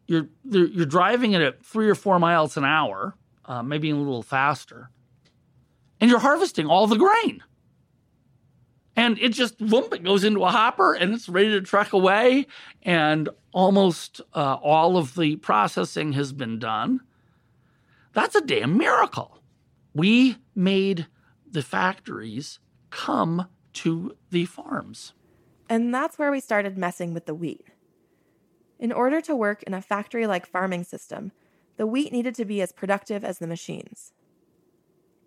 you're 0.06 0.28
you're 0.44 0.86
driving 0.86 1.32
it 1.32 1.42
at 1.42 1.64
three 1.64 1.88
or 1.88 1.94
four 1.94 2.18
miles 2.18 2.56
an 2.56 2.64
hour, 2.64 3.14
uh, 3.44 3.62
maybe 3.62 3.90
a 3.90 3.96
little 3.96 4.22
faster, 4.22 4.90
and 6.00 6.08
you're 6.08 6.18
harvesting 6.18 6.66
all 6.66 6.86
the 6.86 6.96
grain. 6.96 7.42
And 8.98 9.16
it 9.20 9.28
just 9.28 9.60
whoop, 9.60 9.94
it 9.94 10.02
goes 10.02 10.24
into 10.24 10.42
a 10.42 10.50
hopper 10.50 10.92
and 10.92 11.14
it's 11.14 11.28
ready 11.28 11.50
to 11.50 11.60
truck 11.60 11.92
away. 11.92 12.48
And 12.82 13.28
almost 13.52 14.20
uh, 14.34 14.54
all 14.54 14.96
of 14.96 15.14
the 15.14 15.36
processing 15.36 16.14
has 16.14 16.32
been 16.32 16.58
done. 16.58 17.02
That's 18.12 18.34
a 18.34 18.40
damn 18.40 18.76
miracle. 18.76 19.40
We 19.94 20.38
made 20.52 21.06
the 21.48 21.62
factories 21.62 22.58
come 22.90 23.46
to 23.74 24.16
the 24.30 24.46
farms. 24.46 25.12
And 25.68 25.94
that's 25.94 26.18
where 26.18 26.32
we 26.32 26.40
started 26.40 26.76
messing 26.76 27.14
with 27.14 27.26
the 27.26 27.36
wheat. 27.36 27.64
In 28.80 28.90
order 28.90 29.20
to 29.20 29.36
work 29.36 29.62
in 29.62 29.74
a 29.74 29.80
factory 29.80 30.26
like 30.26 30.44
farming 30.44 30.82
system, 30.82 31.30
the 31.76 31.86
wheat 31.86 32.10
needed 32.10 32.34
to 32.34 32.44
be 32.44 32.60
as 32.60 32.72
productive 32.72 33.24
as 33.24 33.38
the 33.38 33.46
machines. 33.46 34.12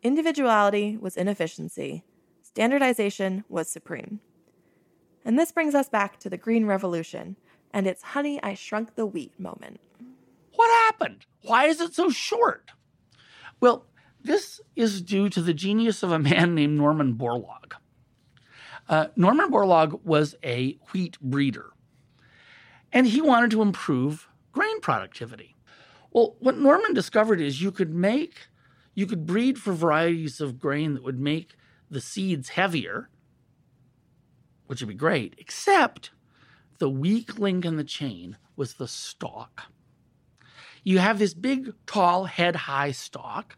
Individuality 0.04 0.98
was 0.98 1.16
inefficiency, 1.16 2.04
standardization 2.54 3.46
was 3.48 3.70
supreme. 3.70 4.20
And 5.24 5.38
this 5.38 5.52
brings 5.52 5.76
us 5.76 5.88
back 5.88 6.20
to 6.20 6.30
the 6.30 6.38
Green 6.38 6.66
Revolution 6.66 7.38
and 7.74 7.88
its 7.88 8.04
honey, 8.04 8.42
I 8.44 8.54
shrunk 8.54 8.96
the 8.96 9.06
wheat 9.06 9.40
moment. 9.40 9.80
What 10.56 10.70
happened? 10.86 11.26
Why 11.44 11.66
is 11.66 11.80
it 11.80 11.94
so 11.94 12.10
short? 12.10 12.72
Well, 13.62 13.86
this 14.22 14.60
is 14.76 15.02
due 15.02 15.30
to 15.30 15.42
the 15.42 15.54
genius 15.54 16.04
of 16.04 16.12
a 16.12 16.20
man 16.20 16.54
named 16.54 16.78
Norman 16.78 17.16
Borlaug. 17.16 17.74
Uh, 18.90 19.08
Norman 19.16 19.50
Borlaug 19.50 20.04
was 20.04 20.36
a 20.44 20.78
wheat 20.92 21.20
breeder, 21.22 21.72
and 22.92 23.08
he 23.08 23.22
wanted 23.22 23.52
to 23.52 23.62
improve 23.62 24.28
grain 24.52 24.82
productivity. 24.82 25.56
Well, 26.12 26.36
what 26.40 26.58
Norman 26.58 26.94
discovered 26.94 27.40
is 27.40 27.62
you 27.62 27.72
could 27.72 27.94
make, 27.94 28.50
you 28.94 29.06
could 29.06 29.26
breed 29.26 29.58
for 29.58 29.72
varieties 29.72 30.42
of 30.42 30.60
grain 30.60 30.94
that 30.96 31.04
would 31.04 31.20
make 31.20 31.56
the 31.92 32.02
seeds 32.02 32.50
heavier, 32.50 33.10
which 34.66 34.82
would 34.82 34.88
be 34.88 34.96
great, 34.96 35.36
except 35.38 36.12
the 36.80 36.90
weak 36.90 37.38
link 37.38 37.66
in 37.66 37.76
the 37.76 37.84
chain 37.84 38.38
was 38.56 38.76
the 38.76 38.88
stalk. 38.88 39.64
You 40.84 40.98
have 40.98 41.20
this 41.20 41.36
big, 41.36 41.74
tall, 41.86 42.26
head 42.26 42.56
high 42.56 42.92
stalk 42.92 43.58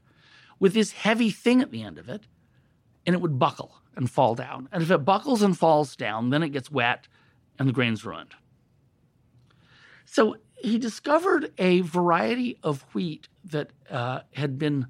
with 0.60 0.74
this 0.74 0.92
heavy 0.92 1.30
thing 1.30 1.62
at 1.62 1.72
the 1.72 1.84
end 1.84 1.98
of 1.98 2.10
it, 2.10 2.24
and 3.06 3.16
it 3.16 3.22
would 3.22 3.40
buckle 3.40 3.76
and 3.96 4.10
fall 4.10 4.36
down. 4.36 4.68
And 4.72 4.82
if 4.82 4.92
it 4.92 5.06
buckles 5.06 5.42
and 5.42 5.58
falls 5.58 5.96
down, 5.96 6.32
then 6.32 6.44
it 6.44 6.50
gets 6.50 6.72
wet 6.72 7.08
and 7.60 7.70
the 7.70 7.74
grain's 7.74 8.04
ruined. 8.04 8.34
So 10.06 10.38
he 10.56 10.78
discovered 10.78 11.52
a 11.58 11.82
variety 11.82 12.58
of 12.64 12.82
wheat 12.94 13.28
that 13.46 13.72
uh, 13.90 14.22
had 14.34 14.58
been 14.58 14.88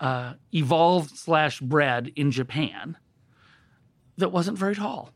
uh, 0.00 0.34
evolved 0.52 1.16
slash 1.16 1.60
bred 1.60 2.10
in 2.16 2.30
Japan 2.30 2.96
that 4.16 4.32
wasn't 4.32 4.58
very 4.58 4.74
tall. 4.74 5.10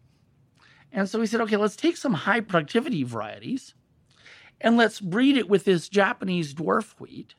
And 0.92 1.08
so 1.08 1.18
we 1.18 1.26
said, 1.26 1.40
okay, 1.40 1.56
let's 1.56 1.76
take 1.76 1.96
some 1.96 2.14
high 2.14 2.40
productivity 2.40 3.02
varieties 3.02 3.74
and 4.60 4.76
let's 4.76 5.00
breed 5.00 5.36
it 5.36 5.48
with 5.48 5.64
this 5.64 5.88
Japanese 5.88 6.54
dwarf 6.54 6.94
wheat. 7.00 7.34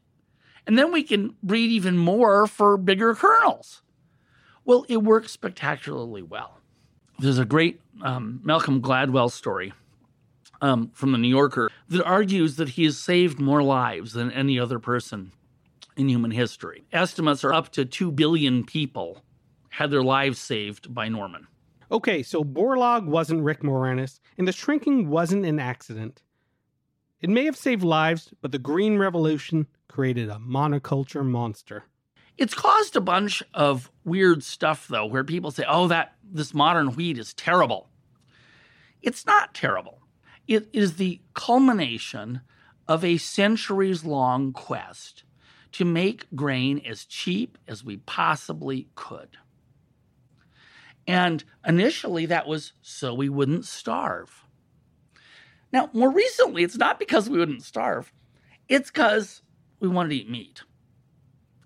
And 0.67 0.77
then 0.77 0.91
we 0.91 1.03
can 1.03 1.35
breed 1.43 1.71
even 1.71 1.97
more 1.97 2.47
for 2.47 2.75
bigger 2.75 3.13
kernels. 3.13 3.81
Well, 4.65 4.85
it 4.89 5.03
works 5.03 5.31
spectacularly 5.31 6.23
well. 6.23 6.59
There's 7.19 7.37
a 7.37 7.45
great 7.45 7.79
um, 8.01 8.41
Malcolm 8.43 8.81
Gladwell 8.81 9.31
story 9.31 9.73
um, 10.59 10.89
from 10.93 11.11
the 11.11 11.17
New 11.17 11.29
Yorker 11.29 11.71
that 11.89 12.03
argues 12.03 12.55
that 12.57 12.69
he 12.69 12.83
has 12.85 12.97
saved 12.97 13.39
more 13.39 13.63
lives 13.63 14.13
than 14.13 14.31
any 14.31 14.59
other 14.59 14.79
person 14.79 15.31
in 15.97 16.09
human 16.09 16.31
history. 16.31 16.85
Estimates 16.91 17.43
are 17.43 17.53
up 17.53 17.71
to 17.73 17.85
2 17.85 18.11
billion 18.11 18.63
people 18.63 19.23
had 19.69 19.91
their 19.91 20.03
lives 20.03 20.39
saved 20.39 20.93
by 20.93 21.09
Norman. 21.09 21.47
Okay, 21.91 22.23
so 22.23 22.43
Borlaug 22.43 23.05
wasn't 23.05 23.43
Rick 23.43 23.61
Moranis, 23.61 24.19
and 24.37 24.47
the 24.47 24.51
shrinking 24.51 25.09
wasn't 25.09 25.45
an 25.45 25.59
accident. 25.59 26.23
It 27.21 27.29
may 27.29 27.45
have 27.45 27.57
saved 27.57 27.83
lives, 27.83 28.33
but 28.41 28.51
the 28.51 28.57
Green 28.57 28.97
Revolution 28.97 29.67
created 29.87 30.29
a 30.29 30.35
monoculture 30.35 31.25
monster. 31.25 31.83
It's 32.37 32.53
caused 32.53 32.95
a 32.95 33.01
bunch 33.01 33.43
of 33.53 33.91
weird 34.03 34.43
stuff 34.43 34.87
though, 34.87 35.05
where 35.05 35.23
people 35.23 35.51
say, 35.51 35.65
"Oh, 35.67 35.87
that 35.87 36.15
this 36.23 36.53
modern 36.53 36.95
wheat 36.95 37.17
is 37.17 37.33
terrible." 37.33 37.89
It's 39.01 39.25
not 39.25 39.53
terrible. 39.53 40.01
It 40.47 40.69
is 40.73 40.95
the 40.95 41.21
culmination 41.33 42.41
of 42.87 43.03
a 43.03 43.17
centuries 43.17 44.03
long 44.03 44.53
quest 44.53 45.23
to 45.75 45.83
make 45.83 46.25
grain 46.33 46.81
as 46.85 47.03
cheap 47.03 47.57
as 47.67 47.83
we 47.83 47.97
possibly 47.97 48.87
could. 48.95 49.37
And 51.05 51.43
initially, 51.67 52.25
that 52.27 52.47
was 52.47 52.71
so 52.81 53.13
we 53.13 53.27
wouldn't 53.27 53.65
starve. 53.65 54.45
Now, 55.73 55.89
more 55.91 56.09
recently, 56.09 56.63
it's 56.63 56.77
not 56.77 56.97
because 56.97 57.29
we 57.29 57.37
wouldn't 57.37 57.61
starve, 57.61 58.13
it's 58.69 58.89
because 58.89 59.41
we 59.81 59.89
wanted 59.89 60.09
to 60.11 60.15
eat 60.15 60.29
meat. 60.29 60.63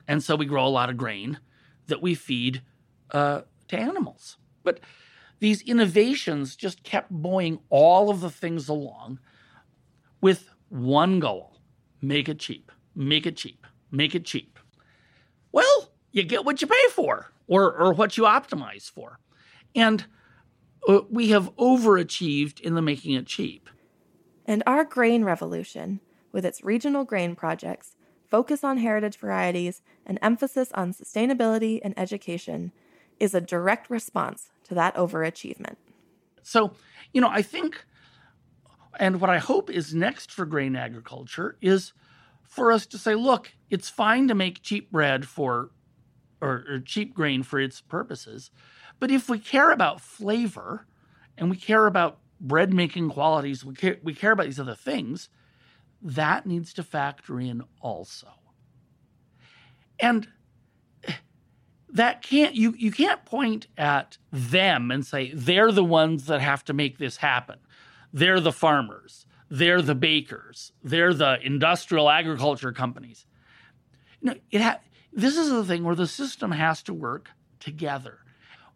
And 0.08 0.24
so 0.24 0.36
we 0.36 0.48
grow 0.48 0.66
a 0.66 0.70
lot 0.70 0.90
of 0.90 0.98
grain 0.98 1.38
that 1.86 2.02
we 2.02 2.16
feed 2.16 2.64
uh, 3.12 3.42
to 3.68 3.78
animals. 3.78 4.38
But 4.64 4.80
these 5.38 5.62
innovations 5.62 6.56
just 6.56 6.82
kept 6.82 7.12
buoying 7.12 7.60
all 7.70 8.10
of 8.10 8.22
the 8.22 8.32
things 8.32 8.68
along 8.70 9.20
with 10.20 10.50
one 10.70 11.20
goal 11.20 11.58
make 12.02 12.28
it 12.28 12.40
cheap, 12.40 12.72
make 12.96 13.28
it 13.28 13.38
cheap, 13.38 13.68
make 13.92 14.16
it 14.16 14.26
cheap. 14.26 14.60
Well, 15.52 15.92
you 16.12 16.24
get 16.24 16.46
what 16.46 16.62
you 16.62 16.68
pay 16.68 16.90
for 16.92 17.32
or, 17.48 17.76
or 17.76 17.94
what 17.94 18.18
you 18.18 18.24
optimize 18.24 18.90
for. 18.90 19.20
And 19.76 20.06
uh, 20.88 21.02
we 21.10 21.30
have 21.30 21.56
overachieved 21.56 22.60
in 22.62 22.76
the 22.76 22.82
making 22.82 23.14
it 23.14 23.28
cheap. 23.28 23.70
And 24.46 24.64
our 24.66 24.84
grain 24.84 25.24
revolution, 25.24 26.00
with 26.32 26.46
its 26.46 26.64
regional 26.64 27.04
grain 27.04 27.36
projects, 27.36 27.96
focus 28.28 28.64
on 28.64 28.78
heritage 28.78 29.18
varieties, 29.18 29.82
and 30.06 30.18
emphasis 30.22 30.72
on 30.74 30.94
sustainability 30.94 31.80
and 31.84 31.94
education, 31.98 32.72
is 33.20 33.34
a 33.34 33.42
direct 33.42 33.90
response 33.90 34.52
to 34.64 34.74
that 34.76 34.96
overachievement. 34.96 35.76
So, 36.42 36.74
you 37.14 37.22
know, 37.22 37.30
I 37.30 37.42
think, 37.42 37.84
and 39.00 39.20
what 39.20 39.30
I 39.30 39.40
hope 39.40 39.70
is 39.70 39.94
next 39.94 40.32
for 40.32 40.46
grain 40.46 40.76
agriculture 40.76 41.58
is 41.62 41.94
for 42.50 42.72
us 42.72 42.86
to 42.88 42.98
say, 42.98 43.16
look, 43.16 43.54
it's 43.70 43.90
fine 43.90 44.28
to 44.28 44.36
make 44.36 44.62
cheap 44.62 44.92
bread 44.92 45.26
for, 45.28 45.70
or, 46.42 46.66
or 46.68 46.80
cheap 46.84 47.14
grain 47.14 47.44
for 47.44 47.60
its 47.60 47.80
purposes, 47.80 48.52
but 49.00 49.12
if 49.12 49.30
we 49.30 49.40
care 49.40 49.72
about 49.72 50.02
flavor 50.02 50.86
and 51.38 51.50
we 51.50 51.56
care 51.56 51.86
about 51.86 52.18
bread 52.42 52.74
making 52.74 53.10
qualities, 53.10 53.64
we 53.64 53.76
care, 53.76 53.98
we 54.04 54.14
care 54.14 54.32
about 54.32 54.48
these 54.48 54.60
other 54.60 54.76
things, 54.76 55.30
that 56.02 56.46
needs 56.46 56.74
to 56.74 56.84
factor 56.84 57.40
in 57.40 57.64
also. 57.82 58.28
And 60.00 60.28
that 61.92 62.22
can't 62.22 62.56
you 62.56 62.74
you 62.78 62.92
can't 62.92 63.26
point 63.26 63.68
at 63.78 64.18
them 64.32 64.92
and 64.92 65.06
say 65.06 65.32
they're 65.34 65.72
the 65.72 65.84
ones 65.84 66.28
that 66.28 66.40
have 66.42 66.64
to 66.66 66.74
make 66.74 66.98
this 66.98 67.18
happen. 67.18 67.58
They're 68.14 68.40
the 68.40 68.52
farmers, 68.52 69.26
they're 69.50 69.82
the 69.82 69.96
bakers, 69.96 70.72
they're 70.84 71.14
the 71.14 71.40
industrial 71.44 72.10
agriculture 72.10 72.72
companies. 72.72 73.26
You 74.22 74.32
know, 74.32 74.40
it 74.52 74.62
ha- 74.62 74.80
this 75.12 75.38
is 75.38 75.50
the 75.50 75.66
thing 75.66 75.84
where 75.84 75.96
the 75.96 76.08
system 76.08 76.52
has 76.52 76.84
to 76.84 76.94
work 76.94 77.30
together. 77.60 78.20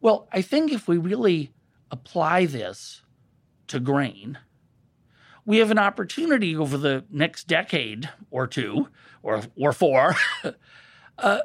Well, 0.01 0.28
I 0.32 0.41
think 0.41 0.71
if 0.71 0.88
we 0.88 0.97
really 0.97 1.51
apply 1.91 2.45
this 2.45 3.03
to 3.67 3.80
grain, 3.80 4.39
we 5.45 5.57
have 5.57 5.71
an 5.71 5.80
opportunity 5.80 6.55
over 6.55 6.78
the 6.78 7.05
next 7.09 7.47
decade 7.47 8.09
or 8.32 8.47
two 8.47 8.89
or 9.21 9.41
or 9.55 9.74
four 9.74 10.15
uh, 11.17 11.39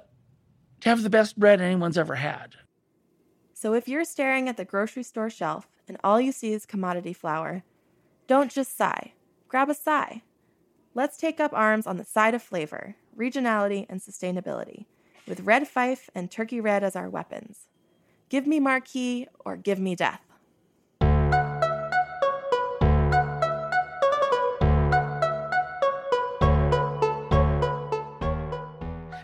to 0.81 0.89
have 0.89 1.03
the 1.03 1.11
best 1.11 1.39
bread 1.39 1.61
anyone's 1.61 1.99
ever 1.99 2.15
had. 2.17 2.55
So 3.53 3.75
if 3.75 3.89
you're 3.89 4.05
staring 4.05 4.49
at 4.49 4.57
the 4.57 4.65
grocery 4.65 5.03
store 5.03 5.31
shelf 5.31 5.69
and 5.89 5.99
all 6.05 6.21
you 6.21 6.31
see 6.31 6.53
is 6.53 6.65
commodity 6.65 7.13
flour, 7.13 7.65
don't 8.29 8.53
just 8.53 8.77
sigh. 8.77 9.15
Grab 9.49 9.71
a 9.71 9.75
sigh. 9.75 10.23
Let's 10.95 11.17
take 11.17 11.41
up 11.41 11.55
arms 11.55 11.87
on 11.87 11.97
the 11.97 12.05
side 12.05 12.35
of 12.35 12.43
flavor, 12.43 12.97
regionality, 13.17 13.87
and 13.89 13.99
sustainability, 13.99 14.85
with 15.27 15.41
Red 15.41 15.67
Fife 15.67 16.11
and 16.15 16.31
Turkey 16.31 16.61
Red 16.61 16.85
as 16.85 16.95
our 16.95 17.09
weapons. 17.09 17.69
Give 18.29 18.47
me 18.47 18.61
Marquis 18.61 19.27
or 19.47 19.57
give 19.57 19.79
me 19.79 19.95
death. 19.97 20.21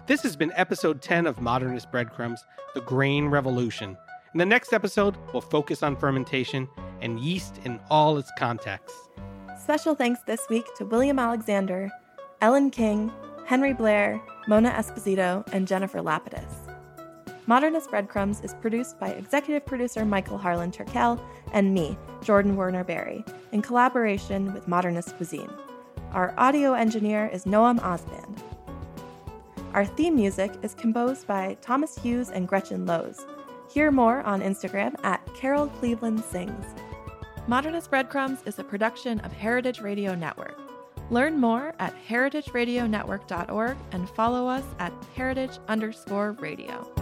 This 0.07 0.23
has 0.23 0.37
been 0.37 0.53
episode 0.57 1.03
10 1.03 1.27
of 1.27 1.43
Modernist 1.43 1.91
Breadcrumbs 1.91 2.43
The 2.75 2.81
Grain 2.81 3.27
Revolution. 3.27 3.99
In 4.33 4.39
the 4.39 4.47
next 4.47 4.73
episode, 4.73 5.19
we'll 5.35 5.43
focus 5.43 5.83
on 5.83 5.97
fermentation 5.97 6.67
and 7.03 7.21
yeast 7.21 7.59
in 7.65 7.79
all 7.91 8.17
its 8.17 8.33
contexts. 8.39 9.11
Special 9.65 9.95
thanks 9.95 10.21
this 10.27 10.47
week 10.51 10.67
to 10.77 10.85
William 10.85 11.19
Alexander, 11.19 11.91
Ellen 12.43 12.71
King, 12.71 13.11
Henry 13.47 13.73
Blair, 13.73 14.21
Mona 14.47 14.69
Esposito, 14.69 15.43
and 15.55 15.67
Jennifer 15.67 16.01
Lapidus. 16.01 16.45
Modernist 17.47 17.89
Breadcrumbs 17.89 18.43
is 18.43 18.53
produced 18.53 19.01
by 19.01 19.09
executive 19.09 19.65
producer 19.65 20.05
Michael 20.05 20.37
Harlan 20.37 20.71
Turkel 20.71 21.19
and 21.55 21.73
me, 21.73 21.97
Jordan 22.23 22.57
Werner 22.57 22.85
Berry, 22.85 23.25
in 23.53 23.63
collaboration 23.63 24.53
with 24.53 24.69
Modernist 24.69 25.17
Cuisine. 25.17 25.51
Our 26.13 26.35
audio 26.37 26.75
engineer 26.75 27.31
is 27.33 27.47
Noam 27.47 27.81
Osband. 27.81 28.43
Our 29.73 29.87
theme 29.87 30.15
music 30.15 30.53
is 30.61 30.75
composed 30.75 31.27
by 31.27 31.57
Thomas 31.63 31.97
Hughes 31.97 32.29
and 32.29 32.47
Gretchen 32.47 32.85
Lohse. 32.85 33.25
Hear 33.73 33.91
more 33.91 34.21
on 34.25 34.43
Instagram 34.43 34.95
at 35.05 35.27
Carol 35.35 35.69
Cleveland 35.69 36.23
Sings. 36.23 36.67
Modernist 37.47 37.91
Breadcrumbs 37.91 38.39
is 38.47 38.59
a 38.59 38.65
production 38.65 39.21
of 39.21 39.31
Heritage 39.31 39.81
Radio 39.81 40.15
Network. 40.15 40.59
Learn 41.11 41.39
more 41.39 41.75
at 41.79 41.95
heritageradionetwork.org 42.09 43.77
and 43.93 44.09
follow 44.09 44.49
us 44.49 44.65
at 44.79 44.95
heritage 45.15 45.59
underscore 45.69 46.33
radio. 46.41 46.94